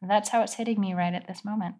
that's 0.00 0.28
how 0.30 0.42
it's 0.42 0.54
hitting 0.54 0.80
me 0.80 0.94
right 0.94 1.14
at 1.14 1.26
this 1.26 1.44
moment. 1.44 1.76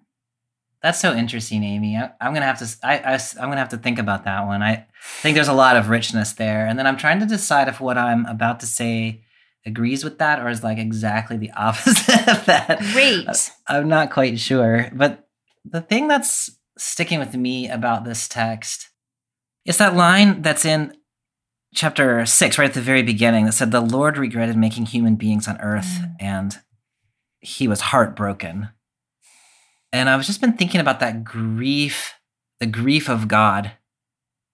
That's 0.82 1.00
so 1.00 1.14
interesting, 1.14 1.62
Amy. 1.62 1.96
I, 1.96 2.10
I'm 2.20 2.34
gonna 2.34 2.46
have 2.46 2.58
to. 2.58 2.86
I, 2.86 2.98
I, 2.98 3.12
am 3.14 3.48
gonna 3.48 3.58
have 3.58 3.68
to 3.70 3.78
think 3.78 3.98
about 3.98 4.24
that 4.24 4.46
one. 4.46 4.62
I 4.62 4.86
think 5.20 5.36
there's 5.36 5.48
a 5.48 5.52
lot 5.52 5.76
of 5.76 5.88
richness 5.88 6.32
there, 6.32 6.66
and 6.66 6.78
then 6.78 6.86
I'm 6.86 6.96
trying 6.96 7.20
to 7.20 7.26
decide 7.26 7.68
if 7.68 7.80
what 7.80 7.96
I'm 7.96 8.26
about 8.26 8.60
to 8.60 8.66
say 8.66 9.22
agrees 9.64 10.02
with 10.02 10.18
that 10.18 10.40
or 10.40 10.48
is 10.48 10.64
like 10.64 10.78
exactly 10.78 11.36
the 11.36 11.50
opposite 11.56 12.28
of 12.28 12.44
that. 12.46 12.80
Great. 12.92 13.28
Uh, 13.28 13.34
I'm 13.68 13.88
not 13.88 14.10
quite 14.10 14.40
sure, 14.40 14.90
but 14.92 15.28
the 15.64 15.80
thing 15.80 16.08
that's 16.08 16.50
sticking 16.76 17.20
with 17.20 17.34
me 17.34 17.68
about 17.68 18.04
this 18.04 18.26
text 18.26 18.88
is 19.64 19.78
that 19.78 19.94
line 19.94 20.42
that's 20.42 20.64
in 20.64 20.96
chapter 21.74 22.26
six, 22.26 22.58
right 22.58 22.68
at 22.68 22.74
the 22.74 22.80
very 22.80 23.02
beginning, 23.02 23.46
that 23.46 23.52
said, 23.52 23.70
"The 23.70 23.80
Lord 23.80 24.18
regretted 24.18 24.56
making 24.56 24.86
human 24.86 25.16
beings 25.16 25.48
on 25.48 25.60
earth, 25.60 25.98
Mm. 26.00 26.16
and 26.20 26.62
He 27.40 27.66
was 27.66 27.80
heartbroken." 27.80 28.70
And 29.92 30.08
I've 30.08 30.24
just 30.24 30.40
been 30.40 30.56
thinking 30.56 30.80
about 30.80 31.00
that 31.00 31.24
grief, 31.24 32.14
the 32.60 32.66
grief 32.66 33.08
of 33.08 33.28
God, 33.28 33.72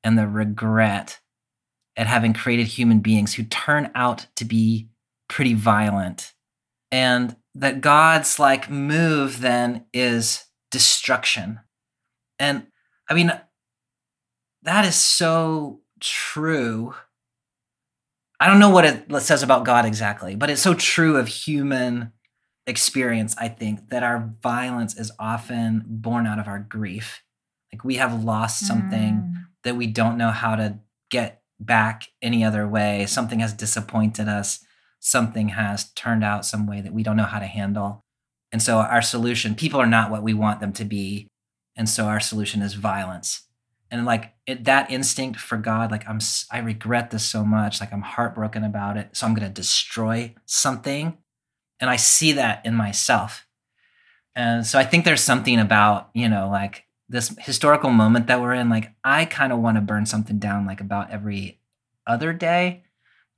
and 0.03 0.19
the 0.19 0.27
regret 0.27 1.21
at 1.97 2.07
having 2.07 2.33
created 2.33 2.67
human 2.69 3.01
beings 3.01 3.35
who 3.35 3.43
turn 3.45 3.91
out 3.95 4.27
to 4.37 4.45
be 4.45 4.89
pretty 5.29 5.55
violent. 5.55 6.33
And 6.91 7.37
that 7.55 7.81
God's 7.81 8.39
like 8.39 8.71
move 8.71 9.41
then 9.41 9.87
is 9.93 10.47
destruction. 10.71 11.61
And 12.39 12.69
I 13.11 13.15
mean, 13.15 13.33
that 14.69 14.85
is 14.85 14.95
so 14.95 15.81
true. 16.01 16.95
I 18.41 18.47
don't 18.47 18.61
know 18.61 18.71
what 18.71 18.85
it 18.85 19.21
says 19.23 19.43
about 19.43 19.65
God 19.65 19.85
exactly, 19.85 20.37
but 20.37 20.51
it's 20.51 20.63
so 20.63 20.75
true 20.75 21.17
of 21.17 21.27
human 21.27 22.13
experience, 22.67 23.35
I 23.39 23.49
think, 23.49 23.89
that 23.89 24.03
our 24.03 24.33
violence 24.43 24.97
is 24.97 25.11
often 25.19 25.85
born 25.87 26.27
out 26.27 26.39
of 26.39 26.47
our 26.47 26.59
grief. 26.61 27.23
Like 27.73 27.83
we 27.83 27.97
have 27.97 28.23
lost 28.25 28.67
something 28.67 29.15
Mm. 29.15 29.33
that 29.65 29.77
we 29.77 29.87
don't 29.87 30.19
know 30.19 30.31
how 30.31 30.55
to 30.55 30.79
get 31.11 31.43
back 31.59 32.09
any 32.23 32.45
other 32.45 32.69
way. 32.69 33.07
Something 33.07 33.41
has 33.41 33.53
disappointed 33.53 34.29
us. 34.29 34.65
Something 35.01 35.49
has 35.51 35.91
turned 35.95 36.23
out 36.23 36.45
some 36.47 36.67
way 36.67 36.81
that 36.81 36.93
we 36.93 37.03
don't 37.03 37.17
know 37.17 37.25
how 37.25 37.39
to 37.41 37.47
handle. 37.47 38.05
And 38.53 38.63
so 38.63 38.79
our 38.79 39.03
solution, 39.03 39.55
people 39.55 39.81
are 39.81 39.87
not 39.87 40.11
what 40.11 40.23
we 40.23 40.35
want 40.35 40.61
them 40.61 40.73
to 40.75 40.85
be. 40.85 41.27
And 41.75 41.89
so 41.89 42.05
our 42.05 42.21
solution 42.21 42.63
is 42.63 42.75
violence. 42.75 43.48
And 43.91 44.05
like 44.05 44.35
it, 44.47 44.65
that 44.65 44.91
instinct 44.91 45.41
for 45.41 45.57
God, 45.57 45.91
like 45.91 46.07
I'm, 46.09 46.21
i 46.51 46.59
regret 46.59 47.11
this 47.11 47.25
so 47.25 47.45
much. 47.45 47.81
Like 47.81 47.93
I'm 47.93 48.03
heartbroken 48.03 48.65
about 48.65 48.97
it. 48.97 49.17
So 49.17 49.27
I'm 49.27 49.35
going 49.35 49.49
to 49.49 49.55
destroy 49.55 50.35
something. 50.45 51.17
And 51.81 51.89
I 51.89 51.97
see 51.97 52.33
that 52.33 52.65
in 52.67 52.75
myself. 52.75 53.47
And 54.35 54.67
so 54.67 54.79
I 54.79 54.85
think 54.85 55.05
there's 55.05 55.23
something 55.23 55.59
about, 55.59 56.11
you 56.15 56.29
know, 56.29 56.49
like 56.49 56.85
this 57.09 57.35
historical 57.41 57.91
moment 57.91 58.27
that 58.27 58.41
we're 58.41 58.55
in. 58.55 58.69
Like 58.69 58.93
I 59.03 59.25
kind 59.25 59.53
of 59.53 59.61
want 59.61 59.77
to 59.77 59.81
burn 59.81 60.07
something 60.07 60.39
down 60.39 60.67
like 60.67 60.81
about 60.81 61.11
every 61.11 61.61
other 62.07 62.33
day, 62.33 62.85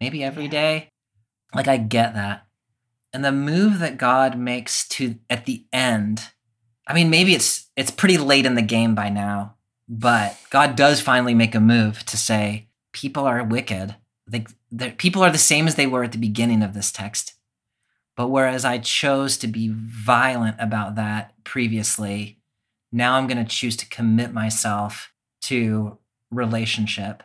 maybe 0.01 0.23
every 0.25 0.49
day. 0.49 0.91
Like 1.55 1.69
I 1.69 1.77
get 1.77 2.15
that. 2.15 2.47
And 3.13 3.25
the 3.25 3.33
move 3.33 3.79
that 3.81 3.99
God 3.99 4.39
makes 4.39 4.87
to 4.89 5.17
at 5.29 5.47
the 5.47 5.65
end, 5.73 6.29
I 6.87 6.95
mean, 6.95 7.11
maybe 7.11 7.35
it's 7.35 7.69
it's 7.77 7.91
pretty 7.91 8.19
late 8.19 8.47
in 8.47 8.55
the 8.55 8.63
game 8.63 8.95
by 8.95 9.09
now, 9.09 9.57
but 9.93 10.39
God 10.51 10.77
does 10.77 11.01
finally 11.01 11.35
make 11.35 11.57
a 11.57 11.61
move 11.61 12.07
to 12.07 12.17
say 12.17 12.69
people 12.93 13.25
are 13.25 13.43
wicked. 13.43 13.97
They, 14.25 14.47
people 14.93 15.25
are 15.25 15.33
the 15.33 15.37
same 15.37 15.67
as 15.67 15.75
they 15.75 15.89
were 15.89 16.05
at 16.05 16.13
the 16.13 16.19
beginning 16.19 16.63
of 16.63 16.75
this 16.75 16.93
text. 16.93 17.35
But 18.17 18.29
whereas 18.29 18.65
I 18.65 18.79
chose 18.79 19.37
to 19.39 19.49
be 19.49 19.69
violent 19.75 20.57
about 20.61 20.95
that 20.95 21.35
previously, 21.43 22.39
now 22.93 23.17
I'm 23.17 23.27
going 23.27 23.45
to 23.45 23.51
choose 23.51 23.77
to 23.79 23.89
commit 23.89 24.33
myself 24.33 25.13
to 25.43 25.99
relationship, 26.31 27.25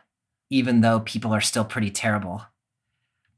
even 0.50 0.82
though 0.82 1.02
people 1.02 1.34
are 1.34 1.42
still 1.42 1.66
pretty 1.66 1.92
terrible. 1.92 2.46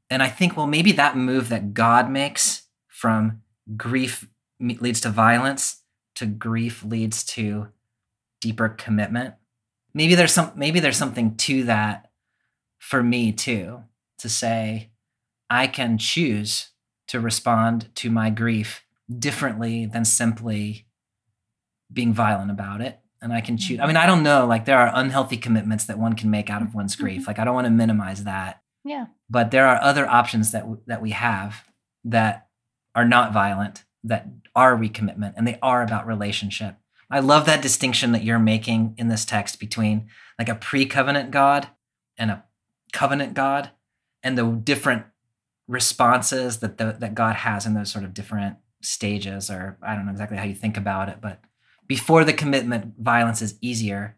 And 0.08 0.22
I 0.22 0.28
think, 0.28 0.56
well, 0.56 0.66
maybe 0.66 0.92
that 0.92 1.18
move 1.18 1.50
that 1.50 1.74
God 1.74 2.10
makes 2.10 2.62
from 2.86 3.42
grief 3.76 4.26
leads 4.58 5.02
to 5.02 5.10
violence 5.10 5.82
to 6.14 6.24
grief 6.24 6.82
leads 6.82 7.22
to 7.22 7.68
deeper 8.40 8.68
commitment. 8.68 9.34
Maybe 9.94 10.14
there's 10.14 10.32
some 10.32 10.52
maybe 10.54 10.80
there's 10.80 10.96
something 10.96 11.36
to 11.36 11.64
that 11.64 12.10
for 12.78 13.02
me 13.02 13.32
too 13.32 13.84
to 14.18 14.28
say 14.28 14.90
I 15.50 15.66
can 15.66 15.98
choose 15.98 16.70
to 17.08 17.20
respond 17.20 17.94
to 17.96 18.10
my 18.10 18.30
grief 18.30 18.84
differently 19.18 19.86
than 19.86 20.04
simply 20.04 20.86
being 21.92 22.12
violent 22.12 22.50
about 22.50 22.80
it. 22.80 23.00
And 23.20 23.32
I 23.32 23.40
can 23.40 23.56
choose 23.56 23.78
I 23.78 23.82
mm-hmm. 23.82 23.88
mean 23.88 23.96
I 23.96 24.06
don't 24.06 24.22
know 24.22 24.46
like 24.46 24.64
there 24.64 24.78
are 24.78 24.92
unhealthy 24.94 25.36
commitments 25.36 25.86
that 25.86 25.98
one 25.98 26.14
can 26.14 26.30
make 26.30 26.50
out 26.50 26.62
of 26.62 26.74
one's 26.74 26.96
grief. 26.96 27.24
Like 27.26 27.38
I 27.38 27.44
don't 27.44 27.54
want 27.54 27.66
to 27.66 27.72
minimize 27.72 28.24
that. 28.24 28.62
Yeah. 28.84 29.06
but 29.28 29.50
there 29.50 29.66
are 29.66 29.82
other 29.82 30.08
options 30.08 30.52
that 30.52 30.60
w- 30.60 30.80
that 30.86 31.02
we 31.02 31.10
have 31.10 31.64
that 32.04 32.46
are 32.94 33.04
not 33.04 33.32
violent 33.32 33.84
that 34.04 34.28
are 34.54 34.76
recommitment 34.76 35.34
and 35.36 35.46
they 35.46 35.58
are 35.60 35.82
about 35.82 36.06
relationship 36.06 36.76
i 37.10 37.18
love 37.18 37.46
that 37.46 37.62
distinction 37.62 38.12
that 38.12 38.24
you're 38.24 38.38
making 38.38 38.94
in 38.98 39.08
this 39.08 39.24
text 39.24 39.60
between 39.60 40.06
like 40.38 40.48
a 40.48 40.54
pre-covenant 40.54 41.30
god 41.30 41.68
and 42.16 42.30
a 42.30 42.44
covenant 42.92 43.34
god 43.34 43.70
and 44.22 44.36
the 44.36 44.44
different 44.44 45.04
responses 45.66 46.58
that 46.58 46.78
the, 46.78 46.96
that 46.98 47.14
god 47.14 47.36
has 47.36 47.66
in 47.66 47.74
those 47.74 47.90
sort 47.90 48.04
of 48.04 48.14
different 48.14 48.56
stages 48.80 49.50
or 49.50 49.78
i 49.82 49.94
don't 49.94 50.06
know 50.06 50.12
exactly 50.12 50.36
how 50.36 50.44
you 50.44 50.54
think 50.54 50.76
about 50.76 51.08
it 51.08 51.18
but 51.20 51.40
before 51.86 52.24
the 52.24 52.32
commitment 52.32 52.94
violence 52.98 53.42
is 53.42 53.58
easier 53.60 54.16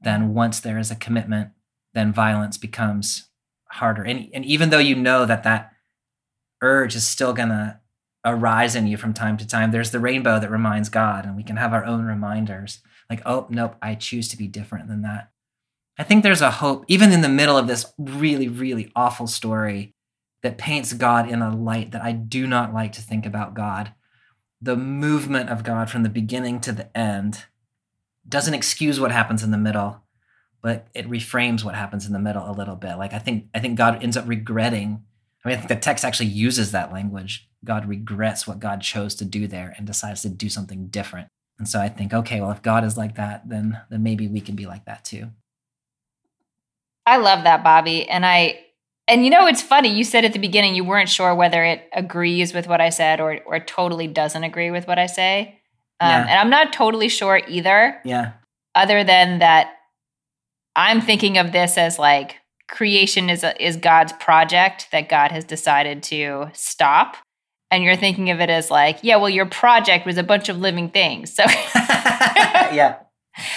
then 0.00 0.32
once 0.34 0.60
there 0.60 0.78
is 0.78 0.90
a 0.90 0.96
commitment 0.96 1.50
then 1.94 2.12
violence 2.12 2.56
becomes 2.56 3.28
harder. 3.70 4.02
And, 4.02 4.28
and 4.32 4.44
even 4.44 4.70
though 4.70 4.78
you 4.78 4.94
know 4.94 5.26
that 5.26 5.44
that 5.44 5.72
urge 6.62 6.94
is 6.94 7.06
still 7.06 7.32
going 7.32 7.50
to 7.50 7.80
arise 8.24 8.74
in 8.74 8.86
you 8.86 8.96
from 8.96 9.14
time 9.14 9.36
to 9.36 9.46
time, 9.46 9.70
there's 9.70 9.90
the 9.90 10.00
rainbow 10.00 10.38
that 10.38 10.50
reminds 10.50 10.88
God, 10.88 11.24
and 11.24 11.36
we 11.36 11.42
can 11.42 11.56
have 11.56 11.72
our 11.72 11.84
own 11.84 12.04
reminders 12.04 12.80
like, 13.08 13.22
oh, 13.24 13.46
nope, 13.48 13.76
I 13.80 13.94
choose 13.94 14.28
to 14.28 14.36
be 14.36 14.46
different 14.46 14.88
than 14.88 15.02
that. 15.02 15.30
I 15.98 16.04
think 16.04 16.22
there's 16.22 16.42
a 16.42 16.50
hope, 16.50 16.84
even 16.88 17.12
in 17.12 17.22
the 17.22 17.28
middle 17.28 17.56
of 17.56 17.66
this 17.66 17.92
really, 17.98 18.48
really 18.48 18.92
awful 18.94 19.26
story 19.26 19.94
that 20.42 20.58
paints 20.58 20.92
God 20.92 21.28
in 21.28 21.42
a 21.42 21.54
light 21.54 21.90
that 21.92 22.02
I 22.02 22.12
do 22.12 22.46
not 22.46 22.74
like 22.74 22.92
to 22.92 23.02
think 23.02 23.26
about 23.26 23.54
God. 23.54 23.92
The 24.60 24.76
movement 24.76 25.50
of 25.50 25.64
God 25.64 25.90
from 25.90 26.02
the 26.02 26.08
beginning 26.08 26.60
to 26.60 26.72
the 26.72 26.96
end 26.96 27.44
doesn't 28.28 28.54
excuse 28.54 29.00
what 29.00 29.10
happens 29.10 29.42
in 29.42 29.50
the 29.50 29.58
middle 29.58 30.02
but 30.62 30.88
it 30.94 31.08
reframes 31.08 31.64
what 31.64 31.74
happens 31.74 32.06
in 32.06 32.12
the 32.12 32.18
middle 32.18 32.48
a 32.48 32.52
little 32.52 32.76
bit. 32.76 32.96
Like 32.96 33.12
I 33.12 33.18
think 33.18 33.46
I 33.54 33.60
think 33.60 33.78
God 33.78 34.02
ends 34.02 34.16
up 34.16 34.26
regretting. 34.26 35.02
I 35.44 35.48
mean, 35.48 35.56
I 35.56 35.60
think 35.60 35.68
the 35.68 35.76
text 35.76 36.04
actually 36.04 36.26
uses 36.26 36.72
that 36.72 36.92
language. 36.92 37.47
God 37.64 37.86
regrets 37.88 38.46
what 38.46 38.60
God 38.60 38.80
chose 38.80 39.14
to 39.16 39.24
do 39.24 39.46
there 39.46 39.74
and 39.76 39.86
decides 39.86 40.22
to 40.22 40.28
do 40.28 40.48
something 40.48 40.86
different. 40.88 41.28
And 41.58 41.68
so 41.68 41.80
I 41.80 41.88
think, 41.88 42.14
okay, 42.14 42.40
well, 42.40 42.52
if 42.52 42.62
God 42.62 42.84
is 42.84 42.96
like 42.96 43.16
that, 43.16 43.48
then 43.48 43.80
then 43.90 44.02
maybe 44.02 44.28
we 44.28 44.40
can 44.40 44.54
be 44.54 44.66
like 44.66 44.84
that 44.84 45.04
too. 45.04 45.28
I 47.06 47.16
love 47.16 47.44
that, 47.44 47.64
Bobby. 47.64 48.08
And 48.08 48.24
I 48.24 48.60
and 49.08 49.24
you 49.24 49.30
know 49.30 49.46
it's 49.46 49.62
funny, 49.62 49.88
you 49.88 50.04
said 50.04 50.24
at 50.24 50.32
the 50.32 50.38
beginning 50.38 50.74
you 50.74 50.84
weren't 50.84 51.08
sure 51.08 51.34
whether 51.34 51.64
it 51.64 51.88
agrees 51.92 52.52
with 52.54 52.68
what 52.68 52.80
I 52.80 52.90
said 52.90 53.20
or 53.20 53.40
or 53.46 53.58
totally 53.60 54.06
doesn't 54.06 54.44
agree 54.44 54.70
with 54.70 54.86
what 54.86 54.98
I 54.98 55.06
say. 55.06 55.60
Um, 56.00 56.10
Yeah. 56.10 56.20
and 56.20 56.38
I'm 56.38 56.50
not 56.50 56.72
totally 56.72 57.08
sure 57.08 57.40
either, 57.48 58.00
Yeah. 58.04 58.32
other 58.74 59.02
than 59.02 59.40
that 59.40 59.72
I'm 60.76 61.00
thinking 61.00 61.38
of 61.38 61.50
this 61.50 61.76
as 61.76 61.98
like 61.98 62.36
creation 62.68 63.30
is 63.30 63.42
a, 63.42 63.60
is 63.64 63.76
God's 63.76 64.12
project 64.12 64.88
that 64.92 65.08
God 65.08 65.32
has 65.32 65.44
decided 65.44 66.02
to 66.04 66.50
stop. 66.52 67.16
And 67.70 67.84
you're 67.84 67.96
thinking 67.96 68.30
of 68.30 68.40
it 68.40 68.48
as 68.48 68.70
like, 68.70 69.00
yeah, 69.02 69.16
well, 69.16 69.28
your 69.28 69.46
project 69.46 70.06
was 70.06 70.16
a 70.16 70.22
bunch 70.22 70.48
of 70.48 70.58
living 70.58 70.90
things. 70.90 71.34
So 71.34 71.44
yeah. 71.44 72.96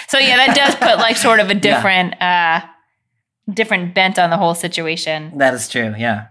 So 0.08 0.20
yeah, 0.20 0.38
that 0.38 0.56
does 0.56 0.76
put 0.76 0.98
like 0.98 1.16
sort 1.16 1.40
of 1.40 1.50
a 1.50 1.56
different 1.56 2.16
yeah. 2.20 2.62
uh 2.64 3.52
different 3.52 3.96
bent 3.96 4.20
on 4.20 4.30
the 4.30 4.38
whole 4.38 4.56
situation. 4.56 5.38
That 5.38 5.54
is 5.54 5.68
true, 5.68 5.94
yeah. 5.98 6.28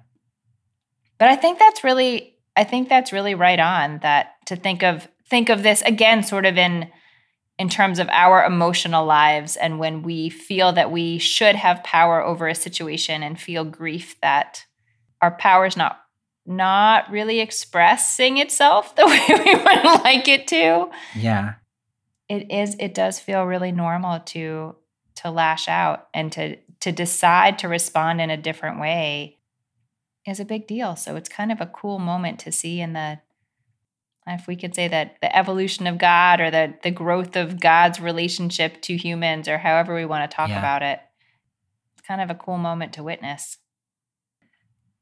But 1.19 1.29
I 1.29 1.37
think 1.37 1.59
that's 1.59 1.85
really 1.85 2.37
I 2.57 2.65
think 2.65 2.89
that's 2.89 3.13
really 3.13 3.35
right 3.35 3.59
on 3.59 3.99
that 4.03 4.35
to 4.47 4.57
think 4.57 4.83
of 4.83 5.09
think 5.29 5.49
of 5.49 5.63
this 5.63 5.83
again 5.83 6.23
sort 6.23 6.47
of 6.47 6.59
in 6.59 6.91
in 7.59 7.69
terms 7.69 7.99
of 7.99 8.09
our 8.09 8.45
emotional 8.45 9.05
lives 9.05 9.57
and 9.57 9.79
when 9.79 10.03
we 10.03 10.31
feel 10.31 10.73
that 10.73 10.91
we 10.91 11.19
should 11.19 11.57
have 11.57 11.85
power 11.85 12.23
over 12.23 12.49
a 12.49 12.55
situation 12.55 13.23
and 13.23 13.39
feel 13.39 13.65
grief 13.65 14.17
that 14.23 14.65
our 15.21 15.31
power 15.31 15.67
is 15.67 15.77
not 15.77 16.01
not 16.51 17.11
really 17.11 17.41
expressing 17.41 18.37
itself 18.37 18.95
the 18.97 19.07
way 19.07 19.25
we 19.29 19.55
would 19.55 20.03
like 20.05 20.29
it 20.29 20.47
to. 20.49 20.91
Yeah 21.17 21.55
it 22.31 22.49
is 22.49 22.77
it 22.79 22.95
does 22.95 23.19
feel 23.19 23.45
really 23.45 23.73
normal 23.73 24.21
to 24.21 24.77
to 25.17 25.31
lash 25.31 25.69
out 25.69 26.07
and 26.15 26.33
to 26.33 26.57
to 26.79 26.93
decide 26.93 27.59
to 27.59 27.69
respond 27.69 28.21
in 28.21 28.31
a 28.31 28.37
different 28.37 28.81
way 28.81 29.37
is 30.27 30.39
a 30.39 30.45
big 30.45 30.67
deal 30.67 30.95
so 30.95 31.17
it's 31.17 31.29
kind 31.29 31.51
of 31.51 31.61
a 31.61 31.67
cool 31.67 31.99
moment 31.99 32.39
to 32.39 32.53
see 32.53 32.81
in 32.81 32.93
the 32.95 33.19
if 34.27 34.47
we 34.47 34.55
could 34.55 34.77
say 34.77 34.87
that 34.87 35.17
the 35.21 35.37
evolution 35.37 35.89
of 35.89 35.99
god 35.99 36.41
or 36.41 36.53
the 36.53 36.73
the 36.85 36.91
growth 36.91 37.35
of 37.35 37.59
god's 37.59 37.99
relationship 37.99 38.81
to 38.81 38.97
humans 38.97 39.49
or 39.49 39.59
however 39.59 39.93
we 39.93 40.05
want 40.05 40.31
to 40.31 40.35
talk 40.35 40.51
yeah. 40.51 40.59
about 40.59 40.83
it 40.85 41.01
it's 41.93 42.07
kind 42.07 42.21
of 42.21 42.31
a 42.31 42.41
cool 42.41 42.59
moment 42.59 42.93
to 42.93 43.03
witness 43.03 43.59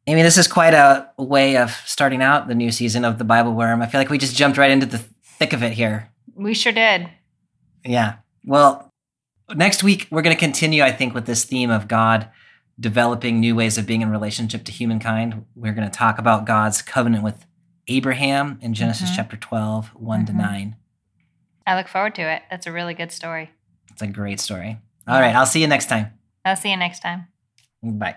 I 0.09 0.15
mean, 0.15 0.25
this 0.25 0.39
is 0.39 0.49
quite 0.49 0.73
a 0.73 1.11
way 1.19 1.59
of 1.59 1.71
starting 1.85 2.23
out 2.23 2.49
the 2.49 2.55
new 2.55 2.73
season 2.73 3.05
of 3.05 3.19
the 3.19 3.25
Bible 3.25 3.53
Worm. 3.53 3.83
I 3.83 3.87
feel 3.87 4.01
like 4.01 4.09
we 4.09 4.17
just 4.17 4.35
jumped 4.35 4.57
right 4.57 4.71
into 4.71 4.87
the 4.87 4.99
thick 4.99 5.53
of 5.53 5.63
it 5.63 5.73
here. 5.73 6.11
We 6.35 6.55
sure 6.55 6.73
did. 6.73 7.11
Yeah. 7.85 8.17
Well, 8.43 8.91
next 9.55 9.83
week 9.83 10.09
we're 10.11 10.23
going 10.23 10.35
to 10.35 10.41
continue, 10.41 10.83
I 10.83 10.93
think, 10.93 11.13
with 11.13 11.27
this 11.27 11.45
theme 11.45 11.71
of 11.71 11.89
God 11.89 12.31
developing 12.81 13.39
new 13.39 13.55
ways 13.55 13.77
of 13.77 13.85
being 13.85 14.01
in 14.01 14.11
relationship 14.11 14.65
to 14.65 14.73
humankind. 14.73 15.45
We're 15.55 15.75
going 15.75 15.89
to 15.89 15.95
talk 15.95 16.19
about 16.19 16.47
God's 16.47 16.81
covenant 16.81 17.23
with 17.23 17.45
Abraham 17.87 18.59
in 18.63 18.73
Genesis 18.73 19.09
mm-hmm. 19.09 19.17
chapter 19.17 19.37
12, 19.37 19.89
one 19.89 20.25
mm-hmm. 20.25 20.39
to 20.39 20.43
9. 20.43 20.77
I 21.67 21.77
look 21.77 21.89
forward 21.89 22.15
to 22.15 22.23
it. 22.23 22.43
That's 22.51 22.67
a 22.67 22.73
really 22.73 22.95
good 22.95 23.13
story. 23.13 23.51
It's 23.91 24.01
a 24.01 24.07
great 24.07 24.41
story. 24.41 24.79
All 25.07 25.21
right. 25.21 25.35
I'll 25.35 25.45
see 25.45 25.61
you 25.61 25.67
next 25.67 25.91
time. 25.91 26.13
I'll 26.47 26.57
see 26.57 26.71
you 26.71 26.79
next 26.79 27.01
time. 27.01 27.27
Bye. 27.83 28.17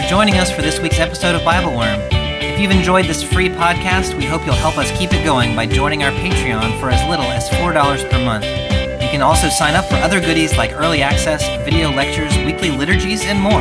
For 0.00 0.06
joining 0.08 0.36
us 0.36 0.50
for 0.50 0.62
this 0.62 0.78
week's 0.80 0.98
episode 0.98 1.34
of 1.34 1.44
Bible 1.44 1.76
Worm. 1.76 2.00
If 2.12 2.60
you've 2.60 2.70
enjoyed 2.70 3.06
this 3.06 3.22
free 3.22 3.48
podcast, 3.48 4.16
we 4.16 4.24
hope 4.24 4.44
you'll 4.46 4.54
help 4.54 4.78
us 4.78 4.96
keep 4.96 5.12
it 5.12 5.24
going 5.24 5.54
by 5.54 5.66
joining 5.66 6.02
our 6.02 6.12
Patreon 6.12 6.78
for 6.80 6.90
as 6.90 7.06
little 7.08 7.26
as 7.26 7.48
$4 7.50 8.10
per 8.10 8.24
month. 8.24 8.44
You 9.02 9.08
can 9.08 9.20
also 9.20 9.48
sign 9.48 9.74
up 9.74 9.84
for 9.86 9.96
other 9.96 10.20
goodies 10.20 10.56
like 10.56 10.72
early 10.72 11.02
access, 11.02 11.42
video 11.64 11.90
lectures, 11.90 12.36
weekly 12.44 12.70
liturgies, 12.70 13.24
and 13.24 13.40
more. 13.40 13.60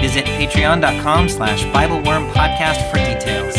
Visit 0.00 0.24
patreon.com 0.26 1.28
slash 1.28 1.64
BibleWormPodcast 1.64 2.90
for 2.90 2.96
details. 2.96 3.54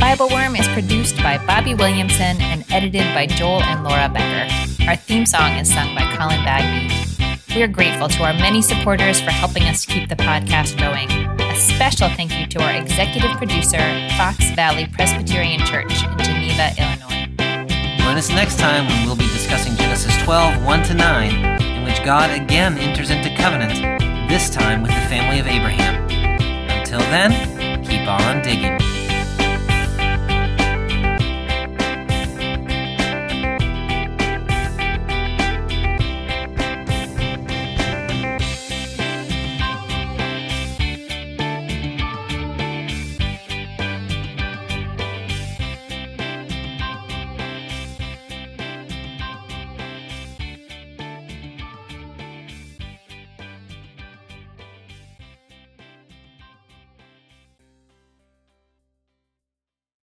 Bible 0.00 0.28
Worm 0.28 0.56
is 0.56 0.68
produced 0.68 1.16
by 1.18 1.38
Bobby 1.46 1.74
Williamson 1.74 2.40
and 2.40 2.64
edited 2.70 3.14
by 3.14 3.26
Joel 3.26 3.62
and 3.62 3.84
Laura 3.84 4.08
Becker. 4.08 4.52
Our 4.88 4.96
theme 4.96 5.26
song 5.26 5.52
is 5.52 5.72
sung 5.72 5.94
by 5.94 6.02
Colin 6.16 6.44
Bagby. 6.44 7.27
We 7.54 7.62
are 7.62 7.68
grateful 7.68 8.08
to 8.08 8.24
our 8.24 8.34
many 8.34 8.60
supporters 8.60 9.20
for 9.20 9.30
helping 9.30 9.64
us 9.64 9.86
keep 9.86 10.08
the 10.08 10.16
podcast 10.16 10.78
going 10.78 11.10
A 11.40 11.56
special 11.56 12.08
thank 12.10 12.38
you 12.38 12.46
to 12.46 12.62
our 12.62 12.72
executive 12.80 13.32
producer, 13.38 13.78
Fox 14.16 14.50
Valley 14.50 14.86
Presbyterian 14.92 15.60
Church 15.64 15.90
in 16.04 16.18
Geneva, 16.18 16.70
Illinois. 16.78 17.26
Join 17.98 18.16
us 18.16 18.28
next 18.28 18.58
time 18.58 18.86
when 18.86 19.06
we'll 19.06 19.16
be 19.16 19.26
discussing 19.28 19.74
Genesis 19.76 20.16
12, 20.24 20.64
1 20.64 20.82
to 20.84 20.94
9, 20.94 21.62
in 21.62 21.84
which 21.84 22.04
God 22.04 22.30
again 22.30 22.76
enters 22.78 23.10
into 23.10 23.34
covenant, 23.36 24.00
this 24.28 24.50
time 24.50 24.82
with 24.82 24.90
the 24.90 25.08
family 25.08 25.40
of 25.40 25.46
Abraham. 25.46 26.02
Until 26.70 27.00
then, 27.00 27.82
keep 27.82 28.06
on 28.06 28.42
digging. 28.42 29.07